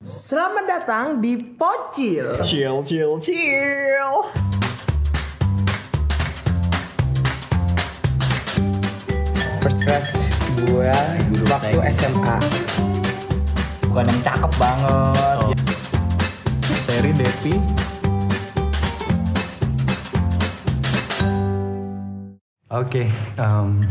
Selamat 0.00 0.64
datang 0.64 1.20
di 1.20 1.36
Pocil. 1.36 2.40
Chill, 2.40 2.80
chill, 2.88 3.20
chill. 3.20 4.32
First 9.60 9.76
crush 9.84 10.12
gue 10.64 10.88
waktu 11.52 11.78
SMA. 12.00 12.36
Bukan 13.92 14.08
yang 14.08 14.20
cakep 14.24 14.52
banget. 14.56 15.36
Oh. 15.44 15.52
Seri 16.88 17.12
Depi 17.12 17.60
Oke, 22.72 23.04
em, 23.36 23.84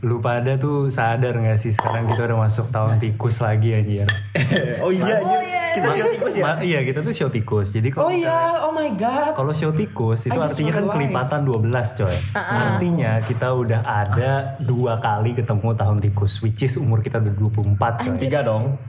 lu 0.00 0.16
pada 0.16 0.56
tuh 0.56 0.88
sadar 0.88 1.36
gak 1.36 1.54
sih 1.54 1.70
sekarang 1.70 2.08
kita 2.08 2.24
udah 2.24 2.38
masuk 2.40 2.68
tahun 2.68 2.96
tikus 2.96 3.36
lagi 3.38 3.74
anjir. 3.74 4.08
oh 4.84 4.88
iya, 4.88 5.20
Oh, 5.20 5.36
iya. 5.36 5.40
iya. 5.44 5.62
Kita 5.70 5.86
show 5.92 6.06
tikus 6.08 6.34
ya. 6.34 6.44
Iya 6.58 6.78
kita 6.82 6.98
tuh 7.00 7.12
show 7.12 7.28
tikus. 7.28 7.68
Jadi 7.68 7.88
Oh 7.92 7.94
kalau 8.00 8.10
iya, 8.10 8.38
oh 8.60 8.72
my 8.72 8.90
god. 8.92 9.32
kalau 9.34 9.52
show 9.52 9.70
tikus 9.70 10.24
itu 10.24 10.32
artinya 10.32 10.72
kan 10.72 10.84
kelipatan 10.88 11.40
12 11.44 11.68
coy. 12.00 12.16
Artinya 12.32 13.12
kita 13.20 13.48
udah 13.52 13.80
ada 13.84 14.32
dua 14.58 14.96
kali 14.98 15.30
ketemu 15.32 15.68
tahun 15.74 15.98
tikus, 16.00 16.40
which 16.40 16.60
is 16.60 16.74
umur 16.74 16.98
kita 16.98 17.20
udah 17.20 17.34
24 17.76 17.76
coy. 18.00 18.16
Tiga 18.16 18.40
dong. 18.40 18.80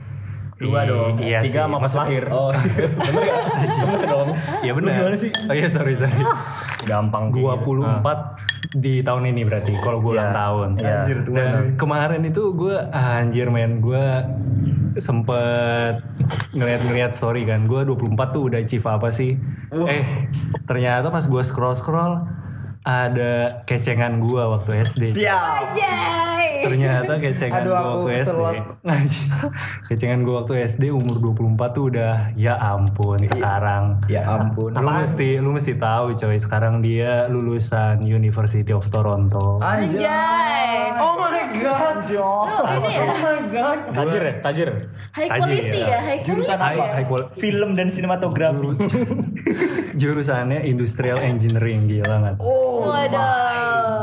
Dua 0.56 0.80
I- 0.80 0.88
dong. 0.88 1.12
Iya 1.18 1.38
Tiga 1.42 1.52
sih. 1.52 1.62
sama 1.62 1.76
pas 1.76 1.92
lahir. 1.92 2.24
Oh, 2.26 2.50
bener 2.98 3.20
gak? 3.20 3.36
bener 3.84 4.02
dong. 4.08 4.28
Iya 4.60 4.72
benar. 4.72 4.92
gimana 4.96 5.16
sih? 5.18 5.30
Oh 5.44 5.52
iya 5.52 5.68
sorry 5.68 5.92
sorry. 5.92 6.24
Gampang. 6.82 7.28
kayak 7.28 7.60
gitu. 7.60 8.51
24 8.64 8.74
di 8.74 9.02
tahun 9.02 9.24
ini 9.26 9.42
berarti 9.42 9.72
kalau 9.76 9.98
gue 9.98 10.12
ulang 10.12 10.28
Iya. 10.28 10.36
tahun. 10.36 10.68
Iya. 10.76 10.94
Anjir, 10.96 11.18
tua, 11.20 11.34
Dan 11.34 11.50
cuy. 11.50 11.68
kemarin 11.76 12.22
itu 12.22 12.42
gue 12.52 12.76
anjir 12.88 13.46
men 13.48 13.72
gue 13.78 14.04
sempet 14.94 15.94
ngeliat-ngeliat 16.52 17.12
story 17.12 17.42
kan. 17.42 17.64
Gue 17.64 17.82
24 17.82 18.06
tuh 18.30 18.42
udah 18.46 18.58
achieve 18.58 18.86
apa 18.86 19.08
sih? 19.08 19.34
Eh 19.72 20.28
ternyata 20.62 21.08
pas 21.08 21.22
gue 21.22 21.42
scroll-scroll 21.42 22.41
ada 22.82 23.32
kecengan 23.62 24.18
gue 24.18 24.42
waktu 24.42 24.82
SD. 24.82 25.02
Siap. 25.14 25.72
Yay! 25.72 26.62
Ternyata 26.62 27.14
kecengan 27.16 27.58
Aduh, 27.60 27.68
gue 27.68 27.76
aku 27.76 27.86
waktu 27.88 28.10
SD. 28.12 28.28
selot. 28.28 28.54
Anjir. 28.84 29.26
kecengan 29.84 30.20
gue 30.20 30.34
waktu 30.36 30.54
SD 30.64 30.84
umur 30.88 31.16
24 31.32 31.42
tuh 31.72 31.84
udah 31.88 32.12
ya 32.32 32.54
ampun 32.56 33.18
sekarang. 33.20 34.02
Ya 34.06 34.22
ampun. 34.24 34.70
Lu 34.72 34.88
mesti 34.88 35.38
lu 35.38 35.50
mesti 35.50 35.74
tahu 35.74 36.14
coy 36.14 36.36
sekarang 36.36 36.78
dia 36.78 37.26
lulusan 37.26 38.02
University 38.02 38.70
of 38.70 38.86
Toronto. 38.88 39.58
Anjay. 39.58 40.90
Oh 40.96 41.14
my 41.16 41.44
god. 41.52 41.96
Lu 42.04 42.66
ini 42.72 42.90
ya 42.92 43.02
Oh 43.04 43.16
my 43.16 43.38
god. 43.48 43.78
Tajir 43.92 44.22
ya, 44.22 44.34
tajir. 44.40 44.68
high 45.12 45.28
Tajir 45.28 45.38
quality 45.40 45.80
ya. 45.80 45.86
ya, 45.88 45.98
high 46.00 46.20
Jurusan 46.20 46.56
quality 46.56 46.74
apa? 46.74 46.84
ya. 46.84 46.94
High 46.94 47.06
qual- 47.06 47.30
Film 47.32 47.70
dan 47.72 47.86
sinematografi. 47.88 48.68
Jurusannya 49.94 50.64
Industrial 50.64 51.18
Engineering 51.20 51.86
gila 51.86 52.16
kan. 52.74 52.88
Waduh. 53.12 54.00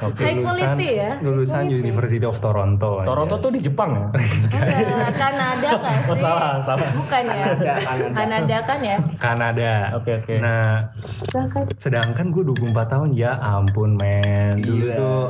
Oke, 0.00 0.24
High 0.24 0.40
lulusan, 0.40 0.64
quality 0.64 0.88
ya. 0.96 1.10
Lulusan 1.20 1.62
quality. 1.62 1.76
University 1.78 2.24
of 2.24 2.36
Toronto. 2.40 2.90
aja. 2.98 3.06
Toronto 3.06 3.34
tuh 3.36 3.50
di 3.52 3.60
Jepang 3.60 3.90
ya? 3.92 4.06
Enggak, 4.10 5.12
Kanada 5.14 5.70
kan 5.76 5.96
sih? 6.00 6.10
Oh, 6.10 6.16
salah, 6.16 6.52
salah. 6.58 6.88
Bukan 6.90 7.22
ya? 7.22 7.44
Kanada, 7.44 7.72
Kanada. 7.78 8.14
Kanada 8.16 8.56
kan 8.64 8.78
ya? 8.80 8.96
Kanada. 9.20 9.72
Oke, 9.94 10.10
oke. 10.16 10.34
Nah, 10.40 10.88
Sedangkan 11.20 11.62
sedangkan 11.76 12.26
gue 12.32 12.42
24 12.42 12.88
tahun 12.88 13.08
ya 13.12 13.32
ampun 13.36 13.90
men. 13.94 14.64
Dulu 14.64 14.86
Gila. 14.88 14.96
tuh 14.96 15.20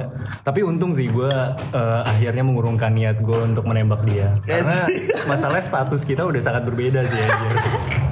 tapi 0.41 0.61
untung 0.62 0.94
sih 0.94 1.11
gue 1.11 1.31
eh, 1.75 2.00
akhirnya 2.06 2.47
mengurungkan 2.47 2.94
niat 2.94 3.19
gue 3.19 3.39
untuk 3.42 3.67
menembak 3.67 4.06
dia. 4.06 4.31
Karena 4.47 4.87
masalah 5.27 5.59
status 5.59 6.06
kita 6.06 6.22
udah 6.22 6.41
sangat 6.41 6.62
berbeda 6.65 7.03
sih 7.05 7.19
anjir. 7.19 7.53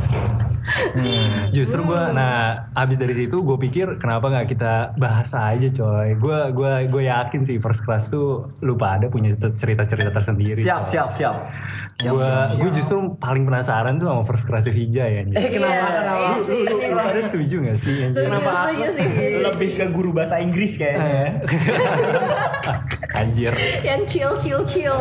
Hmm, 0.69 1.49
Justru 1.49 1.81
gue, 1.83 2.03
nah 2.13 2.69
abis 2.73 2.97
dari 2.97 3.15
situ 3.15 3.41
gue 3.41 3.57
pikir 3.59 3.97
kenapa 3.97 4.29
nggak 4.29 4.47
kita 4.49 4.73
bahas 4.95 5.33
aja 5.33 5.65
coy. 5.67 6.13
Gue 6.15 6.39
gue 6.53 6.73
gue 6.87 7.03
yakin 7.05 7.41
sih 7.41 7.57
first 7.57 7.83
class 7.83 8.07
tuh 8.07 8.53
lupa 8.61 8.95
ada 8.95 9.09
punya 9.09 9.29
cerita-cerita 9.33 10.11
tersendiri. 10.11 10.61
Siap, 10.61 10.85
siap, 10.85 11.09
siap. 11.13 11.37
Gue 11.99 12.31
gue 12.55 12.71
justru 12.71 12.95
paling 13.17 13.43
penasaran 13.43 13.97
tuh 13.97 14.07
sama 14.07 14.23
first 14.23 14.45
class 14.45 14.69
Hijau 14.69 15.03
ya. 15.03 15.23
Eh 15.25 15.49
kenapa 15.49 15.75
Iya, 15.75 15.89
kenapa? 15.97 16.21
iya 16.21 16.39
sih, 16.45 16.61
Lu 16.63 16.77
iya. 16.79 16.95
pada 16.95 17.21
setuju 17.21 17.57
gak 17.65 17.79
sih? 17.79 17.97
Setuju, 18.05 18.23
Kenapa 18.23 18.51
setuju 18.53 18.85
aku 18.85 18.95
sih. 18.95 19.09
Lebih 19.41 19.71
ke 19.73 19.85
guru 19.89 20.11
bahasa 20.13 20.37
Inggris 20.39 20.77
kayaknya. 20.77 21.43
Anjir. 23.11 23.53
Yang 23.83 24.01
chill, 24.09 24.33
chill, 24.39 24.63
chill. 24.65 24.99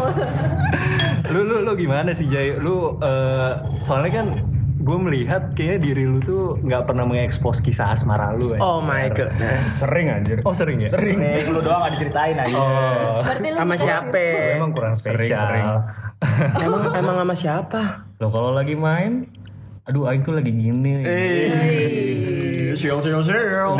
lu 1.28 1.44
lu 1.44 1.62
lu 1.62 1.72
gimana 1.76 2.10
sih 2.10 2.26
Jay? 2.26 2.56
Lu 2.56 2.98
eh, 2.98 3.52
soalnya 3.80 4.12
kan 4.16 4.28
gue 4.88 4.98
melihat 4.98 5.52
kayaknya 5.52 5.80
diri 5.84 6.04
lu 6.08 6.24
tuh 6.24 6.56
nggak 6.64 6.88
pernah 6.88 7.04
mengekspos 7.04 7.60
kisah 7.60 7.92
asmara 7.92 8.32
lu. 8.32 8.56
ya. 8.56 8.64
Oh 8.64 8.80
my 8.80 9.12
goodness. 9.12 9.84
Sering 9.84 10.08
anjir. 10.08 10.40
Oh 10.48 10.56
sering 10.56 10.80
ya? 10.80 10.88
Sering. 10.88 11.20
Eh, 11.20 11.44
lu 11.46 11.60
doang 11.60 11.84
gak 11.84 12.00
diceritain 12.00 12.40
aja. 12.40 12.56
Oh, 12.56 13.20
Berarti 13.20 13.48
lu 13.52 13.58
Sama 13.60 13.76
siapa? 13.76 14.24
emang 14.56 14.72
kurang 14.72 14.96
spesial. 14.96 15.20
Sering, 15.20 15.36
sering. 15.44 15.68
emang 16.66 16.82
emang 16.96 17.16
sama 17.20 17.36
siapa? 17.36 17.82
Lo 18.18 18.32
kalau 18.32 18.50
lagi 18.50 18.74
main, 18.74 19.28
aduh 19.84 20.08
Aing 20.08 20.24
tuh 20.24 20.34
lagi 20.34 20.50
gini. 20.50 21.04
Hey. 21.04 22.72
Sial, 22.74 23.04
sial, 23.04 23.22
sial. 23.22 23.74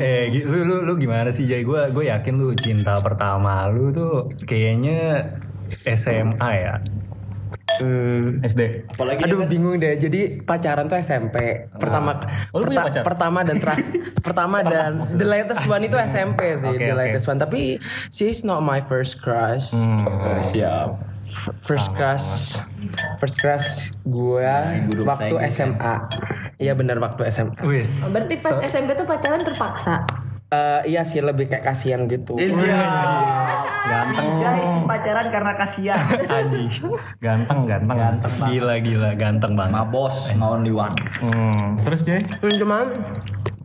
Eh, 0.00 0.30
lu, 0.40 0.64
lu, 0.64 0.76
lu 0.82 0.92
gimana 0.96 1.28
sih 1.28 1.44
Jay? 1.44 1.60
Gue 1.60 1.90
gue 1.90 2.08
yakin 2.08 2.34
lu 2.34 2.54
cinta 2.54 2.96
pertama 2.98 3.68
lu 3.68 3.92
tuh 3.92 4.26
kayaknya 4.42 5.28
SMA 5.84 6.50
ya. 6.56 6.74
Hmm. 7.80 8.38
SD. 8.40 8.60
Apalagi 8.86 9.24
Aduh 9.24 9.44
bingung 9.44 9.74
deh. 9.74 9.96
Jadi 9.96 10.38
pacaran 10.38 10.84
tuh 10.84 10.96
SMP. 10.96 11.66
Pertama 11.72 12.20
Oh, 12.50 12.60
lu 12.60 12.68
punya 12.68 12.84
perta- 12.84 12.92
pacar? 12.92 13.02
pertama 13.02 13.38
dan 13.40 13.56
terakhir 13.56 13.88
pertama 14.26 14.60
dan 14.60 14.90
the 15.08 15.24
latest 15.24 15.64
one 15.64 15.80
itu 15.80 15.96
SMP 15.98 16.40
sih, 16.54 16.68
Oke, 16.70 16.84
the 16.84 16.94
latest 16.94 17.24
one. 17.24 17.36
Tapi 17.36 17.80
she's 18.08 18.42
not 18.42 18.60
my 18.60 18.78
first 18.80 19.18
crush. 19.18 19.72
siap. 20.46 21.00
F- 21.22 21.54
First 21.60 21.94
crush 21.94 22.58
first 23.16 23.36
crush 23.36 23.68
gue 24.02 24.50
bahasa 24.98 25.30
waktu 25.30 25.34
SMA. 25.48 25.94
Iya 26.56 26.74
benar 26.74 26.98
waktu 26.98 27.22
SMA. 27.28 27.54
Wis. 27.62 28.10
Berarti 28.10 28.34
pas 28.36 28.58
SMP 28.60 28.92
tuh 28.92 29.06
pacaran 29.06 29.38
terpaksa. 29.38 30.04
Eh, 30.50 30.90
iya 30.90 31.00
sih 31.00 31.22
lebih 31.22 31.46
kayak 31.46 31.62
kasihan 31.64 32.04
gitu. 32.04 32.34
Ganteng. 33.80 34.28
sih 34.66 34.82
pacaran 34.84 35.26
karena 35.32 35.52
kasihan. 35.56 36.00
Aji. 36.40 36.64
Ganteng, 37.18 37.64
ganteng. 37.64 37.96
Ganteng. 37.96 38.32
Gila 38.50 38.74
gila 38.84 39.10
ganteng 39.16 39.52
banget. 39.56 39.74
Ma 39.76 39.84
bos, 39.88 40.32
ma 40.36 40.52
only 40.52 40.72
one. 40.72 40.94
Hmm. 41.22 41.80
Terus 41.84 42.00
Jay? 42.04 42.20
Hmm, 42.40 42.54
Cuman 42.60 42.86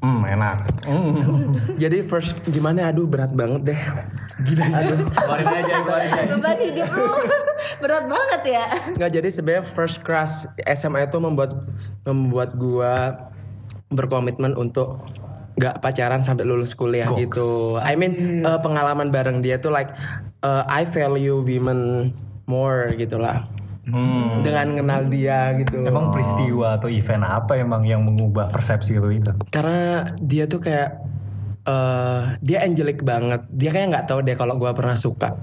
Hmm, 0.05 0.21
enak. 0.21 0.57
Hmm. 0.85 1.57
jadi 1.81 2.05
first 2.05 2.37
gimana 2.45 2.93
aduh 2.93 3.09
berat 3.09 3.33
banget 3.33 3.73
deh. 3.73 3.81
Gila. 4.45 4.65
Aduh. 4.69 4.97
Keluarin 5.17 5.47
aja, 5.49 5.75
keluarin 5.81 6.09
aja. 6.13 6.29
Beban 6.29 6.57
hidup 6.61 6.89
lu 6.93 7.09
berat 7.81 8.05
banget 8.05 8.41
ya. 8.45 8.65
Nggak 8.93 9.11
jadi 9.17 9.29
sebenarnya 9.33 9.63
first 9.65 10.05
crush 10.05 10.45
SMA 10.61 11.09
itu 11.09 11.17
membuat 11.17 11.57
membuat 12.05 12.53
gua 12.53 12.93
berkomitmen 13.89 14.53
untuk 14.53 15.01
nggak 15.55 15.79
pacaran 15.79 16.21
sampai 16.21 16.43
lulus 16.43 16.75
kuliah 16.75 17.07
gitu. 17.15 17.79
I 17.79 17.95
mean 17.95 18.43
eh, 18.43 18.59
pengalaman 18.59 19.09
bareng 19.09 19.39
dia 19.39 19.55
tuh 19.57 19.71
like 19.71 19.91
eh, 20.43 20.63
I 20.67 20.83
value 20.83 21.39
women 21.41 22.11
more 22.45 22.93
gitu 22.99 23.17
lah. 23.17 23.47
Hmm. 23.85 24.41
Dengan 24.41 24.81
kenal 24.81 25.01
dia 25.13 25.53
gitu. 25.61 25.85
Emang 25.85 26.09
peristiwa 26.09 26.75
atau 26.75 26.89
event 26.89 27.21
apa 27.21 27.53
emang 27.61 27.85
yang 27.85 28.01
mengubah 28.01 28.49
persepsi 28.49 28.97
lu 28.97 29.13
itu? 29.13 29.29
Karena 29.53 30.09
dia 30.17 30.49
tuh 30.49 30.59
kayak 30.59 30.89
eh 31.65 32.21
dia 32.41 32.65
angelic 32.65 33.05
banget. 33.05 33.45
Dia 33.53 33.69
kayak 33.69 33.87
nggak 33.93 34.05
tahu 34.09 34.19
deh 34.25 34.33
kalau 34.33 34.57
gua 34.57 34.73
pernah 34.73 34.97
suka. 34.97 35.37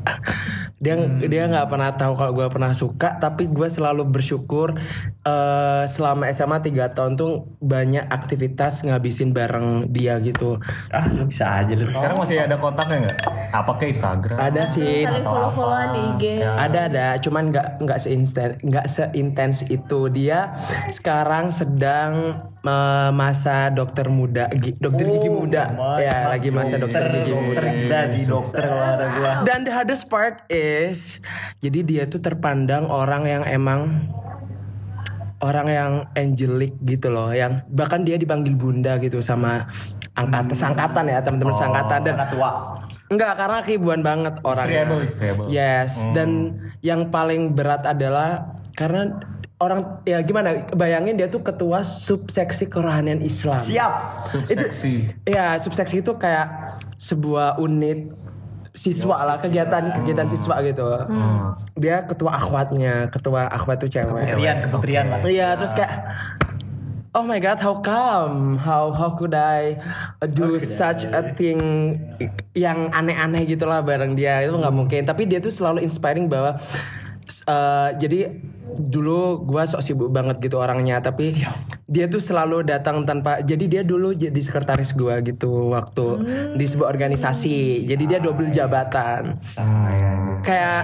Dia 0.82 0.98
dia 1.22 1.46
nggak 1.46 1.70
pernah 1.70 1.94
tahu 1.94 2.12
kalau 2.12 2.32
gua 2.34 2.50
pernah 2.50 2.74
suka. 2.74 3.16
Tapi 3.16 3.46
gua 3.46 3.70
selalu 3.70 4.02
bersyukur 4.04 4.74
eh 5.22 5.84
selama 5.86 6.26
SMA 6.28 6.58
3 6.58 6.90
tahun 6.90 7.14
tuh 7.14 7.32
banyak 7.58 8.02
aktivitas 8.04 8.82
ngabisin 8.82 9.30
bareng 9.30 9.86
dia 9.88 10.18
gitu. 10.18 10.58
Ah, 10.90 11.06
lu 11.06 11.24
bisa 11.24 11.46
aja 11.54 11.70
lu. 11.70 11.86
Sekarang 11.86 12.18
masih 12.18 12.42
ada 12.42 12.58
kontaknya 12.58 13.06
nggak? 13.06 13.18
Apa 13.52 13.72
ke 13.76 13.84
Instagram? 13.88 14.36
Ada 14.36 14.62
sih. 14.66 15.04
Saling 15.04 15.22
follow-followan 15.22 15.88
di 15.92 16.00
IG. 16.10 16.24
Ada 16.42 16.80
ada, 16.82 17.06
cuman 17.18 17.52
nggak 17.52 17.68
nggak 17.78 17.98
seinten 17.98 18.50
nggak 18.58 18.86
seintens 18.86 19.62
itu 19.64 20.08
dia 20.08 20.50
sekarang 20.88 21.52
sedang 21.52 22.42
eh, 22.58 23.10
masa 23.12 23.68
dokter 23.68 24.08
muda, 24.08 24.48
gi- 24.50 24.74
dokter 24.76 25.04
gigi 25.04 25.28
muda, 25.28 25.62
ya 25.98 26.26
lagi 26.26 26.48
masa 26.48 26.74
dokter 26.76 27.06
gigi 27.12 27.30
muda. 27.30 27.60
Gila 27.62 28.00
sih 28.08 28.24
dokter 28.24 28.62
kalau 28.62 28.86
ada 28.88 29.06
gua. 29.12 29.32
Dan 29.44 29.62
the 29.62 29.70
hardest 29.70 30.08
part 30.08 30.42
is, 30.48 30.71
jadi 31.60 31.80
dia 31.82 32.02
tuh 32.08 32.20
terpandang 32.20 32.88
orang 32.88 33.24
yang 33.28 33.42
emang 33.46 34.08
orang 35.42 35.66
yang 35.68 35.92
angelic 36.14 36.78
gitu 36.86 37.10
loh, 37.10 37.34
yang 37.34 37.66
bahkan 37.66 38.06
dia 38.06 38.14
dipanggil 38.14 38.54
bunda 38.54 38.96
gitu 39.02 39.18
sama 39.18 39.66
angkatan 40.14 40.54
sangkatan 40.54 41.04
ya 41.10 41.18
teman-teman 41.20 41.56
sangkatan 41.56 42.00
dan 42.06 42.16
tua. 42.30 42.50
Enggak, 43.10 43.36
karena 43.36 43.58
ribuan 43.60 44.00
banget 44.00 44.34
orangnya. 44.40 44.86
Istriable, 44.86 45.00
istriable. 45.04 45.46
Yes, 45.52 46.00
dan 46.16 46.56
yang 46.80 47.12
paling 47.12 47.52
berat 47.52 47.84
adalah 47.84 48.56
karena 48.72 49.20
orang 49.62 50.02
ya 50.02 50.18
gimana 50.26 50.66
bayangin 50.74 51.14
dia 51.14 51.30
tuh 51.30 51.46
ketua 51.46 51.86
subseksi 51.86 52.66
kerohanian 52.66 53.22
Islam 53.22 53.62
Siap. 53.62 54.26
Subseksi. 54.26 55.06
ya 55.22 55.54
subseksi 55.62 56.02
itu 56.02 56.18
kayak 56.18 56.50
sebuah 56.98 57.62
unit 57.62 58.10
siswa 58.72 59.28
lah 59.28 59.36
kegiatan 59.36 59.92
kegiatan 59.92 60.24
siswa 60.24 60.56
gitu 60.64 60.84
dia 61.76 62.08
ketua 62.08 62.40
akhwatnya 62.40 63.12
ketua 63.12 63.44
akhwat 63.52 63.84
tuh 63.84 63.90
cewek 63.92 64.24
Keputrian, 64.32 64.56
keputrian 64.64 65.04
lah. 65.12 65.18
Iya 65.28 65.48
terus 65.60 65.72
kayak 65.76 65.92
Oh 67.12 67.20
my 67.20 67.36
god, 67.44 67.60
how 67.60 67.76
come? 67.84 68.56
How 68.56 68.88
how 68.88 69.12
could 69.12 69.36
I 69.36 69.76
do 70.32 70.56
such 70.56 71.04
a 71.04 71.36
thing 71.36 71.60
yang 72.56 72.88
aneh-aneh 72.88 73.44
gitulah 73.44 73.84
bareng 73.84 74.16
dia 74.16 74.40
itu 74.40 74.56
nggak 74.56 74.72
mungkin. 74.72 75.04
Tapi 75.04 75.28
dia 75.28 75.36
tuh 75.36 75.52
selalu 75.52 75.84
inspiring 75.84 76.32
bahwa 76.32 76.56
eh, 77.44 77.88
jadi 78.00 78.32
dulu 78.64 79.44
gua 79.44 79.68
sok 79.68 79.84
sibuk 79.84 80.08
banget 80.08 80.40
gitu 80.40 80.56
orangnya 80.56 81.04
tapi 81.04 81.36
dia 81.92 82.08
tuh 82.08 82.24
selalu 82.24 82.64
datang 82.64 83.04
tanpa 83.04 83.44
jadi 83.44 83.64
dia 83.68 83.82
dulu 83.84 84.16
jadi 84.16 84.40
sekretaris 84.40 84.96
gua 84.96 85.20
gitu 85.20 85.76
waktu 85.76 86.06
di 86.56 86.64
sebuah 86.64 86.88
organisasi. 86.88 87.84
Jadi 87.84 88.04
dia 88.08 88.16
double 88.16 88.48
jabatan 88.48 89.36
kayak 90.42 90.82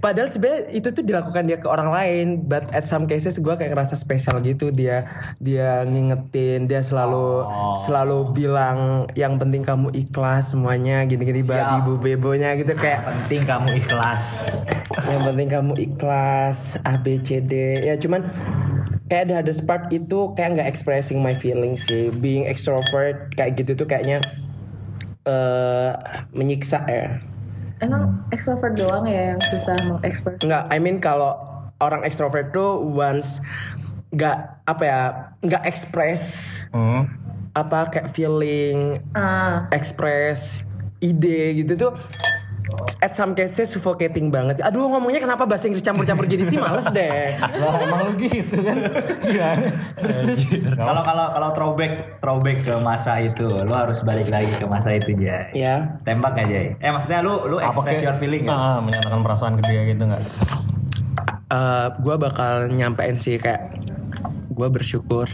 padahal 0.00 0.30
sebenarnya 0.30 0.72
itu 0.72 0.88
tuh 0.94 1.04
dilakukan 1.04 1.44
dia 1.44 1.58
ke 1.60 1.68
orang 1.68 1.90
lain 1.92 2.26
but 2.46 2.70
at 2.72 2.88
some 2.88 3.04
cases 3.04 3.36
gue 3.36 3.54
kayak 3.58 3.74
ngerasa 3.74 3.98
spesial 3.98 4.40
gitu 4.40 4.72
dia 4.72 5.10
dia 5.42 5.84
ngingetin 5.84 6.70
dia 6.70 6.80
selalu 6.80 7.44
selalu 7.84 8.32
bilang 8.32 9.10
yang 9.18 9.36
penting 9.36 9.66
kamu 9.66 9.92
ikhlas 9.92 10.54
semuanya 10.56 11.04
gini-gini 11.04 11.44
babi 11.44 11.76
bu 11.84 11.92
bebonya 12.00 12.56
gitu 12.56 12.72
kayak 12.78 13.10
Penting 13.10 13.42
kamu 13.42 13.68
ikhlas. 13.82 14.24
yang 15.06 15.22
penting 15.26 15.48
kamu 15.50 15.72
ikhlas 15.78 16.78
A 16.86 16.98
B 16.98 17.18
C 17.22 17.42
D. 17.42 17.82
Ya 17.82 17.94
cuman 17.98 18.26
kayak 19.10 19.22
ada 19.30 19.34
ada 19.42 19.52
part 19.66 19.90
itu 19.90 20.34
kayak 20.34 20.50
nggak 20.58 20.68
expressing 20.70 21.18
my 21.18 21.34
feelings 21.34 21.86
sih. 21.86 22.10
Being 22.22 22.46
extrovert 22.46 23.34
kayak 23.34 23.58
gitu 23.58 23.74
tuh 23.74 23.86
kayaknya 23.90 24.22
eh 25.26 25.92
menyiksa 26.34 26.86
ya 26.86 27.18
Emang 27.80 28.28
extrovert 28.28 28.76
doang 28.76 29.08
ya 29.08 29.32
yang 29.34 29.40
susah 29.40 29.76
mengekspres? 29.88 30.36
Enggak, 30.40 30.68
I 30.68 30.76
mean 30.76 31.00
kalau 31.00 31.32
orang 31.80 32.04
extrovert 32.04 32.52
tuh 32.52 32.76
once 32.78 33.40
nggak 34.10 34.36
apa 34.66 34.82
ya 34.82 35.00
nggak 35.40 35.62
express 35.64 36.22
Hmm. 36.68 37.06
apa 37.50 37.88
kayak 37.88 38.10
feeling 38.10 39.00
Ah, 39.10 39.70
express 39.70 40.66
ide 40.98 41.56
gitu 41.56 41.72
tuh 41.78 41.92
at 43.00 43.12
some 43.16 43.32
cases 43.32 43.72
suffocating 43.72 44.28
banget. 44.28 44.60
Aduh 44.60 44.86
ngomongnya 44.90 45.22
kenapa 45.22 45.48
bahasa 45.48 45.66
Inggris 45.66 45.84
campur-campur 45.84 46.28
jadi 46.28 46.44
sih 46.44 46.58
males 46.60 46.86
deh. 46.92 47.34
Lah 47.40 47.74
emang 47.80 48.10
lu 48.10 48.12
gitu 48.20 48.60
kan. 48.60 48.76
Gimana? 49.22 49.68
Terus 49.96 50.16
terus. 50.26 50.40
Kalau 50.76 51.02
kalau 51.02 51.26
kalau 51.32 51.48
throwback 51.56 51.92
throwback 52.20 52.58
ke 52.66 52.74
masa 52.82 53.20
itu, 53.24 53.46
lu 53.46 53.74
harus 53.74 54.02
balik 54.04 54.28
lagi 54.28 54.52
ke 54.52 54.66
masa 54.68 54.94
itu 54.94 55.16
Jay. 55.16 55.52
Ya, 55.56 55.98
Tembak 56.04 56.36
aja. 56.38 56.76
Eh 56.76 56.90
maksudnya 56.92 57.20
lu 57.24 57.48
lu 57.48 57.56
express 57.58 58.04
your 58.04 58.16
feeling 58.16 58.46
ya? 58.46 58.54
Ah, 58.54 58.78
menyatakan 58.78 59.20
perasaan 59.24 59.56
ke 59.58 59.62
dia 59.68 59.82
gitu 59.90 60.04
nggak? 60.06 60.22
eh 61.50 61.88
gue 61.98 62.14
bakal 62.14 62.70
nyampein 62.70 63.18
sih 63.18 63.34
kayak 63.34 63.74
gue 64.54 64.68
bersyukur 64.70 65.26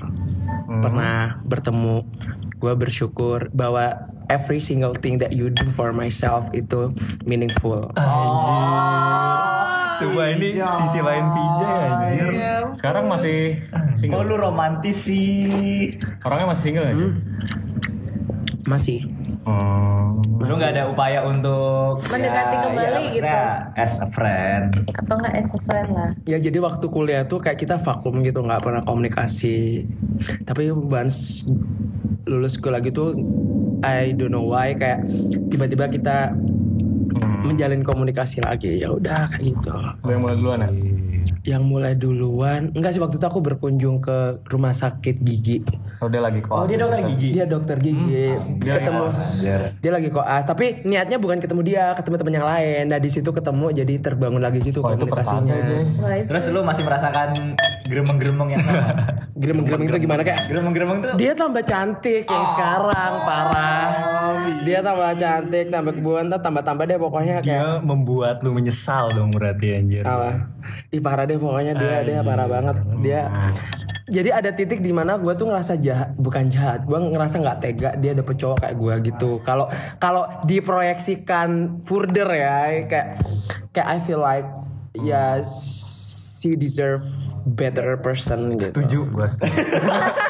pernah 0.64 1.40
bertemu. 1.44 2.08
Gue 2.56 2.72
bersyukur 2.72 3.52
bahwa 3.52 4.15
every 4.28 4.58
single 4.58 4.92
thing 4.92 5.18
that 5.18 5.32
you 5.32 5.48
do 5.48 5.66
for 5.70 5.90
myself 5.90 6.48
itu 6.52 6.92
meaningful. 7.22 7.90
Coba 9.96 10.22
ini 10.28 10.60
sisi 10.60 11.00
lain 11.00 11.24
VJ 11.26 11.60
anjir. 11.64 12.28
Sekarang 12.76 13.08
masih 13.08 13.56
Kok 13.72 13.96
single. 13.96 14.22
lu 14.22 14.36
romantis 14.36 15.08
sih? 15.08 15.48
Orangnya 16.20 16.52
masih 16.52 16.62
single 16.62 16.84
aja. 16.84 17.06
Masih. 18.66 19.00
Hmm. 19.46 20.18
Lu 20.36 20.52
nggak 20.52 20.74
ada 20.74 20.90
upaya 20.90 21.22
untuk 21.22 22.02
Mendekati 22.04 22.56
kembali 22.60 23.02
gitu. 23.08 23.22
maksudnya 23.22 23.70
As 23.72 24.02
a 24.02 24.08
friend. 24.10 24.74
atau 24.90 25.14
enggak 25.16 25.34
as 25.38 25.48
a 25.48 25.60
friend 25.60 25.88
lah. 25.88 26.10
Ya 26.26 26.36
jadi 26.36 26.58
waktu 26.58 26.86
kuliah 26.86 27.24
tuh 27.24 27.38
kayak 27.38 27.56
kita 27.56 27.78
vakum 27.78 28.20
gitu 28.20 28.42
nggak 28.42 28.60
pernah 28.60 28.82
komunikasi. 28.82 29.86
Tapi 30.42 30.68
once 30.68 31.46
lulus 32.26 32.58
kuliah 32.58 32.82
gitu, 32.82 33.14
I 33.86 34.10
don't 34.18 34.34
know 34.34 34.50
why 34.50 34.74
kayak 34.74 35.06
tiba-tiba 35.46 35.86
kita 35.86 36.34
menjalin 37.46 37.86
komunikasi 37.86 38.42
lagi. 38.42 38.82
Ya 38.82 38.90
udah 38.90 39.30
kayak 39.30 39.42
gitu. 39.46 39.70
Lu 40.02 40.10
yang 40.10 40.22
mulai 40.26 40.36
duluan 40.36 40.58
ya? 40.66 40.70
Yang 41.46 41.62
mulai 41.62 41.94
duluan, 41.94 42.74
enggak 42.74 42.90
sih 42.90 42.98
waktu 42.98 43.16
itu 43.16 43.24
aku 43.24 43.38
berkunjung 43.38 44.02
ke 44.02 44.42
rumah 44.44 44.74
sakit 44.74 45.22
gigi. 45.22 45.62
Oh 46.02 46.10
dia 46.10 46.18
lagi 46.18 46.42
Oh 46.42 46.66
koas. 46.66 46.66
dia 46.66 46.74
dokter 46.76 47.00
gigi. 47.06 47.28
Dia 47.30 47.46
dokter 47.46 47.76
gigi, 47.78 48.34
Dia 48.58 48.72
ketemu. 48.76 49.04
Anjir. 49.08 49.60
Dia 49.78 49.90
lagi 49.94 50.08
koas, 50.10 50.42
tapi 50.42 50.82
niatnya 50.82 51.16
bukan 51.16 51.38
ketemu 51.38 51.62
dia, 51.62 51.94
ketemu 51.94 52.14
temen 52.18 52.34
yang 52.34 52.46
lain. 52.46 52.82
Nah 52.90 52.98
di 52.98 53.10
situ 53.14 53.30
ketemu, 53.30 53.66
jadi 53.72 53.94
terbangun 54.02 54.42
lagi 54.42 54.58
gitu 54.58 54.82
Oh, 54.82 54.90
itu 54.90 55.06
komunikasinya. 55.06 55.54
Wah, 56.02 56.14
itu 56.18 56.26
Terus 56.26 56.44
lu 56.50 56.60
masih 56.60 56.82
merasakan 56.82 57.28
gremeng-gremeng 57.86 58.48
yang 58.50 58.62
sama? 58.66 58.90
Geremeng-geremeng 59.40 59.86
itu 59.86 59.98
gimana 60.02 60.22
kayak? 60.26 60.40
Gremeng-gremeng 60.50 60.98
tuh 60.98 61.10
Dia 61.14 61.32
tambah 61.38 61.62
cantik 61.62 62.26
yang 62.26 62.46
sekarang 62.50 63.12
parah. 63.22 63.86
Dia 64.66 64.82
tambah 64.82 65.10
cantik, 65.14 65.66
tambah 65.70 65.92
kebun, 65.94 66.26
tambah-tambah 66.26 66.84
deh 66.84 66.98
pokoknya 66.98 67.34
kayak 67.38 67.46
Dia 67.46 67.66
membuat 67.78 68.42
lu 68.42 68.50
menyesal 68.50 69.14
dong 69.14 69.30
berarti 69.30 69.78
anjir. 69.78 70.02
apa? 70.02 70.50
Ih 70.90 70.98
parah 70.98 71.22
deh 71.22 71.35
pokoknya 71.38 71.72
dia 71.76 71.96
dia 72.02 72.18
parah 72.20 72.48
banget. 72.48 72.76
Dia 73.00 73.20
jadi 74.06 74.38
ada 74.38 74.54
titik 74.54 74.78
di 74.78 74.94
mana 74.94 75.18
gue 75.18 75.34
tuh 75.34 75.50
ngerasa 75.50 75.82
jahat, 75.82 76.14
bukan 76.14 76.46
jahat. 76.46 76.86
Gue 76.86 76.94
ngerasa 76.94 77.42
nggak 77.42 77.58
tega 77.58 77.90
dia 77.98 78.14
dapet 78.14 78.38
cowok 78.38 78.62
kayak 78.62 78.76
gue 78.78 78.94
gitu. 79.10 79.30
Kalau 79.42 79.66
kalau 79.98 80.30
diproyeksikan 80.46 81.82
further 81.82 82.30
ya, 82.30 82.86
kayak 82.86 83.18
kayak 83.74 83.88
I 83.90 83.98
feel 83.98 84.22
like 84.22 84.46
ya 85.02 85.42
she 85.42 86.54
deserve 86.54 87.02
better 87.42 87.98
person 87.98 88.54
gitu. 88.54 88.78
Setuju, 88.78 89.00
gua 89.10 89.26
setuju. 89.26 89.58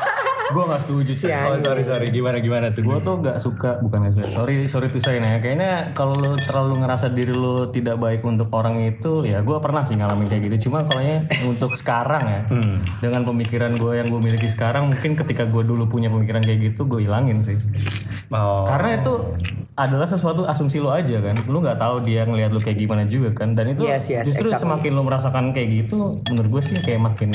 gua 0.53 0.65
gak 0.71 0.83
setuju 0.87 1.13
sih. 1.15 1.27
Si 1.27 1.33
Oh 1.33 1.59
sorry 1.59 1.83
sorry 1.83 2.07
gimana 2.11 2.39
gimana 2.39 2.67
tuh? 2.71 2.83
Gua 2.83 2.99
tuh 3.01 3.19
gak 3.19 3.39
suka 3.39 3.79
bukan 3.81 4.07
gak 4.07 4.15
suka. 4.19 4.27
Sorry 4.31 4.55
sorry 4.67 4.87
tuh 4.91 5.01
saya 5.01 5.19
ya. 5.19 5.39
Kayaknya 5.39 5.73
kalau 5.93 6.15
lu 6.15 6.37
terlalu 6.39 6.85
ngerasa 6.85 7.11
diri 7.11 7.33
lu 7.33 7.71
tidak 7.71 7.97
baik 7.97 8.23
untuk 8.23 8.53
orang 8.53 8.83
itu, 8.85 9.25
ya 9.25 9.43
gua 9.43 9.59
pernah 9.59 9.83
sih 9.83 9.97
ngalamin 9.97 10.27
kayak 10.27 10.43
gitu. 10.51 10.71
Cuma 10.71 10.85
kalau 10.85 11.03
untuk 11.51 11.73
sekarang 11.75 12.25
ya, 12.25 12.41
dengan 13.01 13.23
pemikiran 13.25 13.75
gue 13.77 13.93
yang 13.97 14.09
gue 14.11 14.21
miliki 14.21 14.47
sekarang, 14.47 14.91
mungkin 14.91 15.15
ketika 15.15 15.47
gue 15.47 15.63
dulu 15.63 15.87
punya 15.87 16.11
pemikiran 16.11 16.43
kayak 16.43 16.73
gitu, 16.73 16.87
gue 16.87 17.07
hilangin 17.07 17.41
sih. 17.41 17.57
Karena 18.67 18.99
itu 18.99 19.13
adalah 19.77 20.09
sesuatu 20.09 20.49
asumsi 20.49 20.81
lo 20.81 20.89
aja 20.91 21.21
kan. 21.21 21.37
Lu 21.47 21.61
nggak 21.61 21.77
tahu 21.77 22.01
dia 22.03 22.25
ngelihat 22.25 22.51
lu 22.51 22.61
kayak 22.61 22.81
gimana 22.81 23.05
juga 23.05 23.33
kan. 23.37 23.53
Dan 23.53 23.77
itu 23.77 23.85
Yes, 23.85 24.09
yes, 24.09 24.25
justru 24.25 24.51
exactly. 24.51 24.67
semakin 24.67 24.91
lo 24.97 25.03
merasakan 25.05 25.45
kayak 25.53 25.69
gitu, 25.85 26.21
menurut 26.33 26.49
gue 26.59 26.63
sih 26.65 26.75
kayak 26.81 27.01
makin 27.03 27.31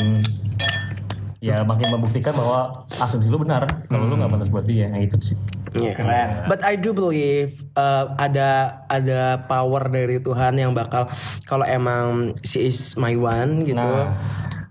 ya 1.42 1.66
makin 1.66 1.98
membuktikan 1.98 2.38
bahwa 2.38 2.86
asumsi 3.02 3.26
lu 3.26 3.42
benar 3.42 3.66
kalau 3.90 4.06
lu 4.06 4.14
nggak 4.14 4.30
pantas 4.30 4.50
buat 4.54 4.62
dia 4.62 4.88
nah, 4.88 5.02
itu 5.02 5.18
sih 5.20 5.38
Iya. 5.72 5.96
Keren. 5.96 6.52
But 6.52 6.68
I 6.68 6.76
do 6.76 6.92
believe 6.92 7.64
uh, 7.80 8.12
ada 8.20 8.84
ada 8.92 9.40
power 9.48 9.88
dari 9.88 10.20
Tuhan 10.20 10.60
yang 10.60 10.76
bakal 10.76 11.08
kalau 11.48 11.64
emang 11.64 12.36
she 12.44 12.68
is 12.68 13.00
my 13.00 13.16
one 13.16 13.64
gitu. 13.64 13.80
Nah. 13.80 14.12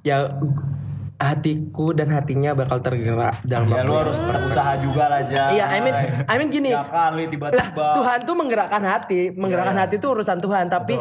Ya 0.05 0.29
hatiku 1.21 1.93
dan 1.93 2.13
hatinya 2.13 2.53
bakal 2.53 2.81
tergerak 2.81 3.33
dalam 3.49 3.69
Ya 3.69 3.81
waktu 3.81 3.89
lu 3.89 3.93
yang- 3.93 4.03
harus 4.05 4.19
berusaha 4.21 4.73
juga 4.77 5.05
lah 5.09 5.21
Jay. 5.25 5.61
Iya, 5.61 5.65
I 5.69 5.79
mean, 5.81 5.95
I 6.29 6.35
mean 6.37 6.49
gini. 6.49 6.71
Ya 6.73 6.85
kali 6.85 7.25
Lah, 7.25 7.33
tiba-tiba. 7.33 7.87
Tuhan 7.97 8.19
tuh 8.25 8.35
menggerakkan 8.37 8.83
hati, 8.85 9.21
menggerakkan 9.37 9.77
hati 9.81 10.01
itu 10.01 10.09
urusan 10.09 10.41
Tuhan, 10.41 10.69
tapi 10.69 10.97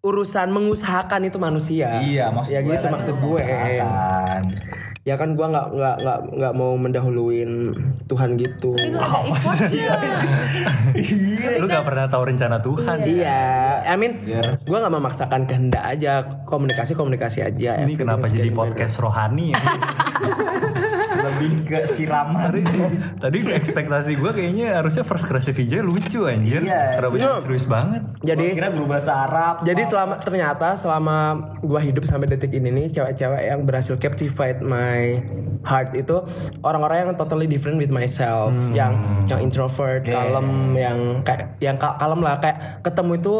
urusan 0.00 0.48
mengusahakan 0.52 1.28
itu 1.28 1.40
manusia. 1.40 2.04
Iya, 2.04 2.28
maksud 2.28 2.52
ya 2.52 2.60
gue 2.60 2.72
gitu 2.72 2.86
maksud 2.88 3.16
gue. 3.16 3.40
Ya 5.02 5.18
kan 5.18 5.34
gua 5.34 5.50
nggak 5.50 5.66
nggak 5.74 5.96
nggak 5.98 6.18
nggak 6.38 6.52
mau 6.54 6.78
mendahuluin 6.78 7.74
Tuhan 8.06 8.38
gitu. 8.38 8.70
Tapi 8.70 8.94
lu 8.94 8.98
ada 9.02 9.18
effortnya. 9.26 9.90
lu 11.60 11.64
nggak 11.66 11.86
pernah 11.86 12.06
tahu 12.06 12.22
rencana 12.30 12.62
Tuhan. 12.62 12.96
Iya, 13.02 13.42
I 13.82 13.98
mean, 13.98 14.22
gue 14.62 14.78
nggak 14.78 14.94
memaksakan 14.94 15.50
kehendak 15.50 15.82
aja, 15.82 16.22
komunikasi 16.46 16.94
komunikasi 16.94 17.42
aja. 17.42 17.82
ini 17.82 17.98
kenapa 17.98 18.30
jadi 18.30 18.54
podcast 18.54 19.02
rohani 19.02 19.50
ya 19.50 19.60
ke 21.60 21.78
siraman. 21.84 22.50
tadi 23.18 23.36
ekspektasi 23.44 24.14
gue 24.14 24.30
kayaknya 24.30 24.76
harusnya 24.76 25.02
first 25.02 25.24
crush 25.24 25.46
VJ 25.46 25.80
lucu 25.80 26.24
anjir 26.24 26.62
Iya. 26.62 26.96
kenapa 26.96 27.14
jadi 27.14 27.40
serius 27.40 27.66
banget. 27.66 28.02
Jadi, 28.22 28.46
Kira 28.52 28.68
guru 28.70 28.86
bahasa 28.86 29.12
Arab. 29.20 29.54
jadi 29.62 29.82
selama 29.82 30.14
ternyata 30.18 30.74
selama 30.74 31.16
gue 31.58 31.80
hidup 31.82 32.04
sampai 32.04 32.26
detik 32.28 32.50
ini 32.50 32.70
nih, 32.70 32.86
cewek-cewek 32.92 33.42
yang 33.44 33.60
berhasil 33.62 33.94
captivate 33.96 34.60
my 34.60 35.18
heart 35.62 35.92
itu 35.92 36.22
orang-orang 36.60 37.04
yang 37.04 37.12
totally 37.14 37.46
different 37.46 37.76
with 37.76 37.90
myself, 37.90 38.50
yang 38.72 38.98
yang 39.24 39.38
introvert, 39.38 40.02
kalem, 40.02 40.48
yang 40.74 40.98
kayak 41.22 41.54
yang 41.58 41.74
ka- 41.74 41.94
kalem 41.94 42.18
lah, 42.18 42.38
kayak 42.38 42.82
ketemu 42.82 43.12
itu 43.16 43.34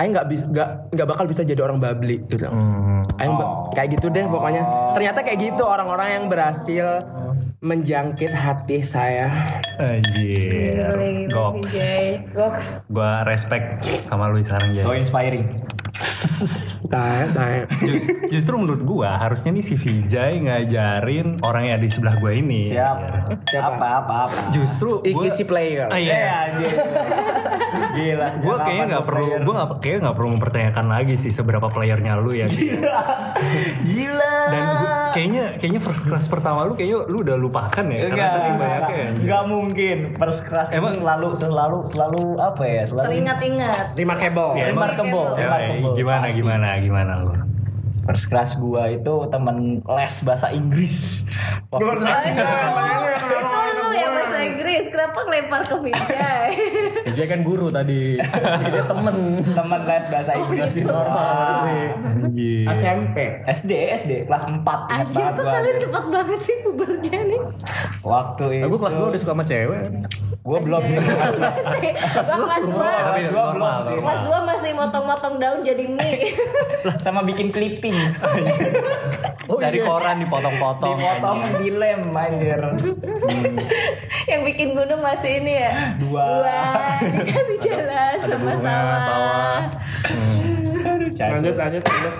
Aing 0.00 0.16
nggak 0.16 0.26
bisa 0.26 0.44
nggak 0.48 0.68
nggak 0.96 1.06
bakal 1.06 1.24
bisa 1.28 1.44
jadi 1.44 1.60
orang 1.60 1.76
babli 1.76 2.24
gitu. 2.24 2.48
Hmm. 2.48 3.04
Aing 3.20 3.36
ba- 3.36 3.68
kayak 3.70 4.00
gitu 4.00 4.08
deh 4.08 4.24
pokoknya. 4.24 4.64
Ternyata 4.96 5.20
kayak 5.20 5.38
gitu 5.38 5.62
orang-orang 5.62 6.08
yang 6.10 6.24
berhasil 6.26 7.04
menjangkit 7.60 8.32
hati 8.32 8.80
saya. 8.80 9.28
Anjir. 9.76 10.80
Goks. 11.28 11.72
Goks. 12.32 12.66
Gua 12.88 13.20
respect 13.22 13.76
sama 14.08 14.32
lu 14.32 14.40
sekarang 14.40 14.72
So 14.72 14.88
jadi. 14.88 15.04
inspiring. 15.04 15.46
Tae, 16.86 17.22
tae. 17.30 17.58
Just- 17.82 18.10
justru 18.30 18.54
menurut 18.56 18.82
gua 18.82 19.18
harusnya 19.18 19.52
nih 19.52 19.62
si 19.62 19.74
Vijay 19.74 20.40
ngajarin 20.40 21.38
orang 21.40 21.64
yang 21.66 21.78
di 21.78 21.86
sebelah 21.86 22.16
gua 22.16 22.32
ini. 22.32 22.66
Siap. 22.66 22.96
Siapa? 23.44 23.76
Apa 23.76 23.86
apa 24.00 24.14
apa. 24.26 24.38
Justru 24.50 25.00
Iki 25.02 25.12
gua, 25.14 25.30
si 25.30 25.44
player. 25.44 25.86
Ah, 25.86 25.96
Iya, 25.96 26.14
yes. 26.16 26.32
anjir. 26.32 26.72
Gila. 27.90 28.26
gue 28.32 28.56
kayaknya 28.56 28.84
nggak 28.88 28.98
gua 28.98 29.08
perlu 29.08 29.26
player? 29.26 29.40
gue 29.40 29.52
nggak 29.52 29.68
kayaknya 29.76 30.00
nggak 30.00 30.16
perlu 30.16 30.28
mempertanyakan 30.30 30.86
lagi 30.88 31.14
sih 31.16 31.30
seberapa 31.30 31.66
playernya 31.66 32.12
lu 32.16 32.30
ya 32.32 32.46
Gila. 33.84 34.34
dan 34.46 34.62
gua- 34.76 35.10
kayaknya 35.10 35.44
kayaknya 35.56 35.80
first 35.80 36.04
class 36.04 36.26
pertama 36.26 36.62
lu 36.64 36.74
kayaknya 36.74 37.02
lu 37.04 37.16
udah 37.20 37.36
lupakan 37.36 37.84
ya 37.84 37.98
karena 38.00 38.14
Enggak, 38.14 38.30
saking 38.32 38.56
banyaknya 38.56 38.94
ya. 38.96 39.08
enggak 39.12 39.42
mungkin. 39.44 39.96
First 40.14 40.40
class 40.44 40.66
Emang- 40.70 40.94
selalu 40.94 41.28
selalu 41.34 41.78
selalu 41.84 42.22
apa 42.38 42.62
ya? 42.64 42.82
Selalu 42.84 43.06
Teringat-ingat. 43.08 43.84
Remarkable. 43.92 44.50
Ya, 44.52 44.64
emang- 44.64 44.74
remarkable. 44.86 45.26
Ya, 45.30 45.42
remarkable. 45.42 45.89
Gimana 45.94 46.26
gimana 46.30 46.66
gimana 46.78 47.12
lu 47.24 47.32
First 48.00 48.26
class 48.26 48.56
gua 48.58 48.90
itu 48.90 49.14
temen 49.30 49.84
les 49.86 50.14
bahasa 50.24 50.50
Inggris. 50.50 51.28
Waktu 51.70 52.00
biasa. 52.00 52.26
Itu 52.32 53.60
lu 53.70 53.86
yang 53.94 54.12
bahasa 54.16 54.38
Inggris. 54.40 54.84
Kenapa 54.90 55.18
ngelempar 55.28 55.62
ke 55.68 55.76
Vijay? 55.78 56.48
Dia 57.14 57.26
kan 57.28 57.46
guru 57.46 57.68
tadi. 57.70 58.18
Dia 58.72 58.82
temen. 58.82 59.14
temen 59.44 59.80
les 59.84 60.04
bahasa 60.10 60.32
Inggris 60.32 60.70
di 60.74 60.82
normal. 60.82 61.70
anjir 62.02 62.66
SMP. 62.72 63.16
SD 63.46 63.70
SD 63.94 64.12
kelas 64.26 64.42
4 64.48 64.58
ingat 64.58 64.90
Anjir 64.90 65.14
banget 65.14 65.30
kok 65.30 65.44
gua. 65.44 65.52
kalian 65.54 65.76
cepat 65.78 66.04
banget 66.10 66.40
sih 66.40 66.56
pubernya 66.66 67.18
nih. 67.30 67.40
Waktu 68.02 68.44
itu 68.58 68.66
Aku 68.66 68.76
kelas 68.80 68.94
2 68.96 69.10
udah 69.12 69.20
suka 69.20 69.32
sama 69.36 69.44
cewek. 69.46 69.82
Gua 70.40 70.58
belum 70.64 70.82
Gua 70.90 72.36
kelas 72.48 72.64
2 72.64 72.72
tapi 72.72 73.20
Kelas 73.20 73.32
dua 73.32 73.44
belum 73.52 73.74
sih. 73.84 73.96
Kelas 74.00 74.20
2 74.24 74.48
masih 74.48 74.70
motong-motong 74.72 75.34
daun 75.36 75.60
jadi 75.60 75.84
mie. 75.84 76.32
sama 77.04 77.20
bikin 77.24 77.52
clipping. 77.52 77.92
dari 79.60 79.78
koran 79.82 80.22
dipotong-potong 80.24 80.96
Dipotong 80.96 81.38
dilem 81.60 82.00
anjir. 82.16 82.60
yang 84.30 84.40
bikin 84.46 84.72
gunung 84.72 85.00
masih 85.04 85.42
ini 85.44 85.52
ya. 85.60 85.72
Dua. 86.00 86.24
Dua. 86.24 86.60
Dikasih 87.04 87.58
jalan 87.60 88.16
sama 88.24 88.52
sawah. 88.56 89.60
Lanjut 91.20 91.54
lanjut 91.58 91.82
lanjut. 91.84 92.14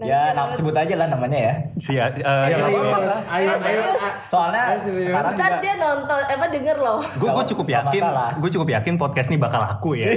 Ya, 0.00 0.32
nah, 0.32 0.48
sebut 0.48 0.72
aja 0.72 0.94
lah 0.94 1.06
namanya 1.06 1.38
ya. 1.38 1.54
si 1.76 1.92
uh, 1.94 2.08
Ayo, 2.08 2.56
ayo, 2.62 2.80
ayo. 3.60 3.82
Soalnya 4.24 4.80
sekarang 4.80 5.32
Ntar 5.32 5.50
juga 5.50 5.60
dia 5.60 5.74
nonton, 5.76 6.20
apa 6.22 6.46
denger 6.48 6.76
loh. 6.76 7.00
gue 7.12 7.28
gue 7.28 7.44
cukup 7.46 7.66
yakin 7.68 8.02
gue 8.34 8.50
cukup 8.50 8.68
yakin 8.70 8.94
podcast 8.96 9.28
ini 9.28 9.36
bakal 9.36 9.60
laku 9.60 9.94
ya 9.94 10.08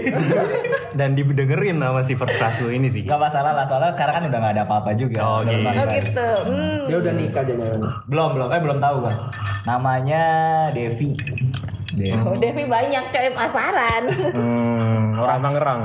dan 0.98 1.14
didengerin 1.14 1.78
sama 1.78 2.00
si 2.00 2.14
first 2.14 2.36
class 2.36 2.58
lu 2.60 2.70
ini 2.70 2.88
sih 2.88 3.04
Gak 3.04 3.18
masalah 3.18 3.52
lah, 3.52 3.64
soalnya 3.64 3.92
sekarang 3.92 4.14
kan 4.14 4.24
udah 4.26 4.40
gak 4.40 4.54
ada 4.54 4.64
apa-apa 4.64 4.90
juga. 4.94 5.20
Oh, 5.20 5.40
gitu. 5.42 5.52
Normal 5.60 5.72
Oh 5.74 5.84
kan. 5.84 5.94
gitu. 5.94 6.30
Hmm. 6.48 6.80
Dia 6.86 6.98
udah 6.98 7.14
nikah 7.14 7.44
jangan. 7.44 7.80
Belum, 8.06 8.30
belum. 8.32 8.48
Eh, 8.50 8.62
belum 8.62 8.78
tahu 8.80 8.96
gua. 9.02 9.14
Namanya 9.64 10.24
Devi. 10.70 11.12
Devi. 11.92 12.18
Oh, 12.20 12.34
Devi 12.36 12.64
banyak 12.64 13.04
coy 13.10 13.28
pasaran. 13.32 14.04
Hmm, 14.32 15.14
orang 15.14 15.40
Tangerang. 15.40 15.82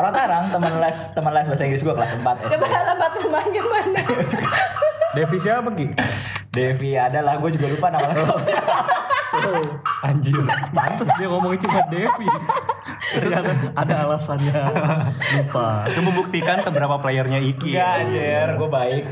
Orang 0.00 0.16
Tarang, 0.16 0.44
teman 0.48 0.72
les, 0.80 0.98
teman 1.12 1.32
les 1.36 1.44
bahasa 1.44 1.64
Inggris 1.68 1.84
gua 1.84 1.92
kelas 1.92 2.16
4 2.16 2.24
SD. 2.24 2.52
Coba 2.56 2.66
alamat 2.72 3.12
rumahnya 3.20 3.62
mana? 3.68 4.00
Devi 5.20 5.36
siapa 5.36 5.68
Ki? 5.76 5.86
Devi 6.48 6.96
adalah, 6.96 7.36
gue 7.36 7.50
juga 7.52 7.66
lupa 7.68 7.92
nama 7.92 8.08
lengkapnya. 8.08 8.62
anjir 10.00 10.36
Pantes 10.72 11.08
dia 11.20 11.28
ngomongin 11.28 11.60
cuma 11.68 11.84
Devi. 11.92 12.26
Ternyata 13.12 13.52
ada 13.76 13.94
alasannya. 14.08 14.56
Lupa. 15.44 15.84
itu 15.92 16.00
membuktikan 16.00 16.64
seberapa 16.64 16.96
playernya 16.96 17.36
Iki 17.44 17.76
Enggak 17.76 17.92
anjir, 18.00 18.48
gue 18.56 18.68
baik. 18.72 19.04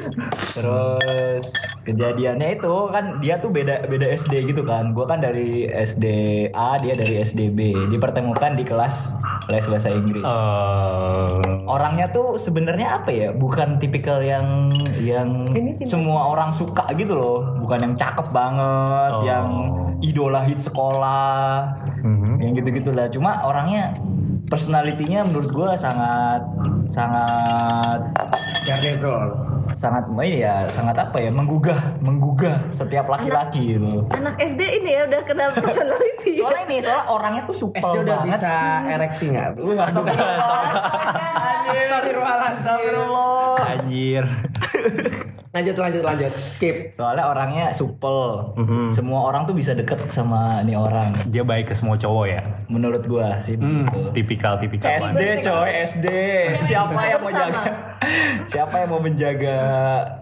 Terus 0.57 1.45
kejadiannya 1.89 2.61
itu 2.61 2.75
kan 2.93 3.17
dia 3.25 3.41
tuh 3.41 3.49
beda 3.49 3.89
beda 3.89 4.07
SD 4.13 4.53
gitu 4.53 4.61
kan. 4.61 4.93
Gue 4.93 5.09
kan 5.09 5.25
dari 5.25 5.65
SD 5.65 6.05
A, 6.53 6.77
dia 6.77 6.93
dari 6.93 7.25
SD 7.25 7.49
B. 7.57 7.73
Dipertemukan 7.89 8.53
di 8.53 8.65
kelas 8.69 9.17
les 9.49 9.65
bahasa 9.65 9.89
Inggris. 9.89 10.21
Eh, 10.21 11.33
Orangnya 11.65 12.13
tuh 12.13 12.37
sebenarnya 12.37 13.01
apa 13.01 13.09
ya? 13.09 13.29
Bukan 13.33 13.81
tipikal 13.81 14.21
yang 14.21 14.69
yang 15.01 15.49
semua 15.89 16.29
orang 16.29 16.53
suka 16.53 16.85
gitu 16.93 17.17
loh. 17.17 17.57
Bukan 17.65 17.81
yang 17.81 17.95
cakep 17.97 18.29
banget, 18.29 19.13
yang 19.25 19.49
idola 20.05 20.45
hit 20.45 20.61
sekolah, 20.61 21.65
yang 22.39 22.53
gitu-gitu 22.53 22.93
lah. 22.93 23.09
Cuma 23.09 23.41
orangnya 23.45 23.97
personalitinya 24.49 25.29
menurut 25.29 25.51
gue 25.53 25.71
sangat 25.77 26.41
sangat 26.89 28.01
sangat 29.75 30.05
ini 30.09 30.45
ya 30.45 30.65
sangat 30.71 30.97
apa 30.97 31.17
ya 31.21 31.31
menggugah 31.33 31.79
menggugah 32.01 32.57
setiap 32.71 33.09
laki-laki 33.09 33.77
gitu. 33.77 34.05
Anak 34.13 34.37
SD 34.39 34.61
ini 34.81 34.91
ya 34.97 35.03
udah 35.09 35.21
kenal 35.25 35.51
personality. 35.63 36.39
Soalnya 36.39 36.63
ini 36.69 36.77
soalnya 36.85 37.05
orangnya 37.11 37.43
tuh 37.45 37.57
supel 37.57 37.83
SD 37.83 37.97
udah 38.05 38.17
banget. 38.23 38.39
bisa 38.39 38.55
ereksi 38.89 39.25
nggak? 39.35 39.49
Lu 39.59 39.73
nggak 41.69 41.85
Astagfirullah, 41.85 42.37
astagfirullah. 42.49 43.55
anjir 43.61 44.25
Lanjut 45.49 45.75
lanjut 45.75 46.05
lanjut. 46.05 46.29
Skip. 46.31 46.93
Soalnya 46.93 47.25
orangnya 47.25 47.73
supel. 47.73 48.53
Semua 48.91 49.25
orang 49.25 49.43
tuh 49.43 49.53
bisa 49.53 49.73
deket 49.73 49.97
sama 50.07 50.61
nih 50.61 50.77
orang. 50.77 51.17
dia 51.27 51.41
baik 51.43 51.69
ke 51.69 51.75
semua 51.75 51.97
cowok 51.97 52.27
ya 52.29 52.41
Menurut 52.69 53.01
gua 53.03 53.41
sih 53.41 53.57
begitu. 53.57 54.13
tipikal 54.15 54.55
tipikal 54.57 54.93
SD 54.93 55.19
coy, 55.41 55.71
SD. 55.83 56.07
Siapa 56.63 57.01
yang 57.01 57.19
mau 57.19 57.33
jaga? 57.33 57.63
Siapa 58.45 58.75
yang 58.77 58.89
mau 58.89 59.01
menjaga 59.01 59.59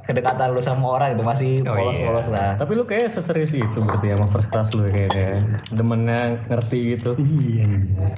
kedekatan 0.00 0.48
lu 0.48 0.62
sama 0.62 0.86
orang 0.92 1.12
itu 1.12 1.22
masih 1.22 1.52
Oh, 1.64 1.74
polos-polos 1.74 2.28
lah. 2.28 2.54
Tapi 2.54 2.72
lu 2.72 2.84
kayak 2.84 3.10
seserius 3.10 3.52
itu 3.52 3.78
berarti 3.78 4.06
sama 4.08 4.26
first 4.28 4.48
class 4.48 4.72
lu 4.72 4.86
kayak 4.86 5.10
kayak 5.10 5.36
demennya 5.68 6.20
ngerti 6.46 6.96
gitu. 6.96 7.12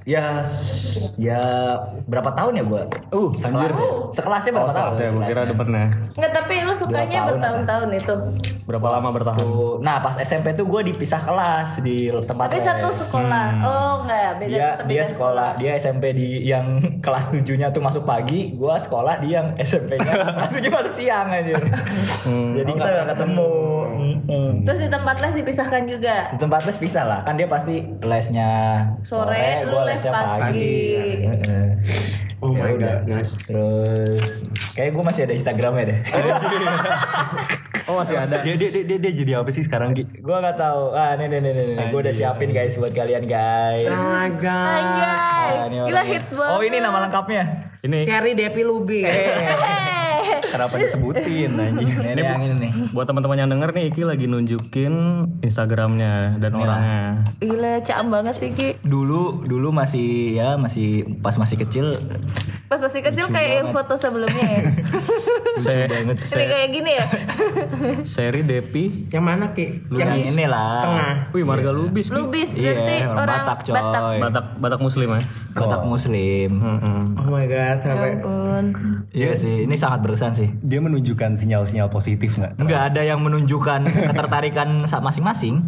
Ya, 0.04 0.38
s- 0.38 1.16
ya 1.16 1.74
berapa 2.04 2.30
tahun 2.30 2.52
ya 2.54 2.64
gua? 2.64 2.84
Uh, 3.20 3.34
sekelas. 3.34 3.72
Sekelasnya 4.10 4.50
berapa 4.52 4.70
tahun? 4.70 4.92
Saya 4.92 5.08
gua 5.10 5.22
kira 5.24 5.42
demennya. 5.44 5.86
Enggak, 6.14 6.32
tapi 6.32 6.54
lu 6.60 6.72
sukanya 6.72 7.18
tahun 7.18 7.28
bertahun-tahun 7.30 7.88
itu. 7.92 8.14
Berapa 8.64 8.88
lama 8.90 9.08
bertahan? 9.10 9.40
Tuh, 9.40 9.80
Nah, 9.80 9.96
pas 9.98 10.14
SMP 10.14 10.52
tuh 10.52 10.64
gue 10.64 10.80
dipisah 10.86 11.18
kelas 11.18 11.80
di 11.80 11.96
tempat 12.20 12.46
Tapi 12.46 12.56
les. 12.56 12.66
satu 12.66 12.88
sekolah. 12.90 13.46
Oh, 13.58 13.92
enggak, 14.02 14.30
beda 14.36 14.48
dia 14.50 14.66
tetap 14.70 14.86
dia 14.86 14.94
beda 14.94 15.04
sekolah 15.08 15.48
dia 15.56 15.70
SMP 15.74 16.04
di 16.12 16.28
yang 16.44 16.66
kelas 17.04 17.26
7 17.30 17.48
nya 17.54 17.68
tuh 17.68 17.80
masuk 17.80 18.04
pagi 18.04 18.52
gua 18.52 18.76
sekolah 18.76 19.18
di 19.18 19.32
yang 19.32 19.56
SMP 19.56 19.96
nya 19.96 20.12
kelas 20.30 20.52
7 20.58 20.68
masuk 20.68 20.92
siang 20.92 21.28
aja 21.28 21.56
jadi 22.52 22.68
kita 22.68 22.88
gak 22.94 23.08
ketemu 23.10 23.50
Mm-mm. 23.98 24.50
Terus 24.62 24.78
di 24.78 24.88
tempat 24.88 25.16
les 25.18 25.34
dipisahkan 25.34 25.82
juga. 25.84 26.16
di 26.28 26.38
tempat 26.38 26.62
les 26.62 26.76
pisah 26.76 27.02
lah 27.02 27.20
kan 27.22 27.34
dia 27.34 27.48
pasti 27.48 27.80
lesnya 28.00 28.50
Sore, 29.00 29.64
lu 29.64 29.72
gua 29.72 29.82
les 29.84 29.96
lesnya 29.96 30.12
pagi. 30.12 30.76
Heeh. 31.24 31.66
Oh 32.38 32.50
Ya 32.50 32.60
my 32.60 32.72
udah. 32.72 32.96
god, 32.96 33.00
nice. 33.08 33.34
terus 33.40 34.46
kayak 34.72 34.90
gue 34.90 35.02
masih 35.02 35.22
ada 35.24 35.34
Instagramnya 35.34 35.84
deh 35.86 35.98
Oh 37.88 37.96
masih 37.96 38.14
ada. 38.16 38.44
dia, 38.44 38.52
dia, 38.52 38.68
dia, 38.68 38.84
dia, 38.84 38.98
dia 39.00 39.12
jadi 39.14 39.32
apa 39.36 39.48
sih 39.48 39.60
sekarang 39.60 39.90
Ki? 39.90 40.04
gue 40.04 40.36
nggak 40.36 40.54
tahu 40.54 40.92
ah 40.92 41.16
nih 41.16 41.24
nih 41.26 41.40
nih 41.40 41.52
nih 41.72 41.86
gue 41.88 41.98
udah 41.98 42.12
siapin 42.12 42.50
guys 42.50 42.76
buat 42.76 42.92
kalian 42.92 43.24
guys 43.24 43.82
Oh 43.82 43.96
my 44.12 44.28
god. 44.34 44.76
Anjay. 44.76 45.52
Ah, 45.56 45.86
Gila 45.88 46.02
hits 46.04 46.30
banget. 46.30 46.52
oh 46.52 46.60
ini 46.60 46.76
nama 46.78 46.98
lengkapnya 47.02 47.42
Ini 47.80 47.98
Seri 48.02 48.32
Depi 48.34 48.62
Lubi. 48.62 49.02
kenapa 50.48 50.74
disebutin 50.74 51.50
anjir 51.60 51.88
ini, 51.94 52.12
ini 52.12 52.20
yang 52.20 52.40
ini 52.40 52.54
nih 52.58 52.72
buat 52.90 53.04
teman-teman 53.04 53.36
yang 53.36 53.48
denger 53.48 53.70
nih 53.70 53.84
Iki 53.88 54.02
lagi 54.02 54.26
nunjukin 54.26 54.94
Instagramnya 55.40 56.36
dan 56.36 56.52
orangnya. 56.52 57.24
Gila, 57.38 57.80
caem 57.80 58.08
banget 58.08 58.34
sih 58.36 58.50
Ki. 58.50 58.68
dulu 58.80 59.42
dulu 59.42 59.68
masih 59.70 60.08
ya 60.34 60.54
masih 60.54 60.88
pas 61.18 61.34
masih 61.34 61.56
kecil 61.58 61.96
Pas 62.66 62.76
masih 62.76 63.00
kecil 63.00 63.26
kayak 63.28 63.52
yang 63.56 63.68
foto 63.70 63.96
sebelumnya 63.96 64.44
ya. 64.44 64.60
Se 65.64 65.88
banget 65.88 66.20
Ini 66.20 66.44
kayak 66.44 66.68
gini 66.68 66.90
ya. 66.92 67.06
seri 68.04 68.44
Depi. 68.44 69.08
Yang 69.08 69.24
mana 69.24 69.46
Ki? 69.50 69.88
yang 69.88 70.12
di 70.12 70.20
ini 70.26 70.44
lah 70.44 70.84
tengah. 70.84 71.14
Wih 71.32 71.44
marga 71.44 71.70
Lubis. 71.70 72.08
Ki. 72.08 72.14
Lubis 72.14 72.50
Iya, 72.54 72.76
berarti 72.76 72.96
orang 73.00 73.16
orang 73.18 73.40
Batak, 73.40 73.58
coy. 73.62 73.72
Batak. 73.72 74.02
Batak 74.20 74.44
Batak 74.58 74.80
Muslim 74.80 75.08
ya. 75.10 75.22
kotak 75.48 75.82
muslim 75.82 76.50
Oh 77.18 77.26
my 77.26 77.44
god, 77.44 77.58
Ya 77.74 77.82
sampai 77.82 78.14
ampun. 78.14 78.64
iya 79.10 79.34
sih 79.34 79.66
ini 79.66 79.74
sangat 79.74 80.06
berkesan 80.06 80.37
sih 80.38 80.48
dia 80.62 80.78
menunjukkan 80.78 81.34
sinyal-sinyal 81.34 81.90
positif 81.90 82.38
nggak 82.38 82.54
nggak 82.62 82.82
ada 82.94 83.02
yang 83.02 83.18
menunjukkan 83.18 83.90
ketertarikan 84.14 84.86
masing-masing 84.86 85.66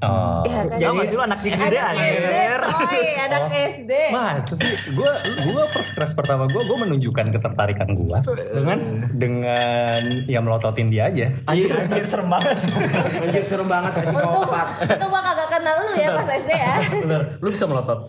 Oh. 0.00 0.40
Ya 0.48 0.64
kan? 0.64 0.80
Ya 0.80 0.88
masih 0.96 1.20
lu 1.20 1.22
anak 1.28 1.36
SD 1.44 1.52
Anak 1.52 1.68
SD 1.68 1.76
anjir. 1.76 2.60
coy, 2.64 3.04
anak 3.20 3.42
SD. 3.52 3.92
Masa 4.08 4.54
sih 4.56 4.72
gue 4.96 5.12
gue 5.44 5.64
first 5.76 5.92
crush 5.92 6.14
pertama 6.16 6.48
gue 6.48 6.56
gue 6.56 6.78
menunjukkan 6.88 7.28
ketertarikan 7.36 7.92
gue 7.92 8.18
dengan 8.56 8.78
dengan 9.12 10.00
ya 10.24 10.40
melototin 10.40 10.88
dia 10.88 11.12
aja. 11.12 11.28
Anjir, 11.44 11.68
anjir 11.76 12.08
serem 12.08 12.32
banget. 12.32 12.56
Anjir 13.28 13.44
seru 13.44 13.68
banget 13.68 13.92
kasih 13.92 14.16
Untung, 14.16 14.48
untung 14.48 15.10
gua 15.12 15.20
kagak 15.20 15.48
kenal 15.52 15.74
lu 15.76 15.92
ya 15.92 16.08
pas 16.16 16.28
SD 16.32 16.48
ya. 16.56 16.74
Bener, 17.04 17.20
lu 17.44 17.48
bisa 17.52 17.64
melotot. 17.68 18.00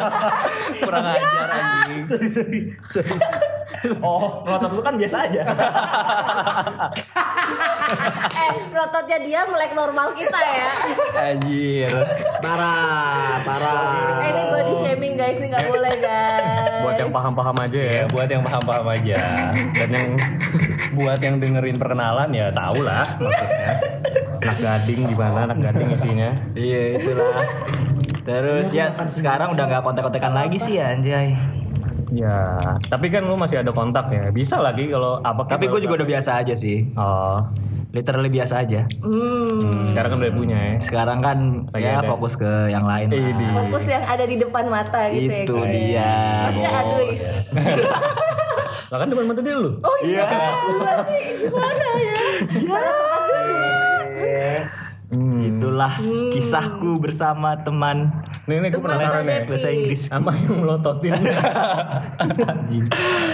Kurang 0.82 1.04
ajar 1.14 1.46
anjing. 1.54 2.02
sorry, 2.02 2.26
sorry, 2.26 2.60
sorry. 2.90 3.14
Oh, 4.00 4.44
ngotot 4.46 4.70
lu 4.72 4.82
kan 4.82 4.94
biasa 4.94 5.16
aja. 5.28 5.42
eh, 8.44 8.50
prototnya 8.70 9.18
dia 9.20 9.40
melek 9.48 9.72
normal 9.76 10.14
kita 10.16 10.38
ya. 10.40 10.72
Anjir. 11.34 11.92
Parah, 12.40 13.42
parah. 13.44 14.24
Eh, 14.24 14.30
ini 14.32 14.42
body 14.50 14.74
shaming 14.78 15.14
guys, 15.18 15.36
ini 15.38 15.52
nggak 15.52 15.66
boleh 15.68 15.94
guys. 16.00 16.82
Buat 16.84 16.96
yang 17.00 17.12
paham-paham 17.12 17.56
aja 17.64 17.80
ya. 17.80 17.92
Ya 17.94 18.04
buat 18.10 18.28
yang 18.28 18.42
paham-paham 18.42 18.86
aja 18.90 19.22
dan 19.54 19.88
yang 19.88 20.08
buat 20.94 21.20
yang 21.22 21.36
dengerin 21.38 21.76
perkenalan 21.78 22.28
ya 22.34 22.50
tau 22.50 22.78
lah 22.82 23.06
maksudnya. 23.18 23.70
Anak 24.44 24.58
gading 24.60 25.00
gimana? 25.08 25.38
Anak 25.48 25.58
gading 25.70 25.88
isinya. 25.96 26.30
Iya, 26.52 26.82
itulah. 27.00 27.48
Terus 28.24 28.72
ya 28.72 28.92
sekarang 29.08 29.56
udah 29.56 29.64
nggak 29.68 29.82
kontak-kontakan 29.84 30.32
lagi 30.32 30.58
sih 30.60 30.76
anjay. 30.80 31.36
Ya, 32.14 32.38
tapi 32.86 33.10
kan 33.10 33.26
lu 33.26 33.34
masih 33.34 33.66
ada 33.66 33.74
kontak 33.74 34.06
ya. 34.14 34.30
Bisa 34.30 34.62
lagi 34.62 34.86
kalau 34.86 35.18
apa 35.18 35.50
Tapi 35.50 35.66
gue 35.66 35.80
juga 35.82 35.98
udah 35.98 36.08
biasa 36.08 36.30
aja 36.46 36.54
sih. 36.54 36.86
Oh, 36.94 37.42
Literally 37.94 38.26
biasa 38.26 38.66
aja. 38.66 38.90
Hmm, 39.06 39.86
sekarang 39.86 40.14
kan 40.14 40.18
udah 40.18 40.34
punya 40.34 40.58
ya. 40.58 40.74
Sekarang 40.82 41.18
kan 41.22 41.38
Lagi 41.70 41.86
ya 41.86 42.02
ada. 42.02 42.10
fokus 42.10 42.34
ke 42.34 42.50
yang 42.66 42.82
lain 42.82 43.06
lah. 43.06 43.54
fokus 43.62 43.86
yang 43.86 44.02
ada 44.02 44.24
di 44.26 44.34
depan 44.34 44.66
mata 44.66 45.06
gitu 45.14 45.30
ya. 45.30 45.46
Itu 45.46 45.56
dia. 45.62 46.14
Maksudnya 46.42 46.70
bos. 46.74 46.82
aduh. 46.82 47.06
Lah 48.90 48.98
kan 48.98 49.06
depan 49.06 49.24
mata 49.30 49.40
dia 49.46 49.54
lu. 49.54 49.70
Oh 49.78 49.96
iya. 50.02 50.26
Gua 50.74 50.94
sih 51.06 51.22
gimana 51.46 51.86
ya? 52.02 52.14
Salah 52.74 52.94
tempat 52.98 53.22
dulu. 55.14 55.40
Itulah 55.40 55.92
kisahku 56.30 56.98
bersama 56.98 57.54
teman 57.56 58.10
Nih, 58.44 58.60
nih 58.60 58.68
gue 58.68 58.76
Teman 58.76 59.00
penasaran 59.00 59.24
sepi. 59.24 59.48
bahasa 59.48 59.68
Inggris. 59.68 60.00
Sama 60.04 60.30
yang 60.36 60.60
melototin. 60.60 61.16
Anjing. 62.44 62.84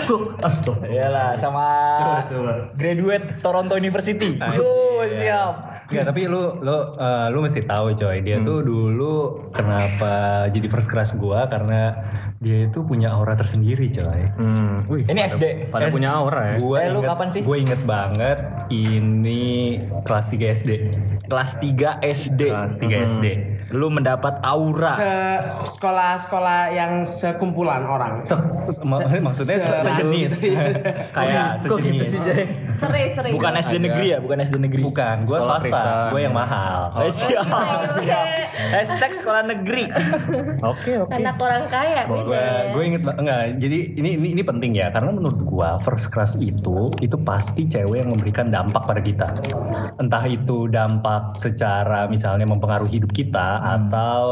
Kok 0.07 0.39
astaga. 0.39 0.87
Iyalah 0.87 1.35
sama 1.35 1.67
Coba, 1.99 2.19
coba. 2.23 2.53
graduate 2.79 3.27
Toronto 3.41 3.75
University. 3.75 4.39
Oh, 4.39 5.03
siap. 5.03 5.55
Enggak, 5.91 6.05
tapi 6.07 6.21
lu 6.25 6.39
lu 6.57 6.71
eh, 6.93 7.27
lu 7.29 7.39
mesti 7.41 7.61
tahu 7.63 7.93
coy, 7.93 8.19
dia 8.21 8.39
tuh 8.39 8.59
dulu 8.61 9.15
kenapa 9.51 10.13
jadi 10.47 10.67
first 10.67 10.87
crush 10.87 11.13
gua 11.15 11.45
karena 11.45 11.93
dia 12.37 12.65
itu 12.65 12.81
punya 12.81 13.11
aura 13.11 13.35
tersendiri 13.35 13.91
coy. 13.91 14.23
Hmm. 14.33 14.87
Wih, 14.87 15.05
Ini 15.05 15.21
SD. 15.27 15.45
pada 15.69 15.87
S- 15.87 15.93
punya 15.93 16.15
aura 16.15 16.43
ya. 16.49 16.57
Gua 16.57 16.77
Eh, 16.79 16.89
lu 16.89 17.01
kapan 17.01 17.29
sih? 17.29 17.43
Gue 17.43 17.61
inget 17.61 17.83
banget 17.83 18.39
ini 18.71 19.77
kelas 20.01 20.27
3 20.29 20.47
SD. 20.49 20.71
Kelas 21.27 21.51
3 21.59 22.01
SD. 22.01 22.43
Kelas 22.49 22.75
3 22.77 22.97
SD. 23.05 23.27
Lu 23.71 23.87
mendapat 23.87 24.41
aura. 24.41 24.95
Se 24.95 25.13
sekolah-sekolah 25.71 26.61
yang 26.71 26.93
sekumpulan 27.03 27.83
orang. 27.83 28.23
Se- 28.23 28.35
se- 28.69 28.83
ma- 28.83 29.05
maksudnya 29.05 29.57
se- 29.57 29.69
se- 29.69 29.83
sejenis. 29.83 30.33
Kayak 31.17 31.61
Kok 31.61 31.77
gitu 31.79 32.01
sejenis. 32.01 32.09
sih, 32.09 32.21
Jay? 32.21 32.45
Serius, 32.73 33.13
serius. 33.13 33.35
Bukan 33.37 33.53
SD 33.55 33.75
negeri 33.79 34.07
ya, 34.09 34.19
bukan 34.19 34.39
SD 34.41 34.57
negeri. 34.59 34.83
Bukan, 34.83 35.17
gua 35.23 35.39
Sekolah 35.39 35.61
swasta. 35.61 35.80
Gue 36.11 36.21
yang 36.21 36.35
mahal. 36.35 36.81
Eh, 37.01 37.13
siap. 37.21 37.47
Hashtag 38.71 39.13
sekolah 39.15 39.43
negeri. 39.47 39.85
Oke, 40.63 41.01
oke. 41.01 41.11
Anak 41.11 41.37
orang 41.41 41.65
kaya 41.67 42.03
gue 42.07 42.35
ya. 42.35 42.73
gue 42.75 42.83
inget 42.85 43.03
enggak 43.07 43.41
jadi 43.57 43.79
ini 43.97 44.11
ini 44.19 44.29
ini 44.35 44.43
penting 44.43 44.73
ya 44.75 44.91
karena 44.91 45.15
menurut 45.15 45.41
gue 45.41 45.69
first 45.83 46.11
crush 46.11 46.37
itu 46.39 46.91
itu 46.99 47.17
pasti 47.21 47.67
cewek 47.67 48.03
yang 48.03 48.11
memberikan 48.13 48.51
dampak 48.51 48.83
pada 48.85 49.01
kita 49.01 49.29
entah 49.97 50.25
itu 50.27 50.67
dampak 50.67 51.37
secara 51.37 52.11
misalnya 52.11 52.45
mempengaruhi 52.45 52.99
hidup 52.99 53.11
kita 53.11 53.63
atau 53.63 54.25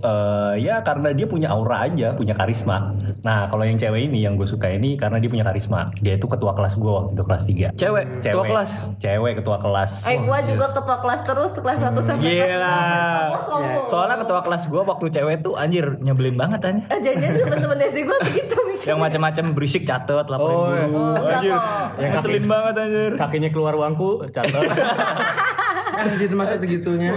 eh, 0.00 0.64
ya 0.64 0.80
karena 0.80 1.12
dia 1.12 1.26
punya 1.28 1.52
aura 1.52 1.84
aja 1.86 2.16
punya 2.16 2.32
karisma 2.32 2.94
nah 3.20 3.46
kalau 3.46 3.66
yang 3.66 3.76
cewek 3.76 4.08
ini 4.08 4.24
yang 4.24 4.34
gue 4.34 4.48
suka 4.48 4.70
ini 4.70 4.96
karena 4.96 5.20
dia 5.20 5.28
punya 5.28 5.44
karisma 5.44 5.90
dia 6.00 6.16
itu 6.16 6.26
ketua 6.26 6.52
kelas 6.56 6.74
gue 6.76 6.90
waktu 6.90 7.10
itu 7.12 7.24
kelas 7.24 7.42
3 7.44 7.54
Cewek, 7.76 8.04
cewek 8.20 8.32
ketua 8.32 8.44
kelas. 8.46 8.70
cewek 8.96 9.32
ketua 9.42 9.58
kelas 9.60 9.92
Eh 10.06 10.18
gua 10.22 10.38
juga 10.40 10.66
ketua 10.72 10.95
kelas 10.98 11.20
terus 11.22 11.52
kelas 11.54 11.78
1 11.80 11.92
sampai 11.98 12.28
kelas 12.30 12.50
Gila. 12.50 12.66
6 12.66 12.76
Sombong, 12.76 13.42
sombong. 13.42 13.86
Soalnya 13.86 14.16
ketua 14.18 14.40
kelas 14.40 14.62
gua 14.66 14.82
waktu 14.84 15.06
cewek 15.10 15.36
tuh 15.40 15.54
anjir 15.54 15.86
nyebelin 15.98 16.34
banget 16.34 16.60
anjir. 16.62 16.84
Eh 16.86 16.98
jangan 17.00 17.30
teman-teman 17.34 17.76
SD 17.82 17.98
gua 18.02 18.18
begitu 18.20 18.56
mikir. 18.68 18.86
Yang 18.86 18.98
macam-macam 19.00 19.44
berisik 19.52 19.82
catet 19.82 20.26
laporin 20.26 20.54
Oh, 20.54 20.66
guru. 20.86 20.96
Oh, 20.96 21.14
enggak 21.14 21.36
anjir. 21.36 21.52
Yang 21.96 22.10
ngeselin 22.12 22.44
banget 22.46 22.74
anjir. 22.78 23.10
Kakinya 23.14 23.48
keluar 23.50 23.74
uangku, 23.74 24.10
catat. 24.30 24.62
Kan 25.96 26.06
segitu 26.08 26.34
masa 26.34 26.54
segitunya. 26.54 27.12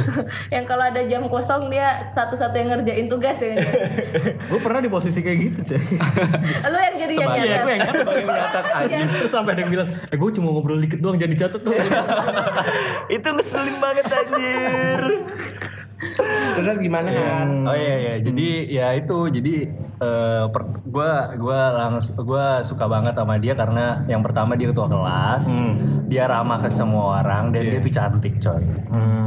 yang 0.54 0.64
kalau 0.64 0.86
ada 0.86 1.02
jam 1.02 1.26
kosong 1.26 1.66
dia 1.66 2.06
satu-satu 2.10 2.54
yang 2.54 2.68
ngerjain 2.72 3.06
tugas 3.06 3.36
ya. 3.36 3.58
gue 4.46 4.60
pernah 4.60 4.78
di 4.78 4.86
posisi 4.86 5.18
kayak 5.20 5.38
gitu, 5.40 5.74
Cek. 5.74 5.82
Lu 6.64 6.78
yang 6.78 6.96
jadi 6.96 7.14
yang 7.16 7.30
Iya, 7.30 7.42
nyatet. 7.42 7.64
gue 8.00 8.16
yang 8.16 8.28
menyatat 8.28 8.64
Terus, 8.80 8.92
terus 9.20 9.30
sampai 9.30 9.50
ada 9.54 9.60
yang 9.62 9.70
bilang, 9.70 9.88
eh 10.06 10.16
gue 10.16 10.30
cuma 10.32 10.48
ngobrol 10.50 10.78
dikit 10.78 10.98
doang, 10.98 11.16
jangan 11.16 11.32
dicatat 11.34 11.60
tuh. 11.60 11.74
Itu 13.16 13.28
ngeselin 13.30 13.76
banget 13.78 14.06
anjir. 14.06 15.02
Terus 16.50 16.76
gimana 16.78 17.08
Han? 17.08 17.48
Oh 17.62 17.76
iya 17.76 17.96
iya, 17.98 18.14
jadi 18.18 18.48
ya 18.66 18.86
itu 18.94 19.28
jadi 19.28 19.54
eh, 19.98 20.44
per- 20.48 20.80
gua 20.82 21.10
gua 21.36 21.60
langsung 21.78 22.16
gua 22.20 22.60
suka 22.60 22.84
banget 22.84 23.12
sama 23.12 23.36
dia 23.36 23.52
karena 23.52 24.00
yang 24.06 24.20
pertama 24.20 24.54
dia 24.54 24.68
ketua 24.68 24.88
kelas, 24.88 25.44
dia 26.06 26.24
ramah 26.24 26.56
ke 26.58 26.68
semua 26.68 27.20
orang 27.20 27.50
dan 27.50 27.62
dia 27.62 27.78
tuh 27.78 27.92
cantik 27.92 28.34
coy. 28.38 28.64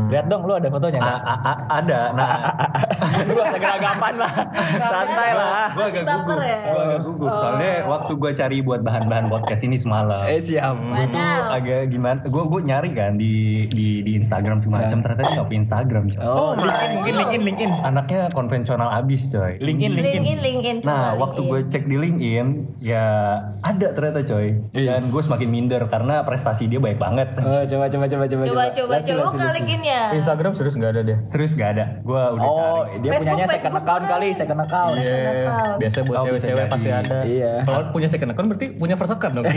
Lihat 0.03 0.25
dong 0.27 0.43
lu 0.43 0.53
ada 0.53 0.67
fotonya 0.67 0.97
A- 0.97 1.05
nggak? 1.05 1.21
a- 1.23 1.41
a- 1.47 1.61
ada, 1.73 1.99
nah 2.13 2.29
Lu 3.23 3.33
gak 3.33 3.55
geragapan 3.55 4.13
lah. 4.15 4.33
Santai 4.79 5.29
lah. 5.31 5.49
gua 5.71 5.79
Masih 5.79 5.95
agak 5.95 6.05
baper 6.05 6.21
gugup, 6.33 6.43
ya? 6.43 6.59
gua 6.63 6.81
agak 6.83 6.99
gugup 7.01 7.31
soalnya 7.33 7.71
waktu 7.87 8.11
gua 8.15 8.31
cari 8.31 8.57
buat 8.59 8.81
bahan-bahan 8.81 9.25
podcast 9.27 9.61
ini 9.63 9.75
semalam. 9.75 10.21
Eh 10.25 10.37
siap. 10.37 10.75
Gua 10.75 11.05
tuh 11.07 11.23
agak 11.51 11.81
gimana? 11.87 12.19
Gue 12.23 12.43
gue 12.43 12.61
nyari 12.63 12.89
kan 12.91 13.11
di 13.15 13.33
di 13.67 14.01
di 14.01 14.11
Instagram 14.15 14.57
semacam 14.57 14.97
ternyata 14.99 15.23
dia 15.23 15.43
punya 15.43 15.59
Instagram. 15.61 16.03
coy. 16.09 16.21
Oh, 16.23 16.51
LinkedIn 16.63 16.91
mungkin 16.93 17.13
LinkedIn 17.15 17.43
LinkedIn. 17.43 17.71
Anaknya 17.83 18.21
konvensional 18.29 18.89
abis 18.93 19.21
coy. 19.29 19.57
LinkedIn 19.57 19.91
LinkedIn. 19.91 20.13
LinkedIn, 20.15 20.39
LinkedIn. 20.39 20.77
coba 20.79 20.89
Nah, 20.89 21.07
waktu 21.15 21.39
gue 21.41 21.59
cek 21.67 21.83
di 21.83 21.95
LinkedIn, 21.95 22.45
ya 22.79 23.05
ada 23.59 23.87
ternyata 23.91 24.19
coy. 24.23 24.47
Dan 24.71 25.01
gue 25.07 25.21
semakin 25.21 25.47
minder 25.47 25.81
karena 25.87 26.21
prestasi 26.21 26.65
dia 26.65 26.77
baik 26.77 26.97
banget. 26.97 27.35
Oh, 27.37 27.63
coba 27.63 27.85
coba 27.87 28.05
coba 28.05 28.23
coba. 28.25 28.43
Coba 28.43 28.63
coba 28.69 28.95
coba 28.99 29.21
buka 29.25 29.35
let's 29.35 29.49
see. 29.49 29.57
LinkedIn-nya. 29.57 29.99
Instagram 30.13 30.51
serius 30.53 30.75
nggak 30.75 30.91
ada 30.91 31.01
deh. 31.03 31.17
Serius 31.27 31.53
gak 31.53 31.69
ada? 31.73 31.85
Gue 32.01 32.17
udah 32.19 32.43
Oh, 32.43 32.53
cari. 32.53 32.99
dia 32.99 33.11
Facebook, 33.11 33.19
punyanya 33.19 33.45
second 33.45 33.53
Facebook 33.53 33.83
account 33.83 34.03
mana? 34.03 34.11
kali, 34.11 34.27
second 34.33 34.59
account. 34.59 34.93
Second 34.93 35.27
account. 35.27 35.77
Biasa 35.79 35.97
buat 36.03 36.13
Oh, 36.13 36.23
cewek-cewek 36.23 36.65
pasti 36.69 36.89
ada. 36.89 37.17
Iya. 37.23 37.53
Kalau 37.63 37.81
punya 37.89 38.07
second 38.07 38.29
account 38.31 38.47
berarti 38.47 38.67
punya 38.73 38.95
first 38.95 39.13
account 39.13 39.33
dong. 39.35 39.45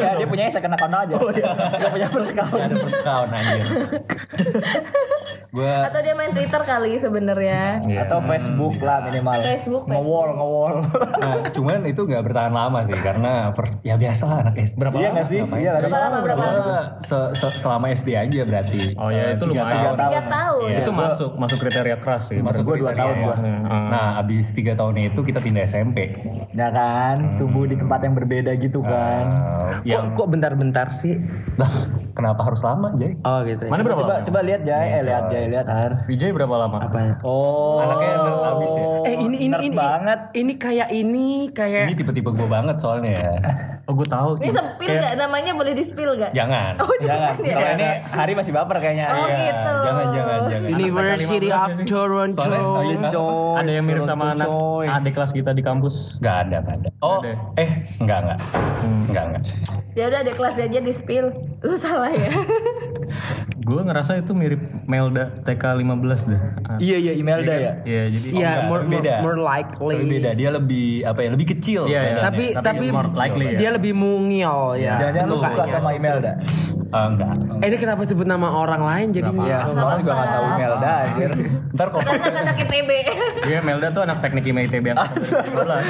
Iya, 0.00 0.10
dia 0.16 0.26
punyanya 0.26 0.52
second 0.52 0.72
account 0.72 0.94
aja. 0.94 1.14
Oh 1.18 1.30
iya. 1.30 1.46
Gak 1.52 1.90
punya 1.92 2.08
first 2.08 2.30
account. 2.32 2.52
Ada 2.56 2.76
first 2.76 2.98
account 3.00 3.28
anjir. 3.30 3.64
gue 5.50 5.72
Atau 5.82 6.00
dia 6.00 6.12
main 6.12 6.30
Twitter 6.30 6.60
kali 6.60 6.92
sebenarnya. 6.94 7.82
Atau 7.98 8.18
Facebook 8.20 8.78
lah 8.78 9.02
minimal. 9.02 9.38
Facebook, 9.40 9.84
Ngewall, 9.84 10.30
ngewall. 10.32 10.74
nah, 11.16 11.34
cuman 11.46 11.82
itu 11.84 12.02
gak 12.02 12.22
bertahan 12.22 12.50
lama 12.50 12.82
sih 12.82 12.96
karena 12.96 13.32
first 13.50 13.78
ya 13.80 13.94
biasa 13.94 14.22
lah 14.24 14.38
anak 14.42 14.54
SD. 14.58 14.76
Berapa 14.76 14.96
Iya 14.96 15.08
nggak 15.10 15.26
sih? 15.26 15.40
Iya 15.40 15.68
nggak 15.70 15.82
Berapa 15.82 15.98
lama 16.00 16.18
berapa 16.20 16.40
lama? 16.40 16.60
Gua 16.60 16.80
se- 16.98 17.30
se- 17.34 17.58
selama 17.58 17.86
SD 17.88 18.08
aja 18.12 18.40
berarti. 18.42 18.82
Oh 18.94 19.08
ya, 19.08 19.22
Eh, 19.22 19.34
itu 19.34 19.44
tiga 19.46 19.60
lumayan. 19.60 19.80
tahun. 19.90 19.98
Tiga 20.04 20.22
tahun. 20.28 20.60
Iya. 20.66 20.78
Itu 20.78 20.92
masuk 20.92 21.30
masuk 21.36 21.58
kriteria 21.58 21.96
keras 21.96 22.22
sih. 22.26 22.38
Masuk 22.38 22.62
Gua 22.62 22.76
dua 22.76 22.88
kriteria 22.88 23.00
tahun 23.00 23.14
ya. 23.14 23.24
gua. 23.24 23.36
Nah, 23.90 24.06
abis 24.18 24.46
tiga 24.50 24.72
tahun 24.72 24.94
itu 25.04 25.20
kita 25.20 25.38
pindah 25.38 25.64
SMP. 25.64 25.98
Ya 26.50 26.68
kan, 26.68 27.36
tumbuh 27.36 27.62
di 27.62 27.74
tempat 27.74 28.00
yang 28.00 28.12
berbeda 28.12 28.52
gitu 28.56 28.80
kan. 28.80 29.24
Eh, 29.84 29.88
yang 29.88 30.10
Kok, 30.10 30.16
kok 30.16 30.28
bentar-bentar 30.30 30.86
sih? 30.90 31.14
Lah, 31.54 31.70
kenapa 32.10 32.42
harus 32.42 32.60
lama, 32.60 32.90
Jay? 32.92 33.14
Oh 33.20 33.40
gitu 33.42 33.64
ya. 33.64 33.70
Mana 33.70 33.82
berapa 33.82 34.00
Coba 34.00 34.14
lama? 34.14 34.24
coba 34.24 34.40
lihat 34.42 34.60
Jay, 34.62 34.86
eh 34.92 35.02
lihat 35.02 35.19
Jay, 35.26 35.44
lihat 35.46 35.66
Har. 35.66 35.92
Vijay 36.04 36.30
berapa 36.30 36.54
lama? 36.56 36.78
Apanya? 36.80 37.14
Oh, 37.20 37.76
Anaknya 37.76 38.12
nerd 38.18 38.40
abis 38.46 38.72
ya? 38.72 38.84
Eh 39.04 39.14
ini 39.18 39.36
ini 39.38 39.46
nerd 39.50 39.62
ini 39.62 39.76
banget. 39.76 40.20
Ini 40.32 40.52
kayak 40.56 40.88
ini 40.90 41.26
kayak 41.50 41.84
Ini 41.86 41.94
tipe-tipe 41.94 42.30
gue 42.30 42.48
banget 42.48 42.76
soalnya 42.78 43.12
ya. 43.12 43.32
Oh 43.88 43.96
gue 43.96 44.06
tahu. 44.06 44.38
Ini 44.38 44.54
sepil 44.54 44.86
gak? 44.94 45.18
Namanya 45.18 45.50
boleh 45.50 45.74
di 45.74 45.82
spill 45.82 46.14
gak? 46.14 46.30
Jangan. 46.30 46.78
Oh 46.78 46.94
Jangan. 47.02 47.34
jangan 47.34 47.42
ya? 47.42 47.54
Kalau 47.58 47.70
ini 47.74 47.88
Hari 48.06 48.32
masih 48.38 48.52
baper 48.54 48.76
kayaknya. 48.78 49.06
Oh 49.10 49.26
Iya. 49.26 49.38
gitu. 49.42 49.74
Jangan, 49.74 50.06
jangan, 50.06 50.38
jangan. 50.46 50.68
University 50.70 51.48
Anak 51.50 51.58
of 51.58 51.70
15 51.74 51.90
Toronto. 51.90 52.38
Soalnya, 52.38 52.60
oh, 52.62 52.82
iya, 52.86 52.98
Coy, 53.10 53.58
Ada 53.58 53.70
yang 53.74 53.84
mirip 53.84 54.04
sama 54.06 54.24
anak 54.30 54.48
adik 54.94 55.12
kelas 55.12 55.30
kita 55.34 55.50
di 55.50 55.62
kampus. 55.64 56.22
Gak 56.22 56.36
ada, 56.46 56.56
gak 56.62 56.76
ada. 56.78 56.88
Oh, 57.02 57.18
ada. 57.18 57.34
eh, 57.58 57.70
enggak, 57.98 58.18
enggak. 58.22 58.38
Enggak, 59.10 59.24
enggak. 59.26 59.42
Ya 59.90 60.04
udah 60.06 60.18
ada 60.22 60.32
kelas 60.32 60.54
aja 60.56 60.78
di 60.78 60.92
spill. 60.94 61.26
Lu 61.58 61.74
salah 61.74 62.14
ya. 62.14 62.30
Gue 63.70 63.86
ngerasa 63.86 64.18
itu 64.18 64.34
mirip 64.34 64.58
Melda 64.82 65.30
TK15 65.46 66.26
deh. 66.26 66.40
Ah, 66.66 66.78
Iya 66.82 66.96
iya 66.98 67.12
Imelda 67.14 67.54
ya. 67.54 67.72
Iya, 67.86 68.02
jadi 68.10 68.26
Iya, 68.34 68.34
enggak, 68.34 68.58
more, 68.66 68.82
more, 68.82 68.82
beda. 68.98 69.14
more 69.22 69.38
likely. 69.38 69.94
Tapi 69.94 70.06
beda, 70.10 70.30
dia 70.34 70.50
lebih 70.50 70.86
apa 71.06 71.20
ya? 71.22 71.28
Lebih 71.30 71.46
kecil. 71.54 71.82
Iya, 71.86 72.00
iya. 72.02 72.02
badannya. 72.18 72.26
Tapi 72.26 72.44
tapi, 72.58 72.84
more 72.90 73.10
likely 73.14 73.44
ya. 73.46 73.58
dia 73.62 73.70
lebih 73.70 73.92
mungil 73.94 74.54
ya. 74.74 74.94
Jangan-jangan 74.98 75.28
lu 75.30 75.36
suka 75.38 75.50
mukanya. 75.54 75.74
sama 75.78 75.90
Imelda? 75.94 76.32
Ah, 76.90 77.06
enggak. 77.06 77.30
Eh 77.62 77.66
ini 77.70 77.76
kenapa 77.78 78.00
sebut 78.02 78.26
nama 78.26 78.48
orang 78.50 78.82
lain 78.82 79.06
jadinya? 79.14 79.46
Ya, 79.46 79.58
soalnya 79.62 80.02
juga 80.02 80.12
gak 80.18 80.26
tahu 80.34 80.44
Imelda 80.50 80.90
anjir. 81.06 81.30
Ntar 81.78 81.86
kok 81.86 82.00
Anak-anak 82.02 82.56
ITB. 82.66 82.90
Iya, 83.46 83.58
Melda 83.62 83.86
tuh 83.94 84.02
anak 84.02 84.18
teknik 84.18 84.50
IMA 84.50 84.66
ITB 84.66 84.84
yang 84.90 84.98
Enggak, 85.06 85.46
enggak, 85.46 85.80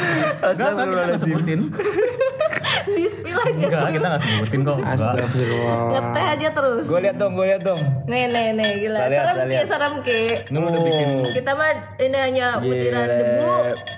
kita 0.52 0.84
nggak 0.84 1.20
sebutin. 1.24 1.60
Di 2.96 3.04
spill 3.06 3.36
aja 3.36 3.50
Enggak, 3.50 3.70
terus. 3.70 3.92
kita 3.92 4.06
nggak 4.06 4.22
sebutin 4.22 4.60
kok. 4.60 4.76
Astagfirullah. 4.80 5.78
Ngeteh 5.90 6.26
aja 6.30 6.48
terus. 6.50 6.84
gue 6.86 7.00
lihat 7.00 7.16
dong, 7.16 7.32
gue 7.34 7.46
lihat 7.46 7.62
dong. 7.62 7.80
Nih 8.06 8.24
nih 8.26 8.46
nih 8.52 8.70
gila. 8.78 8.98
Lihat, 9.00 9.10
Serem 9.10 9.36
kita 9.36 9.44
ki, 9.50 9.66
serem 9.66 9.94
ki. 10.00 10.20
Ini 10.46 10.56
udah 10.58 10.80
bikin 10.80 11.08
Kita 11.32 11.50
mah 11.52 11.70
ini 11.96 12.18
hanya 12.18 12.46
butiran 12.58 13.06
debu. 13.08 13.50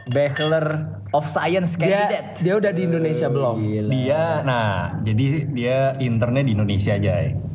Bachelor 0.09 0.67
of 1.11 1.25
Science 1.27 1.77
Dia 1.77 1.85
candidate. 2.09 2.29
dia 2.41 2.55
udah 2.57 2.71
di 2.71 2.83
Indonesia 2.83 3.27
belum? 3.29 3.55
Dia, 3.89 4.23
nah, 4.43 4.71
jadi 5.01 5.25
dia 5.49 5.79
internnya 5.99 6.43
di 6.43 6.53
Indonesia 6.53 6.97
aja. 6.97 7.13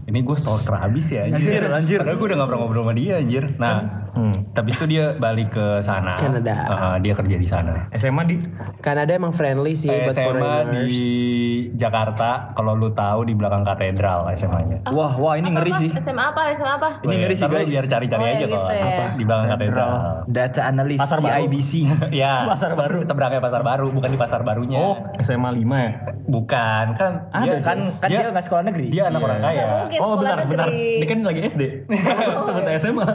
Ini 0.08 0.24
gue 0.24 0.34
stalker 0.34 0.72
abis 0.74 1.06
ya, 1.12 1.28
anjir. 1.28 1.68
anjir. 1.70 2.00
Padahal 2.00 2.16
gue 2.16 2.28
udah 2.28 2.38
gak 2.38 2.48
pernah 2.48 2.62
ngobrol 2.62 2.82
sama 2.82 2.94
dia, 2.94 3.14
anjir. 3.18 3.44
Nah, 3.58 3.76
tapi 4.50 4.70
itu 4.72 4.86
dia 4.88 5.12
balik 5.14 5.52
ke 5.52 5.66
sana. 5.80 6.16
Kanada. 6.16 6.56
Ah, 6.66 6.96
dia 6.96 7.12
kerja 7.12 7.36
di 7.36 7.44
sana. 7.44 7.92
SMA 7.92 8.24
di 8.24 8.40
Kanada 8.80 9.12
emang 9.12 9.30
friendly 9.30 9.76
sih 9.76 9.92
buat 9.92 10.08
SMA 10.10 10.32
foreigners. 10.32 10.88
di 10.88 11.04
Jakarta, 11.76 12.30
kalau 12.52 12.72
lu 12.72 12.88
tahu 12.90 13.28
di 13.28 13.36
belakang 13.36 13.62
katedral 13.62 14.32
SMA-nya. 14.32 14.88
Wah, 14.90 15.12
wah 15.14 15.36
ini 15.36 15.52
ngeri 15.52 15.70
Apa? 15.70 15.82
sih. 15.84 15.90
SMA 16.00 16.24
apa? 16.26 16.42
SMA 16.56 16.74
apa? 16.74 16.90
Ini 17.04 17.14
ngeri 17.20 17.36
sih, 17.36 17.46
guys. 17.46 17.68
Biar 17.68 17.86
cari-cari 17.86 18.16
Oh, 18.18 18.26
ya 18.26 18.32
aja 18.32 18.40
kok. 18.40 18.48
gitu 18.50 18.74
ya. 18.74 18.86
Apa? 18.88 19.04
Di 19.12 19.24
belakang 19.24 19.48
katedral. 19.52 19.92
Data 20.26 20.62
analis 20.66 21.00
Pasar 21.00 21.20
baru. 21.20 21.36
CIBC. 21.44 21.72
ya, 22.24 22.34
Pasar 22.48 22.72
baru. 22.74 23.00
Seberangnya 23.04 23.42
pasar 23.44 23.62
baru, 23.62 23.92
bukan 23.92 24.08
di 24.08 24.18
pasar 24.18 24.40
barunya. 24.42 24.80
Oh, 24.80 24.96
SMA 25.20 25.52
5 25.52 25.68
ya? 25.78 25.92
bukan 26.28 26.86
kan? 26.94 27.14
Ada 27.30 27.56
kan 27.62 27.78
kan 27.98 28.08
dia 28.10 28.28
nggak 28.28 28.44
sekolah 28.44 28.64
negeri. 28.66 28.88
Dia 28.90 29.08
anak 29.08 29.20
Iya. 29.20 29.28
orang 29.28 29.40
kaya. 29.42 29.66
Oh, 30.00 30.18
sekolah 30.18 30.22
bentar, 30.22 30.38
bentar. 30.48 30.68
negeri. 30.70 31.00
Dia 31.02 31.08
kan 31.08 31.20
lagi 31.26 31.42
SD. 31.46 31.64
Kata 31.90 32.72
SMA. 32.80 33.08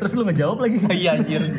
Terus 0.00 0.12
lu 0.16 0.22
ngejawab 0.28 0.58
lagi. 0.60 0.76
Iya 1.02 1.10
anjir. 1.18 1.42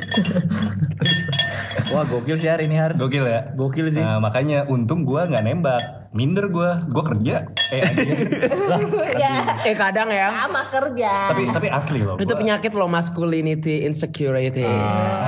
Wah, 1.93 2.05
gokil 2.09 2.37
sih 2.37 2.49
hari 2.49 2.65
ini 2.69 2.77
Har. 2.77 2.93
Gokil 2.97 3.25
ya. 3.25 3.53
Gokil 3.53 3.87
sih. 3.93 4.01
Nah, 4.01 4.17
makanya 4.17 4.65
untung 4.69 5.05
gua 5.05 5.29
nggak 5.29 5.43
nembak. 5.45 5.81
Minder 6.13 6.45
gua. 6.47 6.85
Gua 6.85 7.03
kerja. 7.03 7.49
Eh 7.67 7.81
ya. 9.17 9.33
Eh 9.61 9.73
kadang 9.73 10.07
ya. 10.07 10.29
Sama 10.31 10.69
kerja. 10.69 11.33
tapi 11.33 11.49
tapi 11.49 11.67
asli 11.67 11.99
loh. 11.99 12.15
Itu 12.15 12.29
gua- 12.29 12.39
penyakit 12.39 12.71
loh 12.71 12.85
masculinity 12.85 13.81
insecurity. 13.83 14.61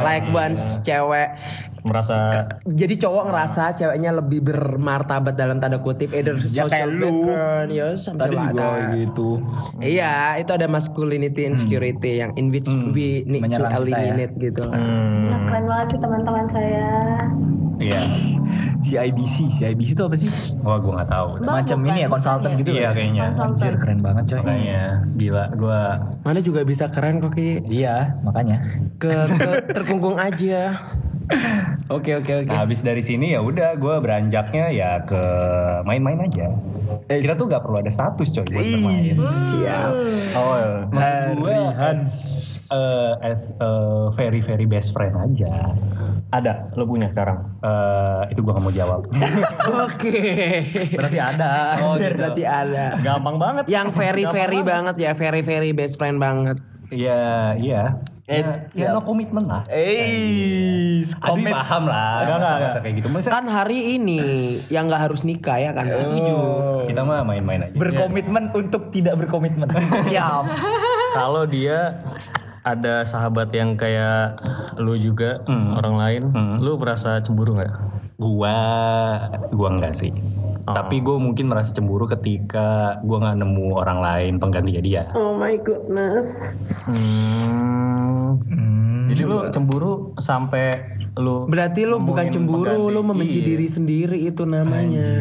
like 0.01 0.29
once 0.29 0.79
cewek 0.81 1.33
Merasa 1.81 2.49
jadi 2.63 2.97
cowok 2.97 3.23
ngerasa 3.25 3.63
ceweknya 3.75 4.09
lebih 4.11 4.41
bermartabat 4.41 5.33
dalam 5.33 5.57
tanda 5.57 5.77
kutip 5.77 6.09
either 6.11 6.33
Ya, 6.43 6.65
kayak 6.65 6.89
social 6.89 6.89
lu. 6.91 7.05
background 7.29 7.69
ya 7.69 7.87
Tadi 7.93 8.17
like 8.31 8.45
juga 8.47 8.65
that. 8.65 8.89
gitu. 8.95 9.29
Iya, 9.77 10.13
itu 10.35 10.51
ada 10.51 10.65
masculinity 10.65 11.45
insecurity 11.45 12.11
yang 12.19 12.33
in 12.33 12.49
which 12.49 12.65
we 12.89 13.21
need 13.23 13.45
to 13.47 13.61
ya. 13.63 13.69
eliminate 13.71 14.33
gitu 14.35 14.65
kan. 14.65 14.81
Gila, 14.81 15.37
keren 15.45 15.65
banget 15.67 15.87
sih 15.87 15.99
teman-teman 15.99 16.45
saya. 16.45 16.89
Iya. 17.77 18.01
CIBC, 18.85 19.35
CIBC 19.51 19.89
itu 19.91 20.03
apa 20.05 20.15
sih? 20.15 20.29
Wah, 20.61 20.77
gua 20.77 21.01
nggak 21.01 21.09
taau. 21.09 21.27
Bang, 21.37 21.55
Macam 21.59 21.77
bukan, 21.79 21.89
ini 21.89 21.99
ya 21.99 22.07
konsultan 22.07 22.49
ya? 22.49 22.57
gitu 22.57 22.69
Iya 22.69 22.81
ya? 22.81 22.89
kayaknya. 22.93 23.21
Konsultan. 23.25 23.49
Anjir 23.55 23.73
keren 23.81 23.99
banget 23.99 24.23
coy. 24.25 24.37
Makanya 24.39 24.81
gila 25.15 25.43
gua 25.55 25.79
Mana 26.21 26.39
juga 26.39 26.61
bisa 26.61 26.85
keren 26.87 27.15
kok 27.17 27.33
Ki. 27.33 27.49
Iya, 27.65 27.95
makanya. 28.21 28.57
Ke, 28.95 29.11
ke 29.27 29.49
terkungkung 29.73 30.15
aja. 30.15 30.77
Oke 31.85 32.17
oke 32.17 32.31
oke. 32.45 32.49
Nah, 32.49 32.65
habis 32.65 32.81
dari 32.81 33.01
sini 33.01 33.33
ya 33.33 33.41
udah 33.41 33.77
gua 33.77 34.01
beranjaknya 34.01 34.73
ya 34.73 34.91
ke 35.05 35.21
main-main 35.85 36.21
aja. 36.25 36.49
Kita 37.05 37.33
tuh 37.37 37.45
nggak 37.49 37.61
perlu 37.61 37.77
ada 37.81 37.91
status 37.93 38.29
coy 38.33 38.45
buat 38.49 38.65
bermain. 38.65 39.15
Siap. 39.17 39.91
Oh, 40.37 40.57
maksud 40.89 41.25
gue 41.41 41.57
as, 41.77 42.01
eh, 42.73 43.13
as 43.25 43.41
a 43.57 43.71
very 44.13 44.41
very 44.41 44.65
best 44.65 44.93
friend 44.93 45.13
aja. 45.17 45.53
ada, 46.33 46.67
lu 46.75 46.83
punya 46.83 47.07
sekarang. 47.07 47.37
Eh, 47.63 48.33
itu 48.33 48.41
gua 48.43 48.57
nggak 48.57 48.65
mau 48.65 48.73
jawab. 48.73 49.01
Oke. 49.87 50.19
Berarti 50.97 51.19
ada. 51.21 51.79
Oh, 51.79 51.95
gitu. 51.95 52.17
Berarti 52.17 52.43
ada. 52.43 52.97
Gampang 52.99 53.37
banget. 53.39 53.63
Yang 53.71 53.87
very 53.95 54.25
very 54.27 54.59
banget 54.65 54.95
ya, 54.99 55.11
very 55.13 55.41
very 55.45 55.71
best 55.71 55.95
friend 55.95 56.17
banget. 56.17 56.57
Iya, 56.91 57.55
iya. 57.61 57.83
Eh, 58.01 58.14
Ya, 58.25 58.65
ya 58.73 58.89
no 58.89 59.05
komitmen 59.05 59.45
lah. 59.45 59.61
Eh, 59.69 61.05
komit. 61.21 61.53
paham 61.53 61.85
lah. 61.85 62.25
Enggak, 62.25 62.37
enggak, 62.41 62.81
kayak 62.81 62.95
gitu. 62.97 63.07
Masa 63.13 63.29
Kan 63.29 63.45
hari 63.45 64.01
ini 64.01 64.17
yang 64.65 64.89
nggak 64.89 65.01
harus 65.05 65.21
nikah 65.21 65.61
ya 65.61 65.77
kan? 65.77 65.85
setuju. 65.85 66.37
Kita 66.89 67.05
mah 67.05 67.21
main-main 67.21 67.69
aja. 67.69 67.77
Berkomitmen 67.77 68.49
untuk 68.57 68.89
tidak 68.89 69.21
berkomitmen. 69.21 69.69
Siap. 70.09 70.41
Kalau 71.13 71.45
dia 71.45 72.01
ada 72.65 73.05
sahabat 73.05 73.53
yang 73.53 73.77
kayak 73.77 74.41
lu 74.81 74.97
juga 74.97 75.45
orang 75.77 75.95
lain, 76.01 76.23
lu 76.65 76.81
merasa 76.81 77.21
cemburu 77.21 77.61
nggak? 77.61 77.73
Gua 78.15 78.55
gua 79.51 79.69
enggak 79.69 79.93
sih. 79.93 80.11
Tapi 80.65 80.97
gue 80.97 81.13
mungkin 81.15 81.45
merasa 81.45 81.69
cemburu 81.69 82.07
ketika 82.07 82.97
gua 83.03 83.21
nggak 83.21 83.37
nemu 83.37 83.67
orang 83.75 83.99
lain 84.01 84.33
penggantinya 84.39 84.81
dia. 84.81 85.03
Oh 85.13 85.35
my 85.35 85.53
goodness. 85.61 86.25
Hmm. 86.87 88.41
Jadi 89.05 89.21
lu 89.21 89.47
cemburu 89.47 89.93
sampai 90.17 90.97
lu 91.15 91.45
Berarti 91.45 91.85
lu 91.85 92.01
bukan 92.01 92.25
cemburu, 92.27 92.67
pengganti. 92.67 92.95
lu 92.97 93.01
membenci 93.05 93.39
Iya. 93.39 93.47
diri 93.47 93.67
sendiri 93.69 94.17
itu 94.19 94.43
namanya. 94.43 95.11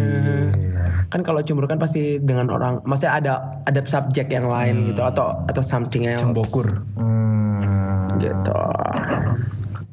Kan 1.07 1.20
kalau 1.20 1.44
cemburu 1.44 1.68
kan 1.68 1.78
pasti 1.78 2.18
dengan 2.18 2.48
orang, 2.48 2.80
maksudnya 2.83 3.12
ada 3.14 3.33
ada 3.62 3.80
subjek 3.85 4.26
yang 4.28 4.48
lain 4.48 4.88
gitu 4.88 5.04
atau 5.04 5.44
atau 5.44 5.62
something 5.62 6.09
else. 6.09 6.24
Cembokur. 6.24 6.66
Hmm. 6.96 8.16
Gitu. 8.16 8.59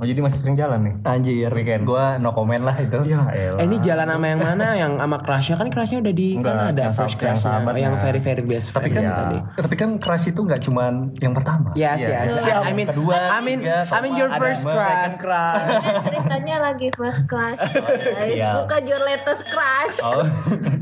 Oh 0.02 0.10
jadi 0.10 0.18
masih 0.18 0.42
sering 0.42 0.58
jalan 0.58 0.82
nih? 0.82 0.94
Anjir, 1.06 1.54
weekend. 1.54 1.86
Gua 1.86 2.18
no 2.18 2.34
comment 2.34 2.58
lah 2.60 2.74
itu. 2.76 3.06
Ya 3.06 3.22
Eh, 3.30 3.54
ini 3.62 3.78
jalan 3.78 4.10
sama 4.10 4.26
yang 4.26 4.42
mana? 4.42 4.68
yang 4.74 4.98
sama 4.98 5.22
crushnya 5.22 5.56
kan 5.56 5.70
crushnya 5.70 6.02
udah 6.02 6.10
di 6.12 6.28
Enggak, 6.34 6.58
Kanada 6.58 6.82
yang 6.82 6.90
first 6.92 7.16
sab- 7.16 7.22
yang 7.22 7.38
yang 7.78 7.94
very 7.96 8.18
very 8.18 8.42
best 8.42 8.74
Tapi 8.74 8.90
friend 8.90 8.98
kan 8.98 9.14
tadi. 9.14 9.38
tapi 9.62 9.76
kan 9.76 9.90
crush 9.96 10.26
itu 10.26 10.42
nggak 10.42 10.58
cuman 10.60 10.94
yang 11.16 11.32
pertama. 11.32 11.70
Yes, 11.76 12.02
yes. 12.02 12.34
I 12.34 12.74
mean, 12.74 12.90
Kedua, 12.90 13.14
I 13.14 13.40
mean, 13.40 13.62
tiga, 13.62 13.86
I 13.86 14.00
mean 14.02 14.14
your 14.16 14.26
ada 14.28 14.42
first 14.42 14.66
crush. 14.66 15.22
Ini 15.22 16.02
ceritanya 16.02 16.56
lagi 16.60 16.88
first 16.92 17.22
crush. 17.28 17.62
Guys, 17.62 18.34
Siap. 18.34 18.54
bukan 18.58 18.82
your 18.84 19.02
latest 19.06 19.44
crush. 19.46 19.96
Oh. 20.02 20.26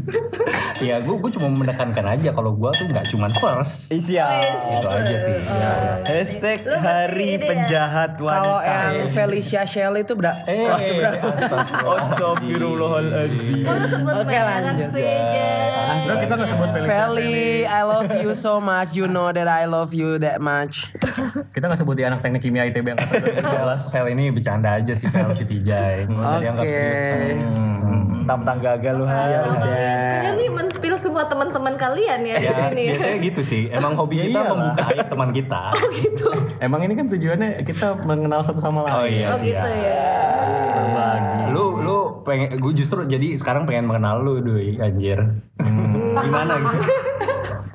ya 0.79 0.95
gue 0.97 1.11
gue 1.13 1.31
cuma 1.35 1.51
menekankan 1.51 2.05
aja 2.09 2.29
kalau 2.31 2.55
gue 2.55 2.71
tuh 2.71 2.87
nggak 2.87 3.05
cuman 3.09 3.31
first. 3.35 3.91
Siap. 3.91 4.31
Itu 4.71 4.87
aja 4.87 5.15
sih. 5.17 5.35
Hashtag 6.05 6.63
Lu 6.63 6.71
berarti 6.71 6.87
hari 6.87 7.25
ini 7.27 7.35
ya? 7.35 7.49
penjahat 7.49 8.11
Kalau 8.15 8.55
wanita. 8.57 8.71
yang 8.71 9.08
Felicia 9.11 9.65
Shell 9.65 9.97
itu 9.99 10.15
berat. 10.15 10.47
Eh, 10.47 10.67
Astagfirullahaladzim. 10.69 13.65
Kok 13.65 13.73
lu 13.75 13.87
sebut 13.87 14.13
Oke, 14.19 14.37
lanjut. 14.37 14.89
Bro, 15.99 16.15
kita 16.25 16.33
nggak 16.33 16.49
sebut 16.49 16.69
Felix 16.73 16.87
Feli, 16.87 17.37
I 17.67 17.81
love 17.83 18.09
you 18.23 18.31
so 18.33 18.57
much. 18.57 18.95
You 18.95 19.05
know 19.09 19.29
that 19.29 19.47
I 19.47 19.65
love 19.69 19.93
you 19.93 20.17
that 20.21 20.41
much. 20.41 20.89
Kita 21.53 21.67
nggak 21.69 21.79
sebut 21.79 21.95
dia 21.97 22.07
anak 22.09 22.21
teknik 22.23 22.41
kimia 22.41 22.65
ITB 22.69 22.87
yang 22.95 22.99
Fel, 23.03 23.77
Fel 23.77 24.05
ini 24.13 24.31
bercanda 24.31 24.73
aja 24.79 24.93
sih 24.95 25.07
Fel 25.09 25.35
si 25.35 25.43
Vijay. 25.45 26.05
Nggak 26.07 26.25
usah 26.25 26.39
dianggap 26.39 26.65
Oke. 26.65 26.73
serius. 26.73 27.43
Tentang 28.21 28.57
gagal 28.57 28.93
lu 28.95 29.05
Har. 29.05 29.27
Ya 29.27 29.39
Kalian 29.39 29.57
udah. 29.57 30.33
nih 30.35 30.49
men-spill 30.49 30.95
semua 30.95 31.23
teman-teman 31.25 31.75
kalian 31.75 32.19
ya 32.21 32.35
di 32.35 32.45
Ya, 32.45 32.53
sini. 32.53 32.83
biasanya 32.89 33.17
gitu 33.21 33.41
sih. 33.41 33.61
Emang 33.67 33.93
hobi 33.93 34.15
kita 34.23 34.41
membuka 34.47 34.83
aib 34.87 35.07
teman 35.07 35.29
kita. 35.29 35.61
Emang 36.59 36.81
ini 36.81 36.93
kan 36.93 37.05
tujuannya 37.05 37.49
kita 37.61 37.87
mengenal 37.99 38.39
satu 38.39 38.57
sama 38.57 38.83
lain. 38.83 38.93
Oh 38.93 39.05
iya 39.05 39.25
Oh 39.27 39.37
sih. 39.37 39.49
gitu 39.49 39.69
ya. 39.69 39.87
ya. 39.95 40.17
Berbagi. 40.75 41.41
Lu 41.49 41.63
lu 41.79 41.97
pengen 42.21 42.55
gue 42.55 42.73
justru 42.73 43.03
jadi 43.03 43.33
sekarang 43.33 43.63
pengen 43.63 43.85
mengenal 43.85 44.19
lu 44.19 44.39
Doi 44.39 44.77
anjir. 44.77 45.19
Gimana 46.19 46.53
gitu? 46.57 46.79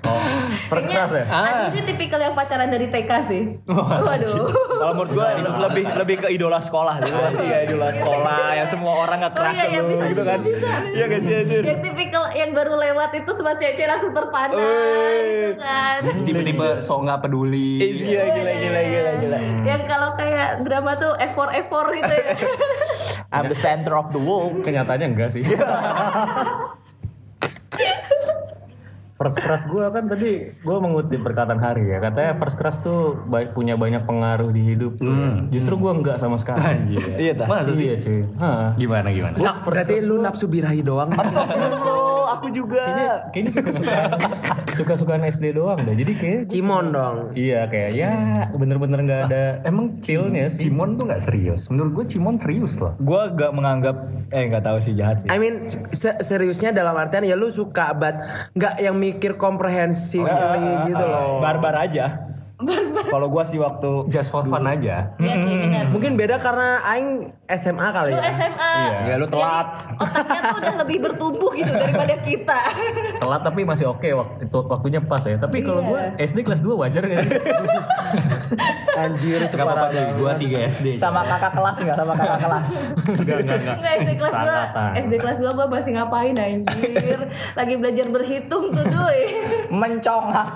Kayaknya 0.04 0.88
class 0.92 1.12
ya? 1.16 1.24
Adi 1.24 1.64
ini 1.72 1.80
tipikal 1.88 2.20
yang 2.20 2.34
pacaran 2.36 2.68
dari 2.68 2.86
TK 2.92 3.10
sih. 3.24 3.42
Waduh. 3.68 4.46
Kalau 4.52 4.92
menurut 4.96 5.12
gua 5.16 5.28
lebih 5.70 5.84
lebih 5.96 6.16
ke 6.20 6.28
idola 6.30 6.60
sekolah 6.60 7.00
gitu 7.00 7.16
pasti 7.16 7.44
ya 7.44 7.58
idola 7.64 7.88
sekolah 7.88 8.44
yang 8.54 8.68
semua 8.68 8.92
orang 9.04 9.18
nggak 9.24 9.32
Oh 9.34 9.40
keras 9.40 9.56
iya, 9.56 9.66
ya, 9.66 9.80
lu 9.80 9.88
bisa, 9.90 10.04
gitu 10.04 10.22
bisa, 10.22 10.30
kan. 10.30 10.40
bisa. 10.44 10.70
Iya 10.94 11.04
gak 11.08 11.20
sih 11.24 11.32
anjir? 11.34 11.62
Yang 11.64 11.80
tipikal 11.90 12.24
yang 12.36 12.50
baru 12.54 12.74
lewat 12.78 13.10
itu 13.16 13.30
semua 13.34 13.54
cewek-cewek 13.56 13.88
langsung 13.90 14.12
terpana 14.14 14.54
gitu 14.54 15.54
kan. 15.58 15.98
Tiba-tiba 16.22 16.66
sok 16.78 16.98
nggak 17.08 17.18
peduli. 17.24 17.72
Iya 17.80 18.22
gila 18.30 18.52
gila 18.54 18.80
gila 18.84 19.12
gila. 19.18 19.38
Yang 19.64 19.82
kalau 19.88 20.10
kayak 20.14 20.48
drama 20.62 20.92
tuh 21.00 21.12
effort 21.18 21.50
effort 21.56 21.88
gitu 21.96 22.14
ya. 22.14 22.34
I'm 23.34 23.50
the 23.50 23.58
center 23.58 23.98
of 23.98 24.14
the 24.14 24.20
world. 24.22 24.62
Kenyataannya 24.62 25.06
enggak 25.10 25.34
sih. 25.34 25.42
first 29.24 29.40
crush 29.40 29.64
gue 29.64 29.84
kan 29.87 30.04
tadi 30.04 30.30
gue 30.52 30.76
mengutip 30.78 31.18
perkataan 31.18 31.56
Hari 31.56 31.84
ya 31.87 31.98
katanya 31.98 32.37
first 32.37 32.54
crush 32.54 32.76
tuh 32.78 33.16
ba- 33.24 33.48
punya 33.48 33.74
banyak 33.74 34.04
pengaruh 34.04 34.50
di 34.50 34.60
hidup 34.66 35.00
lu. 35.00 35.12
Justru 35.48 35.74
gue 35.74 35.88
enggak 35.90 36.16
sama 36.16 36.37
sekali. 36.37 36.60
Iya 37.16 37.32
dah. 37.34 37.46
Masa 37.46 37.72
sih? 37.72 37.87
iya 37.87 37.96
cuy. 37.96 38.20
Hah. 38.37 38.76
Gimana 38.76 39.08
gimana? 39.08 39.37
Nah, 39.37 39.56
berarti 39.58 39.94
lu 39.98 40.18
nafsu 40.18 40.44
birahi 40.44 40.80
doang. 40.80 41.08
Oh, 41.84 42.23
aku 42.34 42.46
juga. 42.48 42.84
Kayaknya 43.30 43.50
suka-sukaan 43.52 44.10
suka-sukaan 44.74 45.22
SD 45.24 45.44
doang 45.52 45.78
deh. 45.80 45.94
Jadi 45.94 46.12
kayak 46.14 46.40
Cimon 46.48 46.90
dong. 46.90 47.16
iya 47.32 47.64
kayak 47.64 47.90
ya 47.92 48.12
bener-bener 48.50 48.98
nggak 49.00 49.20
ada 49.28 49.44
Emang 49.62 49.98
chillnya 49.98 50.46
sih. 50.46 50.66
Cimon 50.66 50.94
tuh 50.94 51.06
nggak 51.06 51.22
serius. 51.22 51.66
Menurut 51.68 51.92
gue 51.94 52.04
Cimon 52.10 52.36
serius 52.36 52.76
loh. 52.76 52.94
gue 52.96 53.22
gak 53.32 53.52
menganggap 53.52 53.96
eh 54.28 54.44
nggak 54.46 54.62
tahu 54.62 54.78
sih 54.78 54.92
jahat 54.92 55.22
sih. 55.22 55.28
I 55.28 55.36
mean 55.36 55.64
se- 55.88 56.18
seriusnya 56.18 56.70
dalam 56.70 56.92
artian 56.92 57.22
ya 57.22 57.34
lu 57.34 57.48
suka 57.48 57.94
but 57.94 58.18
nggak 58.52 58.74
yang 58.78 58.94
mikir 58.94 59.34
komprehensif 59.34 60.24
gitu 60.84 61.04
loh. 61.04 61.38
Barbar 61.38 61.80
aja. 61.80 62.33
Kalau 63.12 63.26
gue 63.26 63.44
sih 63.44 63.58
waktu 63.58 64.06
Just 64.06 64.30
for 64.30 64.46
fun 64.46 64.62
aja. 64.62 65.10
Iya 65.18 65.34
sih 65.42 65.56
benar. 65.58 65.84
Mungkin 65.90 66.14
beda 66.14 66.38
karena 66.38 66.82
aing 66.86 67.30
SMA 67.50 67.86
kali 67.90 68.10
Lu 68.14 68.18
ya. 68.18 68.30
SMA. 68.30 68.72
Iya, 69.04 69.14
lu 69.18 69.26
telat. 69.26 69.68
Jadi, 69.74 70.00
otaknya 70.00 70.40
tuh 70.40 70.56
udah 70.62 70.74
lebih 70.86 70.98
bertumbuh 71.02 71.50
gitu 71.52 71.72
daripada 71.72 72.14
kita. 72.22 72.60
Telat 73.22 73.42
tapi 73.42 73.60
masih 73.62 73.90
oke 73.90 74.06
waktu 74.06 74.46
itu 74.46 74.58
waktunya 74.64 75.00
pas 75.02 75.22
ya. 75.22 75.36
Tapi 75.36 75.58
kalau 75.60 75.82
gue 75.84 76.00
SD 76.16 76.38
kelas 76.42 76.60
2 76.62 76.78
wajar 76.78 77.02
sih? 77.04 77.18
Anjir 79.02 79.38
itu 79.42 79.56
Gak 79.58 79.66
parah 79.66 79.90
banget. 79.90 80.14
Gue 80.14 80.32
3 80.54 80.70
SD. 80.70 80.86
sama 80.94 81.26
kakak 81.26 81.52
kelas 81.52 81.76
nggak 81.82 81.96
sama 81.98 82.12
kakak 82.14 82.38
kelas. 82.38 82.68
Enggak, 83.18 83.38
enggak, 83.42 83.58
enggak. 83.58 83.76
Enggak 83.78 83.92
SD 83.98 84.10
kelas 84.14 84.34
2 84.34 84.38
Seangkatan. 84.38 84.90
SD 84.94 85.14
kelas 85.18 85.38
2 85.42 85.58
gue 85.58 85.66
masih 85.68 85.90
ngapain 85.98 86.34
anjir 86.34 87.18
Lagi 87.54 87.74
belajar 87.76 88.06
berhitung 88.08 88.64
tuh 88.70 88.86
duy 88.86 89.20
Mencongak. 89.74 90.48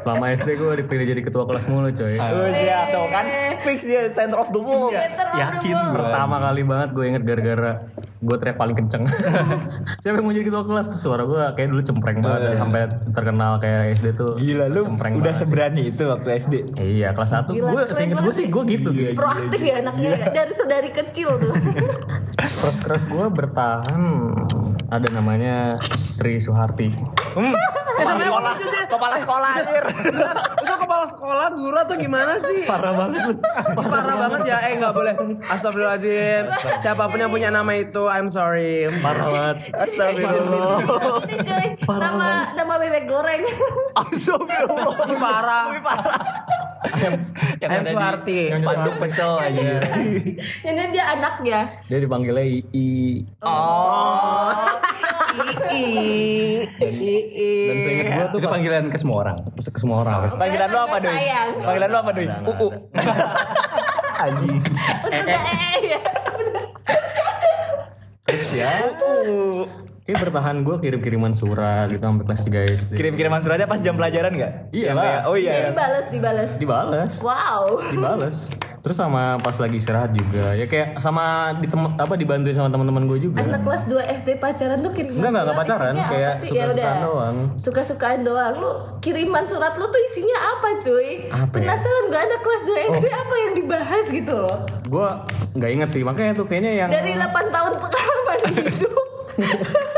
Selama 0.00 0.24
SD 0.32 0.48
gue 0.56 0.72
dipilih 0.84 1.06
jadi 1.16 1.22
ketua 1.24 1.44
kelas 1.44 1.64
mulu 1.68 1.88
coy. 1.92 2.16
Siap, 2.16 2.84
so 2.92 3.00
kan 3.08 3.26
fix 3.64 3.78
dia 3.84 4.08
center 4.08 4.38
of 4.40 4.48
the 4.52 4.60
world. 4.60 4.96
Yakin 5.36 5.74
gue. 5.76 5.94
Pertama 5.94 6.36
kali 6.40 6.62
banget 6.64 6.88
gue 6.96 7.04
inget 7.04 7.22
gara-gara 7.24 7.72
gue 8.20 8.36
teriak 8.36 8.56
paling 8.60 8.76
kenceng. 8.76 9.08
Siapa 10.04 10.20
yang 10.20 10.26
mau 10.28 10.32
jadi 10.36 10.44
ketua 10.44 10.64
kelas 10.68 10.92
tuh 10.92 11.00
suara 11.00 11.24
gue 11.24 11.40
kayak 11.56 11.68
dulu 11.72 11.80
cempreng 11.80 12.20
banget 12.20 12.52
ya, 12.52 12.60
sampai 12.60 12.82
terkenal 13.16 13.56
kayak 13.56 13.96
SD 13.96 14.06
tuh. 14.12 14.36
Gila 14.36 14.68
lu 14.68 14.84
cempreng 14.84 15.12
udah 15.16 15.24
banget 15.24 15.36
sih. 15.36 15.48
seberani 15.48 15.82
itu 15.88 16.02
waktu 16.04 16.28
SD. 16.36 16.54
Iya 16.76 17.08
kelas 17.16 17.30
1 17.32 17.56
Gila, 17.56 17.70
gue 17.72 17.82
seinget 17.96 18.18
gue 18.20 18.34
sih 18.36 18.46
gue 18.52 18.62
gitu 18.68 18.88
gitu. 18.92 19.16
Proaktif 19.16 19.60
ya 19.64 19.80
anaknya 19.80 20.10
Dari 20.30 20.52
sedari 20.52 20.90
kecil 20.92 21.40
tuh 21.40 21.52
Terus 22.36 22.78
keras 22.84 23.04
gue 23.08 23.24
bertahan 23.32 24.02
ada 24.90 25.06
namanya 25.14 25.78
Sri 25.94 26.42
Suharti. 26.42 26.90
Kepala 28.00 28.16
sekolah, 28.16 28.54
kepala 28.88 29.16
sekolah 29.20 29.50
anjir. 29.60 29.84
Itu 30.64 30.74
kepala 30.80 31.04
sekolah 31.04 31.46
guru 31.52 31.76
atau 31.76 31.96
gimana 32.00 32.40
sih? 32.40 32.64
Parah 32.64 32.92
banget 32.96 33.20
lu. 33.28 33.34
Parah 33.76 34.16
banget 34.26 34.40
ya. 34.48 34.56
Eh 34.64 34.72
nggak 34.80 34.94
boleh. 34.96 35.14
Astagfirullahaladzim. 35.44 36.44
Siapa 36.80 37.02
pun 37.12 37.18
yang 37.20 37.28
punya 37.28 37.52
nama 37.52 37.72
itu, 37.76 38.08
I'm 38.08 38.32
sorry. 38.32 38.88
Parah 39.04 39.26
banget. 39.28 39.56
Astagfirullah. 39.76 40.76
Ini 41.28 41.36
cuy 41.44 41.66
Nama 41.84 42.28
nama 42.56 42.74
bebek 42.80 43.04
goreng 43.04 43.42
Astagfirullah. 43.92 44.94
Ini 45.04 45.16
parah. 45.20 45.64
Yang 47.60 47.70
I'm 47.70 47.84
ada 47.84 47.92
di. 47.92 48.40
Spanduk 48.56 48.94
pecel 48.96 49.30
aja. 49.36 49.84
Jangan 50.64 50.88
dia 50.96 51.04
anaknya 51.12 51.58
Dia 51.86 51.98
dipanggilnya 52.00 52.44
II. 55.30 56.66
Dan 57.70 57.76
seinget 57.80 58.06
gue 58.10 58.24
tuh 58.30 58.38
Itu 58.38 58.46
pas 58.46 58.52
panggilan 58.58 58.84
ke 58.90 58.98
semua 58.98 59.16
orang. 59.22 59.36
ke 59.56 59.78
semua 59.80 59.96
orang. 60.02 60.18
Panggilan 60.34 60.68
lu 60.68 60.78
apa, 60.78 60.96
Doi? 60.98 61.16
Panggilan 61.60 61.88
lu 61.88 61.98
apa, 61.98 62.10
Doi? 62.12 62.26
UU. 62.26 62.68
Udah 65.10 65.42
eh 65.48 65.96
ya 65.96 65.98
Terus 68.20 68.52
ya. 68.52 68.68
Kayak 70.02 70.26
bertahan 70.26 70.56
gue 70.60 70.76
kirim-kiriman 70.80 71.32
surat 71.32 71.86
gitu 71.86 72.00
sampai 72.00 72.24
kelas 72.24 72.42
3 72.42 72.78
SD. 72.80 72.92
Kirim-kiriman 72.92 73.38
suratnya 73.38 73.64
pas 73.64 73.78
jam 73.78 73.94
pelajaran 73.94 74.32
enggak? 74.32 74.52
Iya 74.70 74.90
lah. 74.90 75.22
Oh 75.24 75.36
iya. 75.36 75.52
Jadi 75.62 75.72
balas 75.72 76.06
dibales 76.08 76.50
Dibales. 76.56 77.12
Wow 77.20 77.78
Dibales. 77.86 78.36
Terus 78.80 78.96
sama 78.96 79.36
pas 79.36 79.52
lagi 79.54 79.76
istirahat 79.76 80.10
juga. 80.10 80.56
Ya 80.56 80.64
kayak 80.64 80.96
sama 80.96 81.52
ditem 81.54 81.94
apa 81.94 82.16
dibantuin 82.16 82.56
sama 82.56 82.68
teman-teman 82.68 83.04
gue 83.06 83.18
juga. 83.22 83.38
Anak 83.38 83.60
kelas 83.60 83.84
2 83.86 84.00
SD 84.16 84.28
pacaran 84.36 84.80
tuh 84.80 84.90
kiriman 84.90 85.20
Enggak, 85.20 85.30
enggak, 85.30 85.44
enggak 85.44 85.58
pacaran, 85.60 85.94
kayak 85.94 86.32
sih? 86.32 86.48
suka-sukaan 86.48 86.56
Ya 86.56 86.74
udah. 86.74 86.94
doang. 87.04 87.36
Suka-sukaan 87.54 88.20
doang 88.22 88.54
Lu 88.56 88.72
kiriman 88.98 89.44
surat 89.44 89.72
lu 89.76 89.84
tuh 89.84 90.00
isinya 90.02 90.38
apa 90.50 90.68
cuy? 90.80 91.28
Apa 91.28 91.44
ya? 91.44 91.52
Penasaran 91.52 92.04
gak 92.08 92.22
ada 92.24 92.36
kelas 92.40 92.62
2 92.64 92.88
SD 92.90 93.06
apa 93.06 93.34
yang 93.38 93.52
dibahas 93.54 94.06
gitu 94.08 94.32
loh 94.34 94.56
Gue 94.82 95.08
nggak 95.50 95.70
inget 95.72 95.88
sih 95.88 96.00
makanya 96.00 96.32
tuh 96.32 96.46
kayaknya 96.46 96.72
yang 96.78 96.88
Dari 96.88 97.12
8 97.12 97.26
tahun 97.50 97.72
pengalaman 97.76 98.38
hidup 98.48 99.06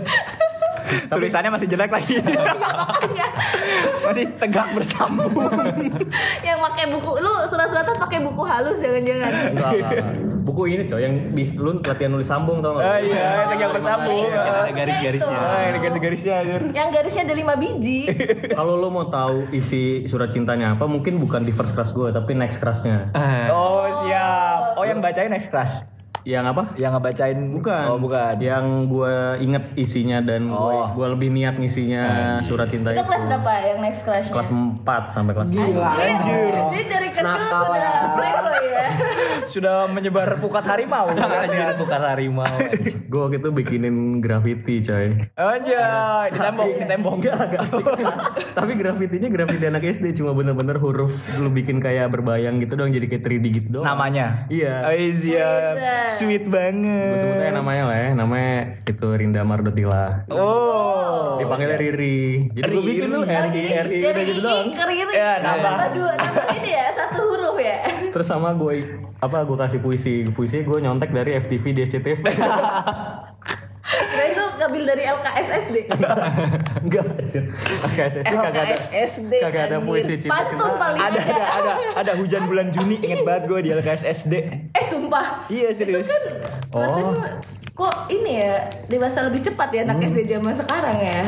Tulisannya 1.10 1.50
masih 1.54 1.68
jelek 1.70 1.90
lagi. 1.92 2.18
Ya 2.30 2.42
makanya 2.54 3.26
masih 4.02 4.24
tegak 4.38 4.74
bersambung. 4.74 5.30
Yang 6.46 6.58
pakai 6.60 6.84
buku 6.90 7.10
Lu 7.20 7.32
surat-suratan 7.46 7.94
pakai 7.98 8.18
buku 8.22 8.42
halus 8.42 8.78
jangan-jangan 8.82 9.30
buku 10.40 10.72
ini 10.72 10.82
coy 10.82 11.04
yang 11.04 11.14
di, 11.30 11.44
lu 11.52 11.78
latihan 11.84 12.10
nulis 12.10 12.26
sambung 12.26 12.64
tau 12.64 12.80
Ah 12.80 12.96
gak? 12.96 13.06
iya, 13.06 13.44
tegak 13.46 13.70
bersambung. 13.76 14.24
Iya, 14.24 14.40
Ah, 14.40 14.64
iya. 14.66 14.72
garis-garisnya. 14.72 15.38
Ah, 15.38 15.62
ini 15.68 15.78
garis-garisnya 15.78 16.34
anjir. 16.34 16.62
Yang 16.72 16.88
garisnya 16.90 17.22
ada 17.28 17.34
5 17.36 17.60
biji 17.60 17.98
Kalau 18.50 18.74
lu 18.74 18.88
mau 18.88 19.06
tahu 19.06 19.46
isi 19.52 20.08
surat 20.08 20.32
cintanya 20.32 20.74
apa, 20.74 20.88
mungkin 20.88 21.20
bukan 21.20 21.44
di 21.44 21.52
first 21.52 21.76
class 21.76 21.92
gue, 21.92 22.08
tapi 22.10 22.32
next 22.34 22.58
classnya. 22.58 23.12
Oh, 23.52 23.84
siap. 24.02 24.74
Oh, 24.74 24.82
yang 24.82 24.98
bacain 24.98 25.28
next 25.28 25.52
class. 25.52 25.84
Yang 26.24 26.44
apa? 26.52 26.62
Yang 26.76 26.90
ngebacain 26.96 27.38
Bukan. 27.56 27.84
Oh, 27.88 27.98
bukan. 27.98 28.34
Yang 28.38 28.64
gue 28.88 29.14
inget 29.40 29.64
isinya 29.74 30.18
dan 30.20 30.48
gue 30.48 30.74
gue 30.92 31.06
lebih 31.16 31.28
niat 31.32 31.54
ngisinya 31.56 32.04
surat 32.44 32.68
cinta 32.68 32.92
Itu 32.92 33.00
itu. 33.00 33.08
kelas 33.08 33.22
berapa 33.26 33.52
yang 33.64 33.78
next 33.80 34.00
crushnya? 34.04 34.32
Kelas 34.32 34.50
4 34.52 35.14
sampai 35.14 35.32
kelas 35.32 35.48
5 35.48 35.56
Anjir. 35.56 36.54
Jadi 36.70 36.82
dari 36.86 37.08
kecil 37.12 37.40
sudah 37.48 37.92
playboy 38.16 38.62
ya. 38.66 38.86
Sudah 39.50 39.90
menyebar 39.90 40.38
pukat 40.38 40.62
harimau. 40.62 41.10
Anjir 41.42 41.74
bukan 41.74 42.00
harimau. 42.00 42.54
Gue 43.10 43.20
waktu 43.26 43.38
itu 43.42 43.50
bikinin 43.50 44.22
graffiti 44.22 44.78
coy. 44.84 45.06
Anjay, 45.34 46.26
di 46.30 46.38
tembok, 46.38 46.68
di 46.70 46.84
tembok. 46.86 47.16
Tapi 48.58 48.72
graffitinya 48.78 49.26
graffiti 49.26 49.64
anak 49.66 49.82
SD 49.82 50.14
cuma 50.22 50.30
bener-bener 50.36 50.78
huruf 50.78 51.10
lu 51.42 51.50
bikin 51.50 51.82
kayak 51.82 52.12
berbayang 52.14 52.62
gitu 52.62 52.78
dong 52.78 52.94
jadi 52.94 53.06
kayak 53.10 53.22
3D 53.26 53.44
gitu 53.50 53.68
doang. 53.80 53.86
Namanya. 53.90 54.46
Iya. 54.46 54.86
Oh, 54.86 54.94
siap. 54.94 55.74
Sweet 56.12 56.44
Gue 56.44 56.52
banget. 56.52 57.16
sebutnya 57.16 57.50
namanya 57.52 57.84
lah 57.84 57.98
ya, 57.98 58.08
namanya 58.12 58.54
itu 58.82 59.06
Rinda 59.10 59.42
Mardotila. 59.42 60.26
Oh. 60.28 61.36
Dipanggilnya 61.36 61.76
Riri. 61.76 62.50
Jadi 62.52 62.68
gue 62.68 62.82
bikin 62.84 63.06
tuh 63.08 63.20
Oh, 63.20 63.24
R 63.24 63.44
I 63.44 63.50
jadi 63.50 63.68
R 63.72 63.88
I 63.88 63.98
dari 63.98 64.10
udah 64.12 64.24
gitu 64.26 64.40
doang. 64.40 64.68
ke 64.70 64.82
Riri. 64.84 65.12
Ya, 65.12 65.32
nambah. 65.38 65.72
dua, 65.90 66.10
nambah 66.14 66.46
ini 66.58 66.70
ya, 66.70 66.86
satu 66.92 67.20
huruf 67.24 67.56
ya. 67.56 67.78
Terus 68.10 68.26
sama 68.26 68.52
gue 68.52 68.74
apa 69.16 69.38
gue 69.40 69.56
kasih 69.58 69.78
puisi, 69.78 70.14
puisi 70.28 70.60
gue 70.60 70.78
nyontek 70.78 71.10
dari 71.10 71.36
FTV 71.36 71.64
di 71.70 71.82
SCTV. 71.82 72.22
Ngambil 74.70 74.86
dari 74.86 75.02
LKSSD. 75.02 75.76
Enggak. 76.86 77.04
KSSD 77.90 78.30
kagak 78.30 78.54
ada. 78.54 78.62
LKSSD. 78.70 79.32
Kagak 79.42 79.62
ada 79.66 79.76
puisi 79.82 80.14
cinta 80.16 80.46
Pantun 80.46 80.78
paling 80.78 81.00
Ada, 81.02 81.18
ada. 81.18 81.26
ada, 81.26 81.42
ada, 81.50 81.72
ada 81.98 82.12
hujan 82.14 82.46
bulan 82.46 82.70
Juni 82.70 83.02
inget 83.02 83.26
banget 83.26 83.50
gue 83.50 83.60
di 83.60 83.70
LKSSD. 83.74 84.34
Eh 84.70 84.84
sumpah. 84.86 85.50
Iya, 85.50 85.74
serius. 85.74 86.06
Itu 86.06 86.70
kan 86.70 86.86
gua- 87.10 87.34
kok 87.72 88.06
ini 88.06 88.38
ya 88.38 88.62
dewasa 88.86 89.26
lebih 89.26 89.42
cepat 89.42 89.72
ya 89.72 89.82
anak 89.82 90.06
SD 90.06 90.30
zaman 90.30 90.54
sekarang 90.54 91.02
ya. 91.02 91.26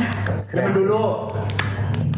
Zaman 0.52 0.70
dulu. 0.70 1.26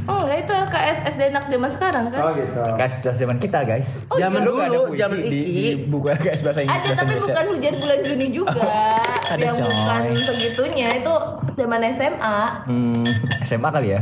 Oh 0.05 0.21
enggak 0.21 0.39
itu 0.41 0.53
LKS 0.55 0.99
SD 1.09 1.23
anak 1.29 1.45
zaman 1.47 1.71
sekarang 1.71 2.05
kan? 2.09 2.21
gitu. 2.35 2.61
Kasih 2.77 3.13
zaman 3.15 3.37
kita 3.39 3.59
guys. 3.63 3.97
Oh, 4.07 4.17
Zaman 4.17 4.37
iya. 4.37 4.45
Lu 4.45 4.53
nggak 4.53 4.67
ada 4.67 4.77
dulu, 4.77 4.93
zaman 4.95 5.17
di, 5.17 5.27
iki. 5.27 5.41
di 5.41 5.65
buku 5.87 6.07
LKS 6.11 6.41
bahasa 6.43 6.61
Inggris. 6.61 6.77
Ada 6.77 6.93
tapi 6.95 7.01
Indonesia. 7.07 7.27
bukan 7.27 7.47
hujan 7.51 7.75
bulan 7.79 7.99
Juni 8.01 8.27
juga. 8.29 8.77
Ada, 9.33 9.41
yang 9.43 9.57
coy. 9.57 9.65
bukan 9.65 10.03
segitunya 10.19 10.89
itu 10.95 11.15
zaman 11.55 11.81
SMA. 11.91 12.39
Hmm, 12.65 13.05
SMA 13.43 13.69
kali 13.71 13.91
ya. 13.91 14.01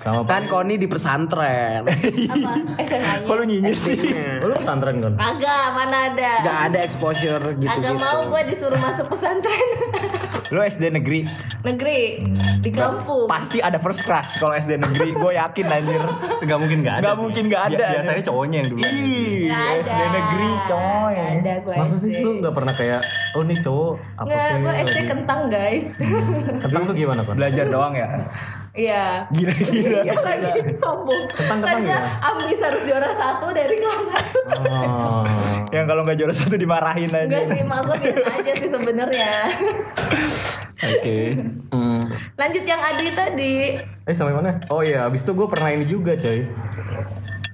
sama 0.00 0.24
Kan 0.24 0.48
Koni 0.48 0.74
di 0.74 0.88
pesantren. 0.88 1.84
Apa? 1.84 1.92
SMA-nya? 2.80 3.20
Kok 3.28 3.34
lu 3.36 3.44
nyinyir 3.44 3.76
sih? 3.76 4.00
Oh, 4.40 4.48
lu 4.48 4.56
pesantren 4.56 4.96
kan? 4.96 5.12
Kagak, 5.12 5.66
mana 5.70 5.96
ada. 6.08 6.32
Gak 6.40 6.58
ada 6.66 6.78
exposure 6.80 7.44
gitu 7.54 7.68
Kagak 7.68 7.94
gitu. 7.94 8.00
mau 8.00 8.20
gue 8.26 8.42
disuruh 8.48 8.80
masuk 8.80 9.06
pesantren. 9.06 9.66
Lu 10.50 10.58
SD 10.60 10.90
negeri. 10.90 11.22
negeri 11.60 12.26
di 12.58 12.70
kampung. 12.70 13.24
Pasti 13.24 13.58
ada 13.58 13.76
first 13.76 14.02
class 14.02 14.34
kalau 14.34 14.50
SD 14.52 14.76
negeri, 14.76 15.12
gue 15.12 15.32
yakin 15.32 15.64
anjir. 15.64 16.02
Nggak 16.40 16.58
mungkin 16.58 16.78
nggak 16.80 16.94
ada. 16.96 17.02
Nggak 17.02 17.14
sih. 17.14 17.22
mungkin 17.22 17.42
nggak 17.46 17.62
ada. 17.64 17.76
Bia- 17.76 17.92
Biasanya 17.94 18.22
cowoknya 18.24 18.56
yang 18.56 18.68
dulu. 18.68 18.80
Ih, 18.82 19.40
ada. 19.46 19.78
SD 19.80 20.00
negeri 20.10 20.48
coy. 20.64 21.12
Nggak 21.12 21.30
ada 21.36 21.54
gue 21.60 21.74
Masa 21.76 21.94
SD. 21.94 22.02
sih 22.02 22.12
lu 22.20 22.30
gak 22.40 22.52
pernah 22.52 22.74
kayak 22.74 23.00
oh 23.30 23.42
nih 23.42 23.58
cowok 23.60 23.92
apa 24.16 24.26
Nggak, 24.26 24.50
gue 24.56 24.72
SD 24.80 24.96
lagi- 24.96 25.08
kentang 25.08 25.40
guys. 25.48 25.84
Kentang 26.60 26.82
tuh 26.84 26.94
gimana 26.94 27.20
kan? 27.22 27.34
Belajar 27.34 27.64
doang 27.66 27.94
ya. 27.94 28.08
Iya. 28.80 29.04
Gila-gila. 29.28 30.00
Iya 30.08 30.14
lagi 30.24 30.50
sombong. 30.72 31.24
Dia 31.36 31.76
ya? 31.84 31.98
ambis 32.32 32.58
harus 32.64 32.82
juara 32.88 33.10
satu 33.12 33.46
dari 33.52 33.76
kelas 33.76 34.04
satu. 34.08 34.38
Oh. 34.56 35.24
Yang 35.68 35.84
kalau 35.86 36.02
nggak 36.08 36.16
juara 36.16 36.34
satu 36.34 36.54
dimarahin 36.56 37.12
aja. 37.12 37.28
Enggak 37.28 37.44
sih, 37.52 37.60
mak 37.68 37.80
gue 37.84 37.96
biasa 38.00 38.28
aja 38.40 38.52
sih 38.56 38.68
sebenarnya. 38.72 39.32
Oke. 40.80 41.18
Hmm. 41.70 42.00
Lanjut 42.40 42.64
yang 42.64 42.80
Adi 42.80 43.06
tadi. 43.12 43.54
Eh 44.08 44.14
sampai 44.16 44.32
mana? 44.32 44.56
Oh 44.72 44.80
iya, 44.80 45.04
abis 45.04 45.20
itu 45.28 45.36
gue 45.36 45.44
pernah 45.44 45.68
ini 45.76 45.84
juga 45.84 46.16
coy. 46.16 46.40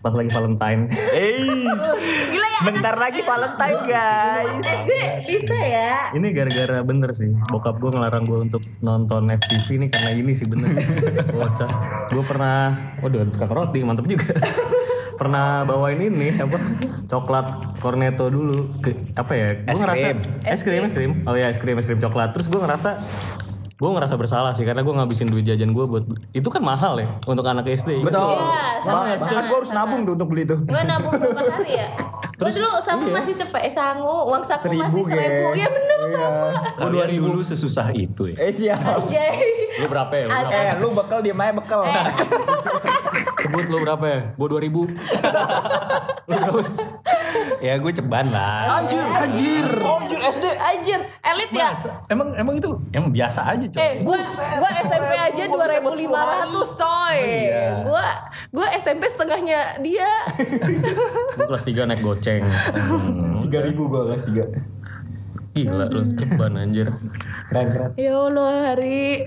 Pas 0.07 0.14
lagi 0.14 0.31
Valentine. 0.31 0.87
Eh, 1.19 1.66
Gila 2.31 2.47
ya. 2.47 2.61
bentar 2.62 2.95
lagi 2.95 3.27
Valentine 3.27 3.79
guys. 3.83 4.55
SD 4.87 4.90
bisa 5.27 5.59
ya. 5.59 6.14
ini 6.14 6.31
gara-gara 6.31 6.79
bener 6.87 7.11
sih. 7.11 7.35
Bokap 7.51 7.83
gue 7.83 7.90
ngelarang 7.90 8.23
gue 8.23 8.38
untuk 8.38 8.62
nonton 8.79 9.27
FTV 9.35 9.83
ini 9.83 9.87
karena 9.90 10.14
ini 10.14 10.31
sih 10.31 10.47
bener. 10.47 10.79
Bocah. 11.35 11.71
Gue 12.14 12.23
pernah, 12.23 12.95
waduh 13.03 13.27
tukang 13.35 13.51
roti 13.51 13.83
mantep 13.83 14.07
juga. 14.07 14.38
pernah 15.19 15.64
bawain 15.66 15.97
ini 15.97 16.38
apa 16.38 16.61
coklat 17.09 17.81
cornetto 17.81 18.29
dulu 18.29 18.79
ke 18.85 19.16
apa 19.16 19.33
ya 19.33 19.49
gue 19.64 19.73
Es 19.73 19.81
ngerasa 19.81 20.07
krim. 20.12 20.19
es 20.45 20.61
krim 20.61 20.83
es 20.85 20.92
krim 20.92 21.12
oh 21.25 21.33
ya 21.33 21.49
es 21.49 21.57
krim 21.57 21.73
es 21.81 21.88
krim 21.88 21.97
coklat 21.97 22.37
terus 22.37 22.53
gue 22.53 22.61
ngerasa 22.61 23.01
gue 23.77 23.91
ngerasa 23.93 24.17
bersalah 24.17 24.57
sih 24.57 24.65
karena 24.65 24.81
gue 24.81 24.89
ngabisin 24.89 25.29
duit 25.29 25.45
jajan 25.45 25.77
gue 25.77 25.85
buat 25.85 26.09
itu 26.33 26.49
kan 26.49 26.65
mahal 26.65 26.97
ya 26.97 27.12
untuk 27.29 27.45
anak 27.45 27.69
SD 27.69 28.01
Betul. 28.01 28.25
Iya, 28.41 28.81
sama 28.81 29.05
Bahkan 29.05 29.29
sama. 29.29 29.45
gue 29.45 29.57
harus 29.61 29.73
nabung 29.77 30.01
tuh 30.03 30.12
untuk 30.17 30.29
beli 30.33 30.49
tuh. 30.49 30.59
Gue 30.65 30.81
nabung 30.81 31.12
berapa 31.21 31.45
hari 31.45 31.77
ya? 31.77 31.89
Gue 32.37 32.51
dulu 32.57 32.69
sama 32.81 33.05
masih 33.05 33.37
cepet 33.37 33.61
eh, 33.61 33.73
sangu, 33.73 34.33
uang 34.33 34.41
saku 34.41 34.73
masih 34.73 35.05
Seribu, 35.05 35.12
seribu. 35.12 35.49
Ge. 35.53 35.57
Iya 35.61 35.69
bener 35.69 35.99
sama. 36.09 36.49
Kalian 36.73 37.11
dulu 37.21 37.41
sesusah 37.45 37.89
itu 37.93 38.23
ya. 38.33 38.37
Eh 38.41 38.49
siap. 38.49 38.81
Anjay. 38.81 39.37
lu 39.77 39.87
berapa 39.93 40.12
ya 40.17 40.25
lu 40.25 40.33
berapa? 40.33 40.57
Eh, 40.57 40.73
lu 40.81 40.89
bekal 40.97 41.19
diem 41.21 41.37
aja 41.37 41.53
bekal. 41.53 41.81
sebut 43.47 43.65
lu 43.67 43.79
berapa 43.81 44.05
ya 44.05 44.21
gue 44.33 44.47
dua 44.49 44.61
ribu 44.61 44.83
Ya 47.57 47.79
gue 47.79 47.89
ceban 47.89 48.29
lah. 48.29 48.79
Anjir, 48.79 49.01
anjir. 49.01 49.67
Oh, 49.81 49.99
anjir 49.99 50.21
SD. 50.21 50.45
Anjir, 50.53 51.01
elit 51.25 51.51
ya? 51.51 51.73
Emang 52.07 52.35
emang 52.35 52.55
itu 52.55 52.69
emang 52.93 53.11
biasa 53.11 53.43
aja 53.49 53.65
coy. 53.65 53.81
Eh, 53.81 53.93
gua 54.03 54.19
gua 54.55 54.71
SMP 54.79 55.13
aja 55.13 55.43
2500 55.47 56.07
coy. 56.77 57.19
Gua 57.83 58.07
gua 58.53 58.67
SMP 58.77 59.03
setengahnya 59.07 59.81
dia. 59.81 60.11
gue 61.33 61.47
kelas 61.47 61.65
3 61.65 61.89
naik 61.89 62.03
goceng 62.03 62.45
Tiga 63.43 63.59
ribu 63.63 63.89
gue 63.89 64.03
kelas 64.05 64.25
tiga. 64.25 64.45
gila 65.57 65.89
lu 65.89 66.13
ceban 66.13 66.53
anjir 66.55 66.93
Keren 67.49 67.67
keren. 67.73 67.91
ya 67.97 68.13
Allah, 68.13 68.53
hari 68.69 69.25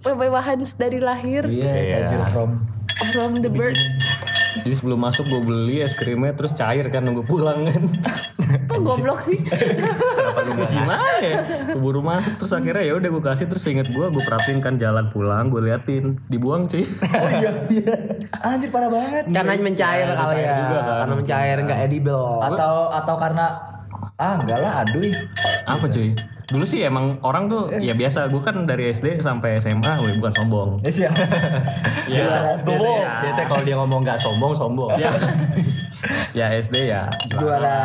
kemewahan 0.00 0.64
dari 0.74 0.96
lahir 0.96 1.44
Iya, 1.44 2.00
anjir 2.00 2.20
from. 2.32 2.64
From 3.10 3.40
the 3.40 3.50
birth. 3.50 3.78
jadi 4.54 4.70
sebelum 4.72 4.98
masuk 4.98 5.26
gue 5.26 5.42
beli 5.42 5.82
es 5.82 5.92
krimnya 5.92 6.30
terus 6.32 6.54
cair 6.54 6.86
kan 6.86 7.02
nunggu 7.02 7.24
pulang 7.24 7.66
kan 7.66 7.82
Kok 8.44 8.80
goblok 8.80 9.18
sih? 9.20 9.40
gimana 10.70 10.94
ya 11.18 11.42
keburu 11.74 11.98
masuk 12.00 12.38
terus 12.38 12.54
akhirnya 12.54 12.86
ya 12.86 12.94
udah 12.94 13.10
gue 13.10 13.22
kasih 13.24 13.46
terus 13.50 13.66
inget 13.66 13.90
gue 13.90 14.06
gue 14.06 14.22
perhatiin 14.22 14.62
kan 14.62 14.78
jalan 14.78 15.10
pulang 15.10 15.50
gue 15.50 15.58
liatin 15.60 16.22
dibuang 16.28 16.70
cuy 16.70 16.86
Oh 16.86 17.30
iya, 17.34 17.50
iya. 17.66 17.94
Anjir 18.42 18.70
parah 18.70 18.86
banget. 18.86 19.26
Karena 19.26 19.52
mencair 19.58 20.06
kali 20.06 20.40
ya. 20.40 20.56
Karena 21.02 21.14
mencair 21.14 21.56
nggak 21.58 21.80
edible. 21.82 22.38
Atau 22.38 22.74
atau 22.90 23.14
karena 23.18 23.46
ah 24.14 24.38
enggak 24.38 24.58
lah 24.60 24.72
aduh. 24.86 25.02
apa 25.66 25.84
cuy 25.88 26.14
dulu 26.46 26.60
sih 26.62 26.80
emang 26.80 27.16
orang 27.20 27.48
tuh 27.48 27.72
ya 27.74 27.92
biasa 27.92 28.28
gue 28.28 28.38
kan 28.38 28.62
dari 28.62 28.88
SD 28.88 29.16
sampai 29.18 29.56
SMA 29.56 29.80
gue 29.96 30.12
bukan 30.18 30.32
sombong 30.34 30.70
Ya 30.84 30.90
siap. 30.90 31.16
Biasa, 31.16 32.60
biasanya, 32.60 33.04
biasanya 33.20 33.46
kalau 33.46 33.62
dia 33.62 33.76
ngomong 33.76 34.00
nggak 34.02 34.18
sombong 34.18 34.52
sombong. 34.52 34.92
ya 35.00 35.10
ya 36.36 36.52
SD 36.54 36.92
ya 36.92 37.08
Juara. 37.32 37.80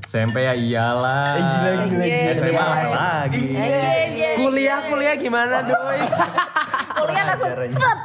SMP 0.00 0.40
ya 0.40 0.52
iyalah 0.52 1.36
Anjir. 1.60 2.34
SMA 2.34 2.58
apa 2.58 2.80
Iya. 2.82 2.96
lagi. 3.22 3.44
Kuliah 4.34 4.80
kuliah 4.84 5.14
gimana 5.14 5.62
doi? 5.62 6.00
Kuliah 7.08 7.24
langsung 7.24 7.50
seret. 7.64 7.98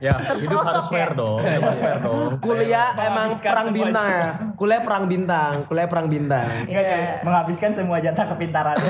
ya 0.00 0.14
hidup 0.42 0.64
harus 0.64 0.88
fair 0.88 1.10
ya? 1.12 1.18
dong 1.18 1.40
harus 1.44 1.78
fair 1.78 1.98
dong 2.00 2.30
Kuliah 2.40 2.88
emang 2.96 3.28
perang 3.36 3.68
bintang 3.70 4.08
ya. 4.08 4.28
Kuliah 4.56 4.80
perang 4.80 5.04
bintang. 5.04 5.52
Kuliah 5.68 5.88
perang 5.88 6.06
bintang. 6.08 6.48
Enggak 6.64 6.84
coy, 6.88 7.02
menghabiskan 7.28 7.70
semua 7.76 8.00
jatah 8.00 8.24
kepintaran. 8.32 8.76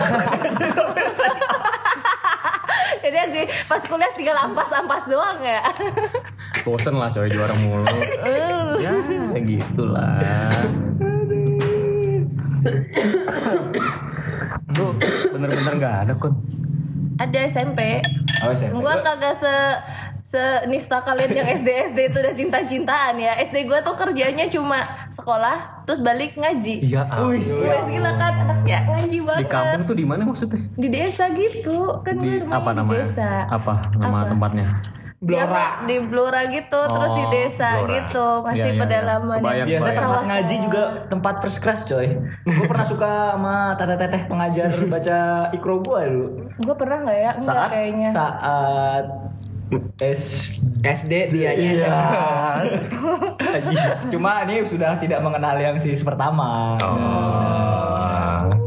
Jadi 3.02 3.16
yang 3.16 3.30
di- 3.30 3.50
pas 3.66 3.82
kuliah 3.82 4.10
tinggal 4.14 4.34
ampas-ampas 4.46 5.06
doang 5.06 5.38
ya. 5.38 5.62
bosen 6.66 6.98
lah 6.98 7.06
coy 7.14 7.30
juara 7.30 7.54
mulu 7.62 7.86
ya 8.82 8.90
ya 9.30 9.38
gitulah 9.38 10.18
lu 14.74 14.86
bener-bener 15.30 15.74
nggak 15.78 15.94
ada 16.02 16.12
kon 16.18 16.34
Ada 17.16 17.38
SMP. 17.46 18.04
Oh, 18.42 18.50
SMP. 18.50 18.76
Gua 18.76 19.00
kagak 19.00 19.34
se 19.34 19.54
se 20.22 20.42
nista 20.66 21.00
kalian 21.00 21.32
yang 21.32 21.48
SD 21.48 21.68
SD 21.86 21.98
itu 22.06 22.18
udah 22.18 22.34
cinta-cintaan 22.34 23.14
ya. 23.16 23.38
SD 23.38 23.64
gua 23.64 23.80
tuh 23.80 23.94
kerjanya 23.94 24.44
cuma 24.46 24.82
sekolah 25.08 25.82
terus 25.82 26.00
balik 26.00 26.34
ngaji. 26.34 26.82
iya 26.84 27.06
Wih, 27.20 27.38
Gue 27.38 27.78
gila 27.88 28.10
kan 28.12 28.34
anaknya 28.42 28.78
ngaji 28.86 29.18
banget. 29.22 29.40
di 29.40 29.48
kampung 29.48 29.82
tuh 29.84 29.94
di 29.94 30.04
mana 30.04 30.22
maksudnya 30.22 30.60
Di 30.72 30.88
desa 30.88 31.30
gitu. 31.30 31.78
Kan 32.02 32.18
di 32.18 32.26
gue 32.28 32.42
rumahnya 32.42 32.58
apa 32.58 32.70
di 32.70 32.76
namanya 32.76 32.98
desa. 33.00 33.30
apa 33.46 33.74
nama 33.94 34.18
Apa? 34.18 34.28
tempatnya 34.28 34.66
Dia 35.26 35.42
Blora. 35.42 35.66
di 35.82 35.96
Blora 36.00 36.40
gitu, 36.46 36.80
terus 36.86 37.10
di 37.12 37.20
Oh, 37.20 37.28
desa 37.28 37.68
Blora. 37.76 37.90
gitu, 37.92 38.26
masih 38.40 38.54
Iya, 38.54 38.62
iya, 38.62 38.70
iya. 38.70 38.80
pedalaman. 38.80 39.38
Kebayang, 39.38 39.66
Biasanya 39.66 39.82
kebayang. 39.90 40.06
tempat 40.06 40.22
ngaji 40.24 40.54
juga 40.60 40.82
tempat 41.06 41.34
first 41.40 41.58
class 41.58 41.80
coy. 41.82 42.06
Gue 42.44 42.66
pernah 42.66 42.86
suka 42.86 43.10
sama 43.32 43.56
teteh-teteh 43.74 44.22
pengajar 44.24 44.70
baca 44.92 45.18
ikro 45.50 45.74
gue 45.80 46.00
dulu. 46.06 46.26
Gue 46.56 46.74
pernah 46.74 46.98
nggak 47.02 47.18
ya? 47.18 47.30
Enggak 47.34 47.44
Saat 47.48 47.70
kayaknya. 47.70 48.08
saat 48.08 49.04
S 49.98 50.22
SD 50.80 51.12
dia 51.28 51.50
Iya. 51.50 51.74
SMA. 51.82 52.06
Cuma 54.14 54.46
ini 54.46 54.62
sudah 54.62 54.94
tidak 54.94 55.18
mengenal 55.20 55.58
yang 55.58 55.74
sis 55.74 56.00
pertama. 56.00 56.78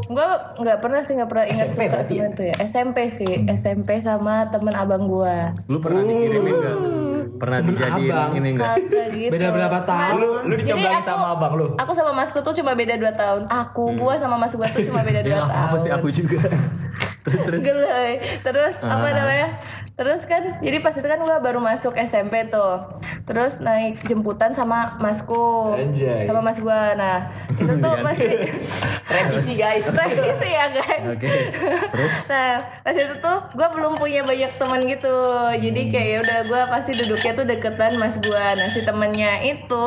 Gue 0.06 0.28
nggak 0.58 0.78
pernah 0.80 1.02
sih 1.02 1.14
nggak 1.14 1.28
pernah 1.28 1.46
ingat 1.46 1.68
SMP 1.68 1.82
suka 1.82 1.92
berarti 1.92 2.08
sama 2.08 2.18
ya? 2.18 2.28
itu 2.30 2.44
ya. 2.44 2.56
SMP 2.64 2.98
sih, 3.10 3.32
SMP 3.52 3.90
sama 4.00 4.36
temen 4.48 4.74
abang 4.74 5.04
gue. 5.04 5.36
lu 5.66 5.78
pernah 5.78 6.02
dikirimin 6.02 6.54
nggak 6.56 6.78
pernah 7.38 7.60
dijadiin 7.62 8.12
abang. 8.12 8.32
ini 8.34 8.50
enggak 8.52 8.76
gitu. 9.10 9.30
Beda 9.30 9.48
berapa 9.50 9.80
tahun? 9.82 10.14
Lu 10.14 10.30
lu 10.44 10.54
dicobain 10.56 10.92
aku- 10.94 11.06
sama 11.06 11.26
abang 11.32 11.54
lu. 11.54 11.66
Aku 11.76 11.92
sama 11.94 12.12
masku 12.12 12.40
tuh 12.40 12.54
cuma 12.54 12.72
beda 12.74 12.96
2 12.96 13.12
tahun. 13.14 13.42
Aku, 13.48 13.84
gua 13.94 14.14
sama 14.16 14.36
mas 14.36 14.52
gua 14.52 14.68
tuh 14.68 14.84
cuma 14.84 15.02
beda 15.02 15.20
2 15.20 15.30
ya 15.30 15.40
tahun. 15.42 15.66
apa 15.66 15.76
sih 15.78 15.90
aku 15.90 16.08
juga 16.10 16.40
terus 17.24 17.42
terus 17.42 17.62
Gelai. 17.62 18.12
Terus 18.42 18.76
apa 18.82 19.06
Ah. 19.06 19.14
namanya? 19.14 19.48
Terus 20.00 20.24
kan 20.24 20.64
jadi 20.64 20.80
pas 20.80 20.96
itu 20.96 21.04
kan 21.04 21.20
gua 21.20 21.44
baru 21.44 21.60
masuk 21.60 21.92
SMP 22.00 22.48
tuh. 22.48 22.88
Terus 23.28 23.60
naik 23.60 24.00
jemputan 24.08 24.56
sama 24.56 24.96
masku. 25.04 25.76
Anjay. 25.76 26.24
Sama 26.24 26.40
mas 26.40 26.64
gua. 26.64 26.96
Nah, 26.96 27.28
itu 27.52 27.68
tuh 27.68 27.94
masih 28.00 28.32
Revisi 29.14 29.60
guys. 29.60 29.84
revisi 29.92 30.48
ya 30.48 30.72
guys. 30.72 31.18
oke 31.18 31.36
terus 31.92 32.16
Nah, 32.32 32.62
pas 32.86 32.96
itu 32.96 33.16
tuh 33.20 33.38
gue 33.58 33.68
belum 33.76 33.98
punya 34.00 34.24
banyak 34.24 34.56
teman 34.56 34.88
gitu. 34.88 35.16
Jadi 35.60 35.82
kayak 35.92 36.08
ya 36.08 36.18
udah 36.24 36.40
gue 36.48 36.62
pasti 36.72 36.92
duduknya 36.96 37.32
tuh 37.36 37.46
deketan 37.50 38.00
mas 38.00 38.16
gue. 38.22 38.46
Nah 38.56 38.68
si 38.72 38.86
temennya 38.88 39.44
itu 39.44 39.86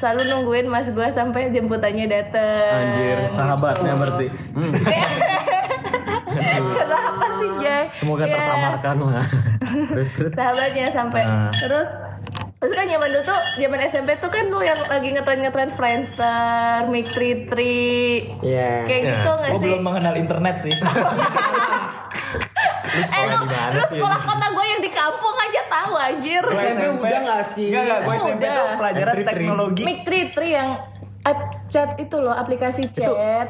selalu 0.00 0.24
nungguin 0.30 0.66
mas 0.70 0.88
gue 0.88 1.08
sampai 1.12 1.52
jemputannya 1.52 2.06
dateng. 2.08 2.72
anjir 2.72 3.18
sahabatnya 3.28 3.92
berarti 3.98 4.26
hmm. 4.30 4.72
Kenapa 6.30 7.26
sih 7.40 7.50
Jack? 7.58 7.86
semoga 7.94 8.24
Ya, 8.24 8.32
tersamarkan 8.32 8.96
lah 9.02 9.26
terus 9.90 10.10
terus 10.14 10.32
Sahabatnya 10.32 10.86
sampai 10.90 11.22
Ah. 11.22 11.50
terus 11.50 11.90
Terus 12.60 12.76
kan 12.76 12.84
zaman 12.84 13.08
dulu 13.08 13.24
tuh, 13.24 13.40
zaman 13.56 13.78
SMP 13.82 14.10
tuh 14.20 14.28
kan 14.28 14.44
lu 14.44 14.60
yang 14.60 14.76
lagi 14.76 15.08
ngetren-ngetren 15.10 15.72
Friendster, 15.72 16.84
Mic 16.86 17.08
Tri 17.08 17.48
Tri, 17.48 18.20
Iya. 18.44 18.84
kayak 18.84 19.00
gitu 19.06 19.30
nggak 19.32 19.48
Gue 19.48 19.56
sih? 19.56 19.64
belum 19.64 19.80
mengenal 19.80 20.14
internet 20.14 20.60
sih. 20.60 20.68
eh 23.00 23.24
lu, 23.24 23.38
lu 23.48 23.84
sekolah 23.88 24.18
kota 24.20 24.46
gue 24.50 24.64
yang 24.66 24.80
di 24.82 24.90
kampung 24.90 25.36
aja 25.40 25.60
tahu 25.66 25.92
anjir. 25.96 26.42
Gua 26.42 26.52
SMP 26.52 26.84
udah 27.00 27.20
nggak 27.22 27.44
sih? 27.50 27.66
Enggak 27.66 27.82
enggak, 27.82 28.00
gue 28.02 28.14
SMP 28.18 28.42
udah. 28.42 28.52
tuh 28.52 28.66
pelajaran 28.76 29.14
teknologi. 29.24 29.82
Mic 29.82 29.98
Tri 30.04 30.20
Tri 30.28 30.48
yang 30.52 30.70
app 31.22 31.40
chat 31.64 31.90
itu 31.96 32.16
loh, 32.16 32.34
aplikasi 32.34 32.92
chat. 32.92 33.48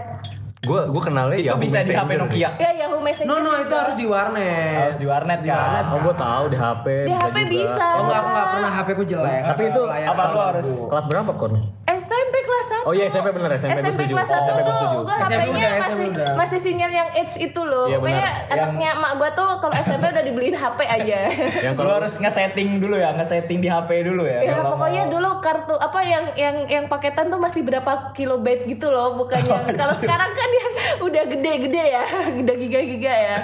Gue 0.70 0.82
gue 0.86 1.02
kenalnya 1.02 1.38
Itu 1.38 1.48
Yahoo 1.50 1.58
bisa 1.58 1.78
di 1.82 1.90
HP 1.90 1.98
Messenger. 2.06 2.22
Nokia. 2.22 2.48
Ya 2.62 2.70
Yahoo 2.86 3.00
Messenger. 3.02 3.26
No 3.26 3.34
no 3.42 3.50
itu 3.58 3.74
harus 3.74 3.94
di 3.98 4.06
warnet. 4.06 4.78
Harus 4.78 4.98
di 5.02 5.06
warnet 5.10 5.40
kan. 5.42 5.82
Oh 5.90 5.98
gue 5.98 6.14
tahu 6.14 6.44
di 6.46 6.56
HP. 6.56 6.86
Di 6.86 7.10
bisa 7.10 7.26
HP 7.26 7.36
juga. 7.36 7.50
bisa. 7.50 7.86
Oh 7.90 8.02
enggak 8.06 8.18
aku 8.22 8.28
enggak 8.30 8.48
pernah 8.54 8.70
HP 8.70 8.88
ku 8.94 9.04
jelek. 9.04 9.42
Tapi 9.50 9.62
itu 9.66 9.82
apa 9.90 10.22
lu 10.30 10.40
harus 10.40 10.68
Kelas 10.86 11.06
berapa 11.10 11.30
kon? 11.34 11.52
SMP 11.90 12.34
1 12.72 12.82
Oh 12.82 12.92
iya, 12.92 13.04
SMP 13.06 13.28
bener, 13.30 13.50
SMP 13.52 13.76
gua 13.76 13.92
setuju. 13.92 14.14
kelas 14.14 14.28
1 14.30 14.38
SMP 14.40 14.60
gua 14.60 14.74
tuh 14.86 15.00
gue 15.00 15.16
SMP 15.18 15.32
HP-nya 15.34 15.68
SMP 15.70 15.80
masih 15.80 16.08
udah. 16.10 16.32
masih 16.34 16.58
sinyal 16.58 16.90
yang 16.92 17.08
H 17.12 17.32
itu 17.36 17.60
loh 17.62 17.84
Iya, 17.84 17.96
Pokoknya 17.96 18.28
benar. 18.28 18.54
anaknya 18.54 18.88
emak 18.92 19.12
gue 19.12 19.30
tuh 19.32 19.48
kalau 19.58 19.74
SMP 19.76 20.04
udah 20.06 20.22
dibeliin 20.22 20.54
HP 20.54 20.78
aja 20.82 21.18
Yang 21.66 21.74
Kalau 21.76 21.92
harus 21.94 22.14
nge-setting 22.16 22.68
dulu 22.76 22.94
ya, 22.94 23.10
nge-setting 23.12 23.58
di 23.58 23.68
HP 23.68 23.90
dulu 24.02 24.22
ya. 24.24 24.38
Ya 24.42 24.62
pokoknya 24.62 25.02
dulu 25.06 25.40
kartu 25.40 25.74
apa 25.74 26.00
yang 26.02 26.24
yang 26.34 26.56
yang 26.66 26.84
paketan 26.86 27.26
tuh 27.26 27.38
masih 27.38 27.60
berapa 27.60 27.88
kilobyte 28.12 28.64
gitu 28.64 28.86
loh, 28.86 29.14
bukan 29.14 29.40
yang 29.42 29.64
kalau 29.80 29.94
sekarang 29.94 30.30
kan 30.30 30.48
yang 30.50 30.70
udah 31.00 31.24
gede-gede 31.26 31.84
ya, 31.90 32.04
udah 32.34 32.54
giga-giga 32.56 33.12
ya. 33.12 33.36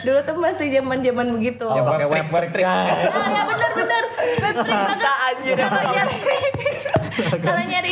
Dulu 0.00 0.18
tuh 0.20 0.36
masih 0.36 0.66
zaman-zaman 0.70 1.26
begitu. 1.30 1.64
mau- 1.64 1.76
yang 1.76 1.86
pakai 1.88 2.06
web 2.06 2.26
web 2.28 2.46
trick. 2.50 2.64
Ah, 2.64 2.84
ya 3.26 3.42
benar-benar. 3.44 4.04
Webtrick 4.36 4.78
banget. 4.82 5.14
anjir. 5.24 5.56
Kalau 5.56 5.82
nyari 5.86 6.16
kalau 7.46 7.62
nyari 7.64 7.90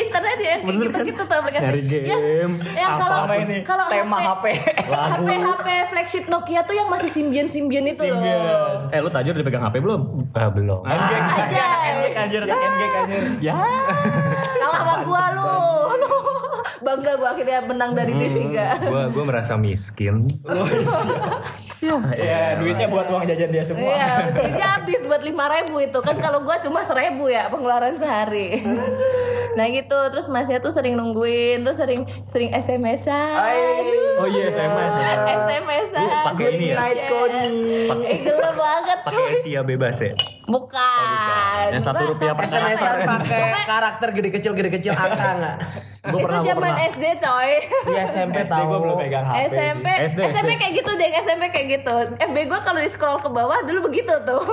internet 0.84 0.92
ya 0.92 0.92
kayak 0.92 1.06
gitu-gitu 1.06 1.22
tuh 1.24 1.36
aplikasi. 1.38 1.62
Nyari 1.62 1.80
Yang, 1.82 2.22
game. 2.22 2.52
yang 2.72 2.92
kalau 2.96 3.18
Apa 3.22 3.34
ini? 3.38 3.56
kalau 3.62 3.84
Tema 3.86 4.16
HP. 4.18 4.44
HP 4.82 5.28
HP 5.32 5.66
flagship 5.88 6.24
Nokia 6.26 6.60
tuh 6.62 6.74
yang 6.74 6.88
masih 6.88 7.08
Symbian-Symbian 7.08 7.84
itu 7.88 8.02
loh. 8.02 8.16
Symbian. 8.16 8.90
Eh 8.90 8.98
lu 8.98 9.08
tajur 9.08 9.32
dipegang 9.32 9.62
HP 9.62 9.76
belum? 9.78 10.00
Ah, 10.32 10.48
belum. 10.48 10.80
Anjir, 10.82 11.18
Aja. 11.18 11.66
anjir, 11.84 12.10
anjir, 12.14 12.42
anjir, 12.42 12.90
anjir. 12.92 13.22
Ya. 13.40 13.54
Kalah 14.58 14.70
sama 14.72 14.94
gua 15.02 15.24
lu. 15.32 15.50
Bangga 16.82 17.14
gua 17.14 17.28
akhirnya 17.30 17.62
menang 17.62 17.94
dari 17.94 18.10
dia 18.12 18.30
juga. 18.32 18.66
Gue 18.76 19.02
gue 19.08 19.24
merasa 19.24 19.54
miskin. 19.54 20.26
Ya, 22.12 22.54
duitnya 22.58 22.86
buat 22.86 23.06
uang 23.06 23.22
jajan 23.24 23.50
dia 23.50 23.62
semua. 23.62 23.86
Iya, 23.86 24.10
dia 24.50 24.68
habis 24.76 25.02
buat 25.02 25.22
lima 25.22 25.46
ribu 25.48 25.78
itu 25.78 25.98
kan 25.98 26.18
kalau 26.18 26.42
gua 26.42 26.58
cuma 26.58 26.82
seribu 26.82 27.26
ya 27.26 27.46
pengeluaran 27.46 27.94
sehari. 27.94 28.66
Nah 29.52 29.66
gitu, 29.68 29.98
terus 30.08 30.26
masnya 30.26 30.58
tuh 30.58 30.72
sering 30.72 30.96
nungguin, 30.96 31.60
tuh 31.60 31.76
sering 31.76 32.08
sering 32.24 32.48
SMS-an. 32.50 33.84
Oh 34.16 34.26
iya 34.26 34.48
SMS. 34.48 34.92
ya. 34.96 35.12
SMS-an. 35.44 36.06
pakai 36.24 36.46
ini 36.56 36.66
ya? 36.72 36.76
Night 36.78 37.00
Code. 37.04 37.32
Eh 38.02 38.16
gila 38.22 38.50
banget 38.52 38.98
Pakai. 39.02 39.34
Asia 39.36 39.60
bebas 39.60 39.96
ya. 40.00 40.12
Bukan. 40.46 41.68
Yang 41.70 41.84
satu 41.84 42.02
rupiah 42.08 42.32
per 42.32 42.44
SMS 42.48 42.80
pakai 42.80 43.42
karakter 43.64 44.08
gede 44.12 44.30
kecil 44.32 44.52
gede 44.52 44.70
kecil 44.72 44.92
angka 44.92 45.30
enggak? 45.36 45.56
Gua 46.02 46.18
Itu 46.18 46.34
zaman 46.42 46.66
pernah. 46.66 46.90
SD 46.90 47.04
coy. 47.22 47.50
Di 47.62 47.94
SMP 48.02 48.36
SD 48.42 48.50
tahu. 48.50 48.66
gue 48.66 48.78
belum 48.82 48.96
pegang 48.98 49.22
HP 49.22 49.38
SMP, 49.54 49.86
sih. 49.86 50.06
SD, 50.10 50.20
SMP 50.34 50.50
SD. 50.50 50.58
kayak 50.58 50.72
gitu 50.82 50.90
deh, 50.98 51.10
SMP 51.22 51.42
kayak 51.54 51.66
gitu. 51.78 51.94
FB 52.18 52.36
gue 52.42 52.60
kalau 52.66 52.80
di 52.82 52.90
scroll 52.90 53.22
ke 53.22 53.30
bawah 53.30 53.58
dulu 53.62 53.86
begitu 53.86 54.14
tuh. 54.26 54.42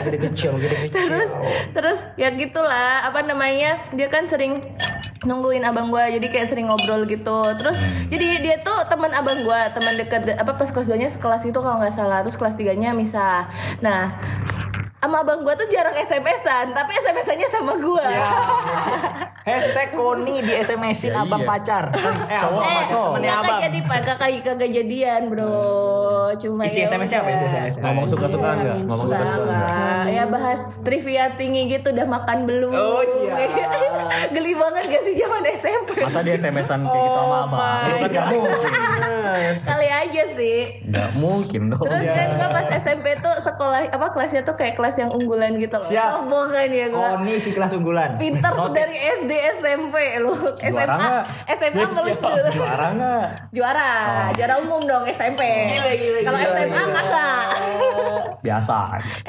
Gede 0.00 0.18
kecil 0.20 0.56
gede 0.56 0.76
kecil. 0.88 0.96
terus 0.96 1.30
terus 1.76 2.00
ya 2.16 2.32
gitulah 2.32 3.04
apa 3.04 3.23
namanya 3.26 3.80
dia 3.92 4.08
kan 4.12 4.28
sering 4.28 4.62
nungguin 5.24 5.64
abang 5.64 5.88
gua 5.88 6.06
jadi 6.12 6.26
kayak 6.28 6.48
sering 6.52 6.68
ngobrol 6.68 7.08
gitu. 7.08 7.40
Terus 7.56 7.76
jadi 8.12 8.44
dia 8.44 8.56
tuh 8.60 8.86
teman 8.92 9.10
abang 9.16 9.40
gua 9.42 9.72
teman 9.72 9.96
deket 9.96 10.36
apa 10.36 10.52
pas 10.54 10.68
kelas 10.68 10.88
2 10.88 11.00
nya 11.00 11.08
sekelas 11.08 11.48
itu 11.48 11.58
kalau 11.58 11.80
nggak 11.80 11.94
salah. 11.96 12.20
Terus 12.22 12.36
kelas 12.36 12.56
3 12.60 12.76
nya 12.76 12.90
misah. 12.92 13.48
Nah 13.80 14.16
sama 15.04 15.20
abang 15.20 15.44
gua 15.44 15.52
tuh 15.52 15.68
jarang 15.68 15.92
SMS-an 15.94 16.72
tapi 16.72 16.96
SMS-annya 16.96 17.48
sama 17.52 17.76
gua 17.76 18.08
Hashtag 19.44 19.92
Koni 19.92 20.40
di 20.40 20.56
SMS-in 20.56 21.12
Ya, 21.12 21.20
abang 21.20 21.44
iya. 21.44 21.48
pacar. 21.50 21.84
Eh, 21.92 22.00
cowok 22.34 22.56
abang, 22.56 22.72
eh 22.74 22.84
cowok. 22.88 23.12
temennya 23.12 23.34
abang. 23.36 23.58
jadi 23.60 23.78
pak 23.84 24.00
kakak 24.02 24.30
kagak 24.40 24.70
jadian 24.72 25.22
bro 25.28 25.60
cuma 26.34 26.64
Isi 26.64 26.80
ya 26.80 26.88
SMS-nya 26.88 27.18
apa 27.20 27.28
isi. 27.30 27.44
SMS-nya? 27.44 27.82
Ngomong 27.84 28.06
suka-sukaan 28.08 28.56
enggak? 28.56 28.76
Ngomong 28.80 29.04
Enggak, 29.04 29.20
suka-sukaan 29.20 29.48
enggak? 29.52 30.06
Ya 30.08 30.24
bahas 30.24 30.60
trivia 30.80 31.24
tinggi 31.36 31.60
gitu 31.68 31.92
udah 31.92 32.06
makan 32.08 32.38
belum? 32.42 32.72
Oh, 32.72 33.04
siap. 33.04 33.36
Geli 34.34 34.52
banget 34.56 34.82
gak 34.88 35.02
sih 35.02 35.14
zaman 35.14 35.40
SMP? 35.52 35.90
Masa 36.00 36.18
dia 36.24 36.34
SMS-an 36.34 36.80
kayak 36.82 37.04
gitu 37.04 37.18
sama 37.20 37.36
abang? 37.44 37.82
Lu 37.84 37.94
kan 37.94 38.08
gak 38.10 38.26
mungkin. 38.32 38.72
Kali 39.60 39.88
aja 39.90 40.22
sih. 40.32 40.58
Gak 40.88 41.10
mungkin 41.14 41.62
dong. 41.68 41.84
Terus 41.84 42.06
kan 42.08 42.26
gue 42.32 42.48
pas 42.50 42.66
SMP 42.74 43.06
tuh 43.20 43.34
sekolah 43.64 43.80
apa 43.96 44.06
kelasnya 44.12 44.42
tuh 44.44 44.54
kayak 44.60 44.76
kelas 44.76 45.00
yang 45.00 45.08
unggulan 45.08 45.56
gitu 45.56 45.80
loh. 45.80 45.88
Siap. 45.88 46.08
Sombong 46.20 46.52
kan 46.52 46.68
ya 46.68 46.86
gue. 46.92 47.08
Koni 47.16 47.34
si 47.40 47.50
kelas 47.56 47.72
unggulan. 47.72 48.10
Pinter 48.20 48.52
dari 48.76 48.96
SD 49.24 49.32
SMP 49.56 49.96
lu. 50.20 50.36
SMA? 50.60 51.08
SMA 51.56 51.84
meluncur. 51.88 52.44
Juara 52.52 52.86
enggak? 52.92 53.24
Juara, 53.56 53.92
juara 54.36 54.54
umum 54.60 54.84
dong 54.84 55.08
SMP. 55.08 55.40
Gila, 55.72 55.92
gila, 55.96 56.18
Kalau 56.28 56.38
SMA 56.44 56.82
kagak. 56.92 57.46
Biasa. 58.44 58.76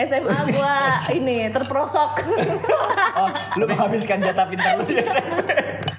SMA 0.04 0.36
gua 0.52 0.76
ini 1.16 1.48
terperosok. 1.50 2.12
Oh, 3.16 3.32
lu 3.56 3.64
menghabiskan 3.64 4.20
jatah 4.20 4.44
pintar 4.44 4.76
lu 4.76 4.84
di 4.84 5.00
SMP. 5.00 5.48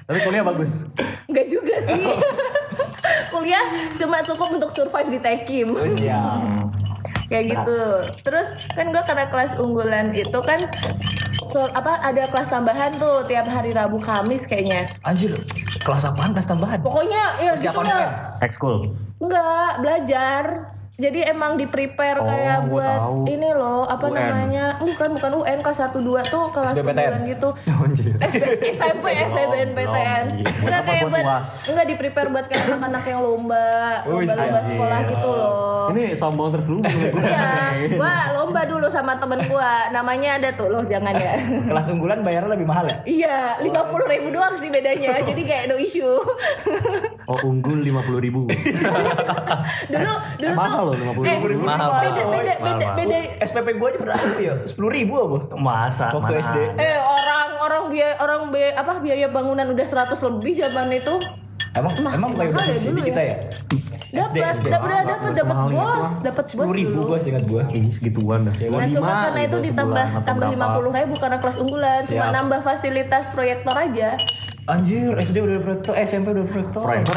Tapi 0.05 0.19
kuliah 0.21 0.45
bagus. 0.45 0.85
Enggak 1.25 1.49
juga 1.49 1.81
sih. 1.89 1.97
Kuliah 3.33 3.65
cuma 3.97 4.21
cukup 4.21 4.49
untuk 4.59 4.69
survive 4.69 5.09
di 5.17 5.19
Tekim. 5.19 5.73
Oh, 5.73 5.89
siap. 5.89 6.66
Kayak 7.27 7.43
gitu. 7.53 7.81
Terus 8.23 8.47
kan 8.71 8.85
gue 8.91 9.03
karena 9.03 9.25
kelas 9.27 9.51
unggulan 9.59 10.15
itu 10.15 10.39
kan 10.43 10.63
so, 11.47 11.67
apa 11.71 11.99
ada 12.03 12.27
kelas 12.31 12.47
tambahan 12.51 12.95
tuh 12.99 13.27
tiap 13.27 13.47
hari 13.51 13.75
Rabu 13.75 13.99
Kamis 13.99 14.47
kayaknya. 14.47 14.91
Anjir, 15.03 15.35
kelas 15.83 16.07
apaan 16.07 16.31
kelas 16.31 16.47
tambahan? 16.47 16.79
Pokoknya 16.83 17.23
ya 17.39 17.53
gitu 17.59 17.79
lah. 17.83 18.31
Ekskul. 18.39 18.95
Enggak, 19.19 19.71
belajar. 19.83 20.43
Jadi 20.97 21.21
emang 21.21 21.53
di 21.53 21.69
prepare 21.69 22.17
Oh, 22.17 22.25
kayak 22.25 22.59
buat 22.65 22.97
tahu. 22.99 23.29
ini 23.29 23.53
loh, 23.53 23.85
apa 23.85 24.09
UN. 24.09 24.17
namanya? 24.17 24.65
Bukan 24.81 25.13
bukan 25.13 25.31
UN 25.37 25.59
kelas 25.61 25.77
1 25.85 26.01
2 26.01 26.25
tuh 26.25 26.49
kelas 26.49 26.73
unggulan 26.73 27.21
gitu. 27.21 27.49
SD, 28.17 28.43
SMP, 28.67 29.05
SBNPTN. 29.23 30.41
Enggak 30.41 30.81
kayak 30.83 31.03
buat 31.07 31.25
enggak 31.69 31.85
di 31.85 31.95
prepare 31.95 32.33
buat 32.33 32.49
kayak 32.49 32.65
anak-anak 32.67 33.03
yang 33.05 33.19
lomba, 33.21 33.67
lomba-lomba 34.09 34.59
sekolah 34.59 34.99
gitu 35.05 35.29
loh. 35.29 35.85
Ini 35.87 36.17
sombong 36.17 36.49
terselubung. 36.49 36.89
Iya, 37.13 37.77
gua 37.93 38.13
lomba 38.33 38.65
dulu 38.65 38.89
sama 38.89 39.13
temen 39.15 39.45
gua. 39.45 39.93
Namanya 39.93 40.41
ada 40.41 40.49
tuh 40.51 40.67
loh, 40.67 40.81
jangan 40.81 41.13
ya. 41.13 41.37
Kelas 41.69 41.93
unggulan 41.93 42.25
bayarnya 42.25 42.49
lebih 42.51 42.65
mahal 42.65 42.89
ya? 42.89 42.97
Iya, 43.05 43.37
lima 43.61 43.85
puluh 43.85 44.09
ribu 44.09 44.33
doang 44.33 44.57
sih 44.57 44.73
bedanya. 44.73 45.21
Jadi 45.29 45.45
kayak 45.45 45.69
no 45.69 45.77
issue. 45.77 46.17
Oh 47.27 47.37
unggul 47.43 47.83
50 47.83 48.17
ribu. 48.19 48.47
dulu 49.93 50.13
dulu 50.39 50.53
tuh 50.55 50.86
loh, 50.87 50.93
50.000 50.95 51.27
eh, 51.27 51.39
ribu. 51.43 51.63
Mahal, 51.67 51.89
beda 51.89 52.21
mahal. 52.23 52.31
beda 52.31 52.53
beda 52.55 52.85
mahal. 52.87 52.95
beda 52.95 53.17
SPP 53.43 53.67
gue 53.75 53.87
aja 53.91 53.99
berapa 53.99 54.25
ya? 54.39 54.53
Sepuluh 54.63 54.91
ribu 54.93 55.13
apa? 55.19 55.37
Masa? 55.59 56.05
Waktu 56.15 56.33
mana 56.33 56.45
SD. 56.45 56.57
eh 56.79 56.97
orang 57.01 57.49
orang 57.59 57.83
biaya 57.91 58.13
orang 58.23 58.41
biaya 58.49 58.71
apa 58.79 58.93
biaya 59.03 59.27
bangunan 59.27 59.67
udah 59.71 59.85
100 59.85 60.15
lebih 60.15 60.53
zaman 60.55 60.87
itu 60.95 61.15
Emang 61.77 61.93
Mah, 62.01 62.11
emang 62.17 62.31
mahal 62.33 62.49
udah 62.49 62.63
ya 62.65 62.73
subsidi 62.73 62.89
dulu 62.89 63.01
kita 63.05 63.21
ya? 63.21 63.35
ya? 64.09 64.23
dapat 64.25 64.55
da- 64.65 64.81
udah 64.81 64.99
dapat 65.05 65.31
dapat 65.35 65.55
bos 65.69 66.11
dapat 66.25 66.45
bos 66.57 66.65
Sepuluh 66.65 66.73
ribu 66.73 66.89
dulu 66.89 67.03
gue 67.13 67.19
seingat 67.21 67.43
gue. 67.45 67.61
Ini 67.69 67.89
segituan 67.93 68.39
dah. 68.49 68.55
Nah 68.57 68.87
cuma 68.89 69.11
karena 69.29 69.41
itu 69.45 69.57
ditambah 69.61 70.05
tambah 70.25 70.47
lima 70.49 70.67
puluh 70.73 70.91
ribu 70.95 71.13
karena 71.21 71.37
kelas 71.37 71.57
unggulan 71.61 72.01
cuma 72.07 72.25
nambah 72.33 72.59
fasilitas 72.65 73.29
proyektor 73.35 73.75
aja 73.77 74.17
Anjir, 74.67 75.15
SD 75.15 75.39
udah 75.39 75.63
proyektor, 75.63 75.95
eh, 75.95 76.03
SMP 76.03 76.27
udah 76.29 76.43
proyektor. 76.43 76.83
Proyektor. 76.83 77.15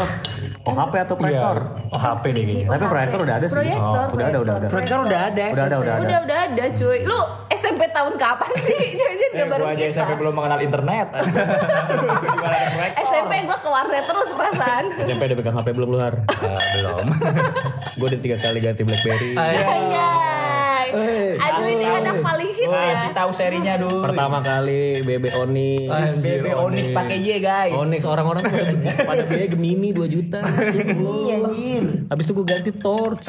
Oh 0.63 0.71
HP 0.71 0.95
atau 1.03 1.19
proyektor? 1.19 1.57
Oh 1.91 1.99
HP 1.99 2.31
deh 2.31 2.45
kayaknya. 2.47 2.67
Tapi 2.71 2.85
proyektor 2.87 3.19
udah 3.21 3.35
ada 3.35 3.47
sih. 3.47 3.57
Proyektor, 3.59 4.07
Oh, 4.07 4.15
udah 4.15 4.27
ada, 4.29 4.39
udah 4.39 4.55
ada. 4.55 4.67
proyektor. 4.71 4.99
Udah 5.03 5.21
ada. 5.27 5.45
Udah 5.51 5.65
ada, 5.67 5.77
udah 5.77 5.93
ada. 5.93 6.03
udah 6.07 6.19
udah 6.23 6.39
ada 6.47 6.65
cuy 6.71 6.99
lu 7.03 7.19
SMP 7.51 7.83
tahun 7.91 8.15
kapan 8.15 8.53
sih 8.57 8.79
jangan 8.99 9.19
Eh, 9.31 9.43
gue 9.43 9.67
aja 9.67 9.83
kita 9.83 9.91
SMP 9.93 10.11
belum 10.15 10.31
mengenal 10.33 10.61
internet. 10.61 11.09
SMP 13.03 13.33
gua 13.43 13.59
ke 13.59 13.69
warnet 13.69 14.05
terus 14.05 14.31
perasaan 14.31 14.85
SMP 15.01 15.23
udah 15.27 15.37
pegang 15.37 15.57
HP 15.57 15.69
belum 15.73 15.89
lu 15.91 15.99
har? 15.99 16.15
belum. 16.71 17.07
Gue 17.99 18.07
udah 18.07 18.21
tiga 18.23 18.37
kali 18.39 18.59
ganti 18.59 18.83
BlackBerry. 18.83 19.35
Aduh 21.37 21.67
ini 21.67 21.85
anak 21.85 22.17
paling 22.21 22.51
hits 22.51 22.67
ya. 22.67 22.83
kasih 22.93 23.11
tahu 23.13 23.31
serinya 23.31 23.75
dulu. 23.77 24.03
Pertama 24.03 24.39
kali 24.39 25.01
BB 25.01 25.25
Onyx. 25.35 26.19
BB 26.19 26.47
Onyx 26.53 26.87
pakai 26.91 27.17
Y 27.19 27.31
guys. 27.39 27.75
Onyx 27.75 28.03
orang-orang 28.05 28.43
pada- 28.47 29.05
pada 29.05 29.23
biaya 29.25 29.47
Gemini 29.47 29.91
2 29.91 30.07
juta. 30.07 30.39
Iya 30.41 31.35
anjir. 31.41 31.83
Habis 32.07 32.25
itu 32.25 32.33
gue 32.33 32.47
ganti 32.47 32.71
Torch. 32.73 33.25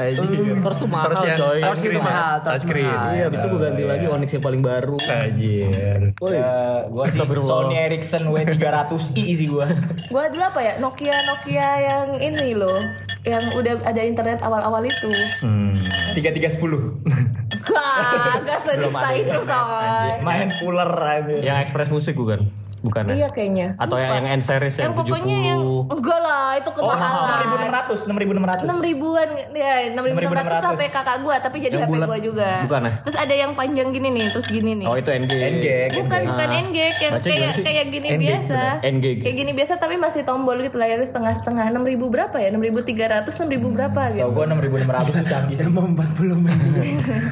Torch 0.60 0.78
tuh 0.78 0.88
mahal 0.88 1.08
Torch 1.12 1.26
yang- 1.26 1.40
coy. 1.40 1.60
Torch 1.62 1.84
itu 1.84 2.00
mahal, 2.00 2.36
Torch 2.40 2.54
Touchscreen. 2.60 2.88
mahal. 2.88 3.10
Iya, 3.12 3.24
habis 3.26 3.38
itu 3.38 3.48
gue 3.48 3.62
ganti 3.62 3.84
lagi 3.84 4.06
Onyx 4.08 4.30
yang 4.32 4.44
paling 4.44 4.62
baru. 4.62 4.98
Anjir. 5.02 6.02
Eh, 6.14 6.80
gua 6.88 7.06
sih. 7.06 7.20
Sony 7.42 7.76
Ericsson 7.80 8.24
W300i 8.28 9.00
sih 9.32 9.48
gua. 9.48 9.66
Gua 10.12 10.28
dulu 10.28 10.44
apa 10.44 10.60
ya 10.60 10.74
Nokia 10.78 11.16
Nokia 11.24 11.70
yang 11.80 12.08
ini 12.18 12.54
loh 12.54 12.80
yang 13.22 13.54
udah 13.54 13.80
ada 13.82 14.02
internet 14.02 14.42
awal-awal 14.42 14.82
itu. 14.82 15.10
Hmm. 15.40 15.78
3310. 16.12 16.58
Wah, 16.60 17.22
gak 17.62 18.60
sedista 18.66 19.10
itu 19.14 19.40
soal. 19.46 20.20
Main 20.26 20.50
puller 20.58 20.92
aja. 20.92 21.36
Yang 21.38 21.58
Express 21.70 21.90
Musik 21.94 22.16
bukan? 22.18 22.50
Bukan 22.82 23.02
ya? 23.06 23.14
Iya 23.16 23.28
kayaknya. 23.30 23.68
Atau 23.78 23.96
yang, 23.96 24.12
yang 24.18 24.28
N 24.32 24.42
series 24.42 24.74
yang, 24.76 24.90
Yang 24.90 24.94
pokoknya 25.00 25.38
70 25.38 25.48
yang 25.48 25.62
enggak 25.88 26.20
lah 26.20 26.50
itu 26.54 26.70
Oh, 26.72 26.76
kemahalan. 26.82 27.46
6.600, 27.62 28.10
6.600. 28.10 28.66
enam 28.66 28.80
ribuan 28.82 29.28
ya 29.52 29.74
enam 29.88 30.04
ribu 30.04 30.18
enam 30.20 30.34
ratus 30.34 30.58
6.600. 30.58 30.66
HP 30.68 30.82
kakak 30.90 31.18
gua 31.20 31.36
tapi 31.38 31.58
jadi 31.60 31.74
Yang 31.74 31.84
HP 31.84 31.92
bulat. 31.94 32.08
gua 32.08 32.18
juga 32.20 32.50
Bukan 32.66 32.82
ya? 32.82 32.92
terus 33.02 33.18
ada 33.18 33.34
yang 33.34 33.52
panjang 33.54 33.90
gini 33.90 34.08
nih 34.10 34.26
terus 34.28 34.48
gini 34.48 34.72
nih 34.76 34.86
Oh 34.86 34.96
itu 34.96 35.10
NG. 35.10 35.30
NG. 35.32 35.66
bukan 35.96 36.22
bukan 36.26 36.50
NG 36.50 36.78
yang 36.98 37.14
kayak 37.22 37.54
kayak 37.62 37.86
gini 37.88 38.08
NG, 38.10 38.22
biasa 38.24 38.60
NG. 38.82 39.06
kayak 39.20 39.36
gini 39.38 39.52
biasa 39.54 39.74
tapi 39.78 39.96
masih 39.96 40.22
tombol 40.24 40.58
gitu 40.58 40.76
layarnya 40.76 41.06
setengah 41.06 41.34
setengah 41.34 41.66
enam 41.68 41.84
ribu 41.84 42.10
berapa 42.10 42.34
ya 42.36 42.50
enam 42.50 42.60
ribu 42.60 42.82
tiga 42.82 43.06
ratus 43.12 43.38
enam 43.38 43.50
ribu 43.52 43.68
berapa 43.70 44.10
Tahu 44.10 44.16
gitu 44.16 44.30
gue 44.32 44.46
6.600 44.48 44.90
tuh 45.14 45.26
canggih 45.28 45.56
sih. 45.56 45.70
Mau 45.70 45.86
40 45.86 46.34
menit. 46.36 46.74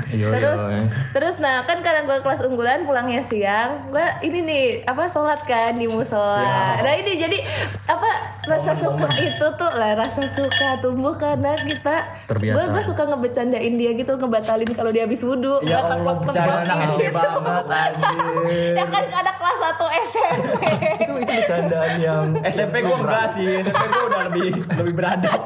Iya, 0.10 0.28
terus 0.32 0.62
iya. 0.62 0.82
terus 1.12 1.36
nah 1.38 1.64
kan 1.64 1.82
karena 1.82 2.02
gue 2.04 2.18
kelas 2.22 2.42
unggulan 2.42 2.84
pulangnya 2.84 3.20
siang 3.20 3.90
gue 3.90 4.06
ini 4.22 4.40
nih 4.42 4.64
apa 4.86 5.08
sholat 5.08 5.39
kan 5.44 5.72
di 5.74 5.86
musola 5.86 6.80
nah 6.80 6.94
ini 6.94 7.16
jadi 7.16 7.38
apa 7.86 8.10
rasa 8.46 8.72
suka 8.74 9.08
itu 9.18 9.46
tuh 9.56 9.72
lah 9.76 9.94
rasa 9.94 10.24
suka 10.26 10.80
tumbuh 10.80 11.14
karena 11.14 11.54
kita 11.56 11.96
Terbiasa. 12.26 12.56
gue 12.56 12.64
gue 12.72 12.84
suka 12.84 13.04
ngebecandain 13.06 13.74
dia 13.76 13.92
gitu 13.94 14.16
ngebatalin 14.16 14.72
kalau 14.74 14.90
dia 14.90 15.04
habis 15.04 15.22
wudhu 15.22 15.62
Ya 15.62 15.84
Allah, 15.84 16.16
bercanda 16.18 16.64
anak 16.64 16.78
SD 16.90 17.04
gitu. 17.04 17.20
banget 17.20 17.66
anjir. 17.68 18.26
ya 18.74 18.86
kan 18.88 19.04
ada 19.06 19.32
kelas 19.36 19.58
1 19.60 20.02
SMP 20.02 20.62
itu 21.00 21.14
itu 21.20 21.34
bercandaan 21.36 21.94
yang 22.00 22.24
SMP 22.42 22.76
gue 22.80 22.96
enggak 22.96 23.26
sih, 23.30 23.48
SMP 23.62 23.84
gue 23.86 24.04
udah 24.08 24.22
lebih 24.32 24.50
lebih 24.80 24.94
beradab. 24.96 25.40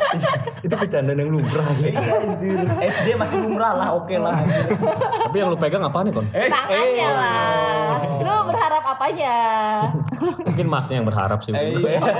itu 0.61 0.73
bercandaan 0.73 1.17
yang 1.17 1.29
lumrah 1.33 1.67
ya. 1.81 1.91
Iya. 2.39 2.63
SD 2.93 3.07
masih 3.15 3.37
lumrah 3.41 3.73
lah, 3.73 3.89
oke 3.93 4.15
lah. 4.15 4.37
Tapi 5.27 5.35
yang 5.35 5.49
lu 5.51 5.57
pegang 5.57 5.83
apaan 5.83 6.07
ya 6.07 6.13
kon? 6.13 6.25
Eh, 6.31 6.47
tangannya 6.47 7.09
lah 7.09 7.83
lu 8.23 8.35
berharap 8.47 8.83
apanya 8.85 9.35
Mungkin 10.47 10.65
masnya 10.67 10.95
yang 11.01 11.07
berharap 11.07 11.39
sih. 11.41 11.51
eh, 11.51 11.73
iya. 11.73 11.99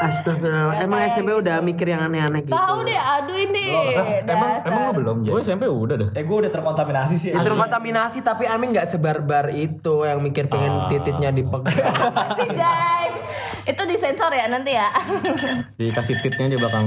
Astagfirullah. 0.00 0.80
Emang 0.80 1.04
SMP 1.04 1.28
udah 1.30 1.60
mikir 1.60 1.92
yang 1.92 2.00
aneh-aneh 2.00 2.40
gitu. 2.40 2.56
tahu 2.56 2.88
deh 2.88 2.96
aduh 2.96 3.36
ini 3.36 3.68
Emang 4.24 4.56
dasar. 4.56 4.72
emang 4.72 4.82
lu 4.82 4.92
belum? 4.96 5.16
Gue 5.28 5.40
SMP 5.44 5.68
udah 5.68 5.96
dah. 6.00 6.08
Eh 6.16 6.24
gue 6.24 6.36
udah 6.40 6.48
terkontaminasi 6.48 7.14
sih. 7.20 7.30
Itu 7.30 7.52
kontaminasi 7.52 8.24
tapi 8.24 8.48
Amin 8.48 8.72
nggak 8.72 8.88
sebarbar 8.88 9.52
itu 9.52 10.08
yang 10.08 10.24
mikir 10.24 10.48
pengen 10.48 10.88
tititnya 10.88 11.28
dipegang. 11.30 11.76
si 12.38 12.46
Jai 12.56 13.12
itu 13.62 13.82
disensor 13.84 14.30
ya 14.30 14.46
nanti 14.46 14.72
ya 14.72 14.88
Dikasih 15.78 16.16
titnya 16.20 16.46
aja 16.46 16.56
belakang. 16.58 16.86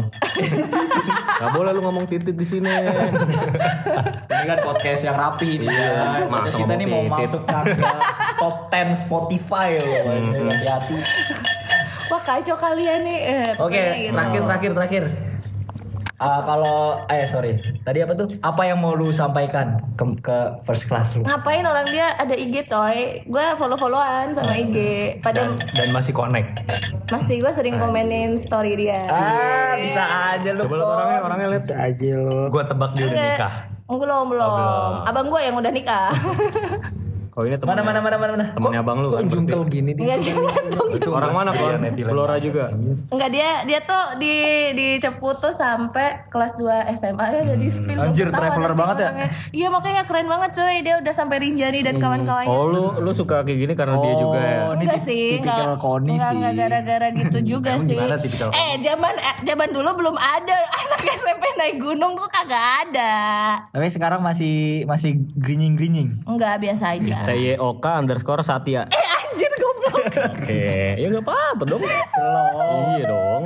Gak 1.42 1.52
boleh 1.52 1.72
lu 1.72 1.82
ngomong 1.82 2.06
titit 2.06 2.34
di 2.34 2.44
sini. 2.44 2.70
Ini 2.70 4.46
kan 4.46 4.60
podcast 4.62 5.02
yang 5.04 5.18
rapi. 5.18 5.62
Iya, 5.62 6.24
Podcast 6.24 6.30
masa 6.30 6.58
kita 6.58 6.74
nih 6.74 6.88
mau 6.88 7.02
titit. 7.04 7.14
masuk 7.26 7.42
ke 7.44 7.60
top 8.38 8.56
10 8.70 8.94
Spotify 8.96 9.70
loh. 9.78 10.14
Hmm. 10.14 10.50
Hati-hati. 10.50 10.96
wah 12.06 12.22
kacau 12.22 12.54
kalian 12.54 13.00
nih 13.02 13.20
eh, 13.26 13.50
Oke, 13.58 13.74
pokoknya 13.74 13.84
gitu. 13.98 14.14
terakhir 14.14 14.42
terakhir 14.46 14.72
terakhir. 14.78 15.04
Ah, 16.24 16.40
kalau 16.40 16.80
eh 17.06 17.28
sorry, 17.28 17.54
tadi 17.84 18.00
apa 18.00 18.16
tuh? 18.16 18.32
Apa 18.40 18.64
yang 18.64 18.80
mau 18.80 18.96
lu 18.96 19.12
sampaikan 19.12 19.76
ke, 19.94 20.24
ke 20.24 20.38
first 20.64 20.88
class 20.88 21.20
lu? 21.20 21.28
ngapain 21.28 21.60
orang 21.62 21.84
dia 21.86 22.16
ada 22.16 22.32
IG 22.32 22.64
coy 22.66 23.28
gue 23.28 23.46
follow 23.60 23.76
followan 23.76 24.32
sama 24.32 24.56
IG 24.56 24.78
pada 25.20 25.44
dan, 25.44 25.60
dan 25.76 25.88
masih 25.92 26.16
connect. 26.16 26.64
masih 27.12 27.44
gue 27.44 27.52
sering 27.52 27.76
komenin 27.76 28.40
story 28.40 28.80
dia 28.80 29.04
Ah, 29.06 29.76
bisa 29.76 30.04
aja 30.32 30.50
lu. 30.56 30.64
Coba 30.64 30.76
lihat 30.80 30.88
orangnya, 30.88 31.20
orangnya 31.22 31.48
lihat. 31.52 31.64
Bisa 31.68 31.76
aja 31.76 32.12
lo. 32.16 32.40
Gue 32.48 32.64
tebak 32.64 32.92
dia 32.96 33.06
udah 33.06 33.20
nikah. 33.36 33.54
belum 33.84 34.26
belum 34.26 34.92
abang 35.06 35.28
gue 35.28 35.42
yang 35.44 35.56
udah 35.60 35.70
nikah 35.70 36.10
Oh 37.34 37.42
ini 37.42 37.58
Mana 37.58 37.82
temennya, 37.82 37.84
mana 37.84 38.00
mana 38.00 38.16
mana 38.16 38.32
mana. 38.32 38.46
temennya 38.54 38.80
abang 38.80 38.98
lu 39.00 39.10
Kok 39.10 39.18
kan? 39.18 39.26
jungkel 39.26 39.62
gini 39.66 39.92
dia? 39.92 40.06
Enggak 40.06 40.20
jangan 40.24 40.64
dong 40.70 40.90
Itu 40.94 41.10
orang 41.10 41.32
mana 41.34 41.50
kon? 41.52 41.82
Gelora 41.92 42.36
juga. 42.38 42.66
Enggak 43.10 43.30
dia 43.30 43.50
dia 43.64 43.80
tuh 43.82 44.04
di 44.16 44.34
di 44.72 44.88
Cepu 44.98 45.34
tuh 45.34 45.50
sampai 45.50 46.30
kelas 46.30 46.54
2 46.56 46.94
SMA 46.94 47.26
ya 47.28 47.42
jadi 47.50 47.68
spill 47.68 47.98
gua 47.98 48.06
Anjir, 48.06 48.28
traveler 48.30 48.74
banget 48.74 48.98
ya? 49.00 49.10
Iya 49.50 49.68
makanya 49.68 50.06
keren 50.06 50.30
banget 50.30 50.50
cuy 50.54 50.78
dia 50.80 50.96
udah 50.96 51.10
sampai 51.12 51.38
Rinjani 51.40 51.80
dan 51.82 51.96
kawan-kawannya. 51.98 52.46
Oh 52.48 52.70
lu 52.70 52.84
lu 53.02 53.12
suka 53.12 53.42
kayak 53.42 53.58
gini 53.60 53.74
karena 53.74 53.98
dia 53.98 54.14
juga 54.14 54.38
ya. 54.40 54.60
Oh, 54.64 54.74
enggak 54.76 55.02
sih, 55.02 55.26
tipikal 55.36 55.58
enggak, 55.74 55.82
Koni 55.82 56.16
sih. 56.16 56.36
enggak 56.38 56.54
gara-gara 56.56 57.08
gitu 57.12 57.38
juga 57.58 57.72
sih. 57.82 57.98
tipikal 57.98 58.50
eh, 58.52 58.74
zaman 58.80 59.14
eh, 59.16 59.36
zaman 59.42 59.70
dulu 59.70 59.90
belum 59.96 60.16
ada 60.16 60.58
anak 60.86 61.02
SMP 61.12 61.44
naik 61.56 61.82
gunung 61.82 62.14
kok 62.14 62.30
kagak 62.30 62.62
ada. 62.86 63.14
Tapi 63.68 63.90
sekarang 63.90 64.22
masih 64.22 64.86
masih 64.86 65.18
grinying 65.34 65.74
grinying. 65.74 66.10
Enggak 66.24 66.62
biasa 66.62 66.94
aja. 66.94 67.23
TYOK 67.24 67.86
underscore 67.86 68.44
Satya. 68.44 68.88
Eh 68.88 69.08
anjir 69.08 69.52
goblok. 69.56 70.04
Oke, 70.36 71.00
ya 71.00 71.08
nggak 71.08 71.26
apa-apa 71.26 71.64
dong. 71.66 71.84
Iya 71.84 73.04
dong. 73.08 73.44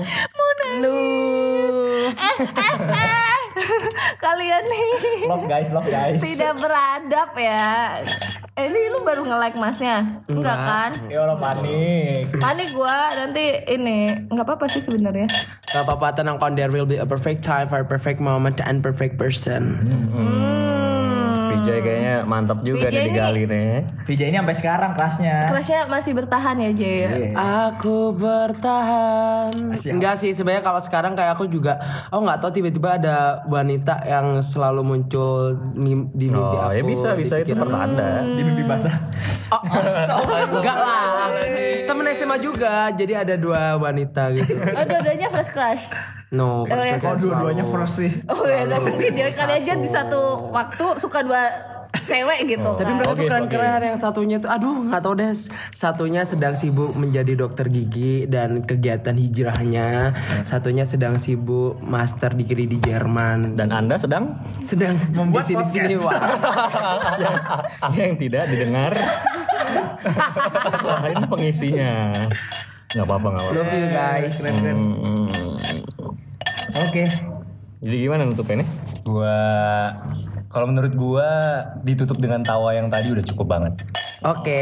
Lu. 0.78 0.99
Kalian 4.17 4.63
nih 4.63 4.88
Love 5.25 5.45
guys, 5.47 5.69
love 5.73 5.88
guys. 5.88 6.19
tidak 6.21 6.59
beradab 6.59 7.30
ya. 7.34 7.97
Eh, 8.57 8.65
ini 8.65 8.89
lu 8.89 9.05
baru 9.05 9.21
nge-like 9.21 9.53
masnya? 9.53 10.01
Enggak 10.25 10.57
kan? 10.57 10.91
Ya 11.05 11.21
Allah 11.25 11.38
panik. 11.38 12.34
Panik 12.41 12.73
gua 12.73 13.13
nanti 13.13 13.53
ini 13.69 14.09
nggak 14.30 14.45
apa-apa 14.45 14.65
sih 14.65 14.82
sebenarnya. 14.82 15.30
Gak 15.67 15.86
apa-apa 15.86 16.17
tenang 16.17 16.41
kon 16.41 16.57
there 16.57 16.73
will 16.73 16.89
be 16.89 16.97
a 16.97 17.05
perfect 17.05 17.45
time 17.45 17.69
for 17.69 17.78
a 17.78 17.86
perfect 17.86 18.17
moment 18.17 18.57
and 18.57 18.82
perfect 18.82 19.17
person. 19.17 19.78
Hmm. 20.09 20.76
Vijay 21.58 21.80
kayaknya 21.80 22.16
mantap 22.24 22.60
juga 22.62 22.88
Vijay 22.88 22.93
nih 22.93 23.05
digali 23.10 23.43
nih. 23.45 23.72
VJ 24.05 24.22
ini 24.24 24.38
sampai 24.38 24.55
sekarang 24.55 24.91
kelasnya. 24.93 25.36
Kelasnya 25.47 25.80
masih 25.88 26.12
bertahan 26.14 26.55
ya 26.58 26.72
Jay. 26.72 27.34
Aku 27.34 28.14
bertahan. 28.14 29.51
Enggak 29.74 30.16
sih 30.16 30.32
sebenarnya 30.32 30.62
kalau 30.62 30.80
sekarang 30.80 31.14
kayak 31.14 31.34
aku 31.34 31.45
juga 31.45 31.80
oh 32.10 32.20
nggak 32.20 32.39
tahu 32.39 32.51
tiba-tiba 32.53 32.95
ada 32.95 33.18
wanita 33.45 34.03
yang 34.03 34.39
selalu 34.39 34.82
muncul 34.84 35.58
di 35.74 35.93
mimpi 35.93 36.30
Oh 36.30 36.70
aku. 36.70 36.76
ya 36.76 36.84
bisa 36.84 37.10
bisa 37.14 37.36
itu 37.38 37.53
pertanda. 37.53 38.22
Di 38.22 38.41
mimpi 38.41 38.64
basah. 38.64 38.95
Oh, 39.47 39.62
enggak 40.55 40.78
lah. 40.78 41.34
Temen 41.84 42.05
SMA 42.14 42.38
juga. 42.38 42.91
Jadi 42.91 43.14
ada 43.14 43.34
dua 43.34 43.76
wanita 43.76 44.30
gitu. 44.32 44.53
Oh, 44.53 44.84
dua-duanya 44.84 45.28
first 45.28 45.51
crush. 45.51 45.88
No, 46.30 46.61
Oh, 46.61 46.75
ya. 46.75 46.95
first 46.95 47.07
Oh, 47.07 47.15
dua-duanya 47.23 47.63
first 47.65 47.93
sih. 47.97 48.11
Oh 48.28 48.43
ya 48.43 48.65
gak 48.65 48.82
mungkin 48.82 49.11
ya 49.13 49.32
kali 49.32 49.53
aja 49.57 49.73
di 49.73 49.88
satu 49.88 50.19
waktu 50.49 50.86
suka 50.97 51.21
dua 51.21 51.39
cewek 51.99 52.39
gitu 52.47 52.67
Tapi 52.69 52.84
kan. 52.84 52.93
mereka 52.93 53.07
tuh 53.09 53.15
Oke, 53.17 53.28
keren-keren 53.28 53.82
yang 53.82 53.95
satunya 53.97 54.38
tuh 54.38 54.49
aduh 54.49 54.75
nggak 54.82 55.01
tahu 55.01 55.13
deh 55.17 55.32
satunya 55.71 56.21
sedang 56.23 56.53
sibuk 56.53 56.91
menjadi 56.93 57.34
dokter 57.34 57.67
gigi 57.67 58.23
dan 58.25 58.59
kegiatan 58.61 59.11
hijrahnya 59.13 60.11
satunya 60.43 60.84
sedang 60.84 61.15
sibuk 61.15 61.80
master 61.80 62.32
degree 62.34 62.63
di 62.65 62.78
Jerman 62.78 63.55
Dan 63.55 63.71
anda 63.71 63.95
sedang 63.95 64.36
sedang 64.61 64.99
Membuat 65.09 65.41
di 65.41 65.47
sini 65.49 65.63
sini 65.65 65.95
podcast. 65.95 66.05
wah 67.82 67.93
yang 67.97 68.13
tidak 68.15 68.43
didengar. 68.47 68.91
Selain 70.78 71.17
pengisinya. 71.23 72.11
Nggak 72.89 73.05
apa-apa 73.05 73.28
nggak 73.30 73.43
apa-apa. 73.43 73.57
love 73.57 73.73
you 73.73 73.88
guys 73.89 74.36
Hmm, 74.43 75.28
Oke. 76.78 77.03
Jadi 77.82 77.95
gimana 77.97 78.25
nutupnya 78.25 78.61
nih? 78.61 78.69
Gua 79.01 79.38
kalau 80.49 80.69
menurut 80.69 80.93
gua 80.93 81.30
ditutup 81.82 82.17
dengan 82.21 82.41
tawa 82.45 82.73
yang 82.73 82.89
tadi 82.89 83.13
udah 83.13 83.25
cukup 83.25 83.47
banget. 83.49 83.73
oke 84.25 84.61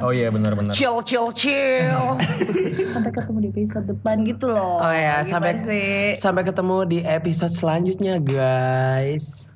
Oh 0.00 0.08
iya 0.08 0.32
benar-benar. 0.32 0.72
chill 0.72 1.04
chill 1.04 1.28
chill 1.36 2.16
Sampai 2.96 3.12
ketemu 3.12 3.38
di 3.44 3.48
episode 3.52 3.86
depan 3.92 4.24
gitu 4.24 4.48
loh. 4.48 4.80
oh 4.80 4.94
ya 4.96 5.20
sampai 5.20 5.60
sih? 5.60 6.16
sampai 6.16 6.42
ketemu 6.48 6.76
di 6.88 6.98
episode 7.04 7.52
selanjutnya 7.52 8.16
guys 8.16 9.52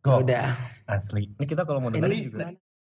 udah 0.00 0.48
Asli. 0.88 1.30
Ini 1.36 1.44
kita 1.46 1.62
kalau 1.68 1.84
mau 1.84 1.92
dengerin 1.92 2.32
juga. 2.32 2.50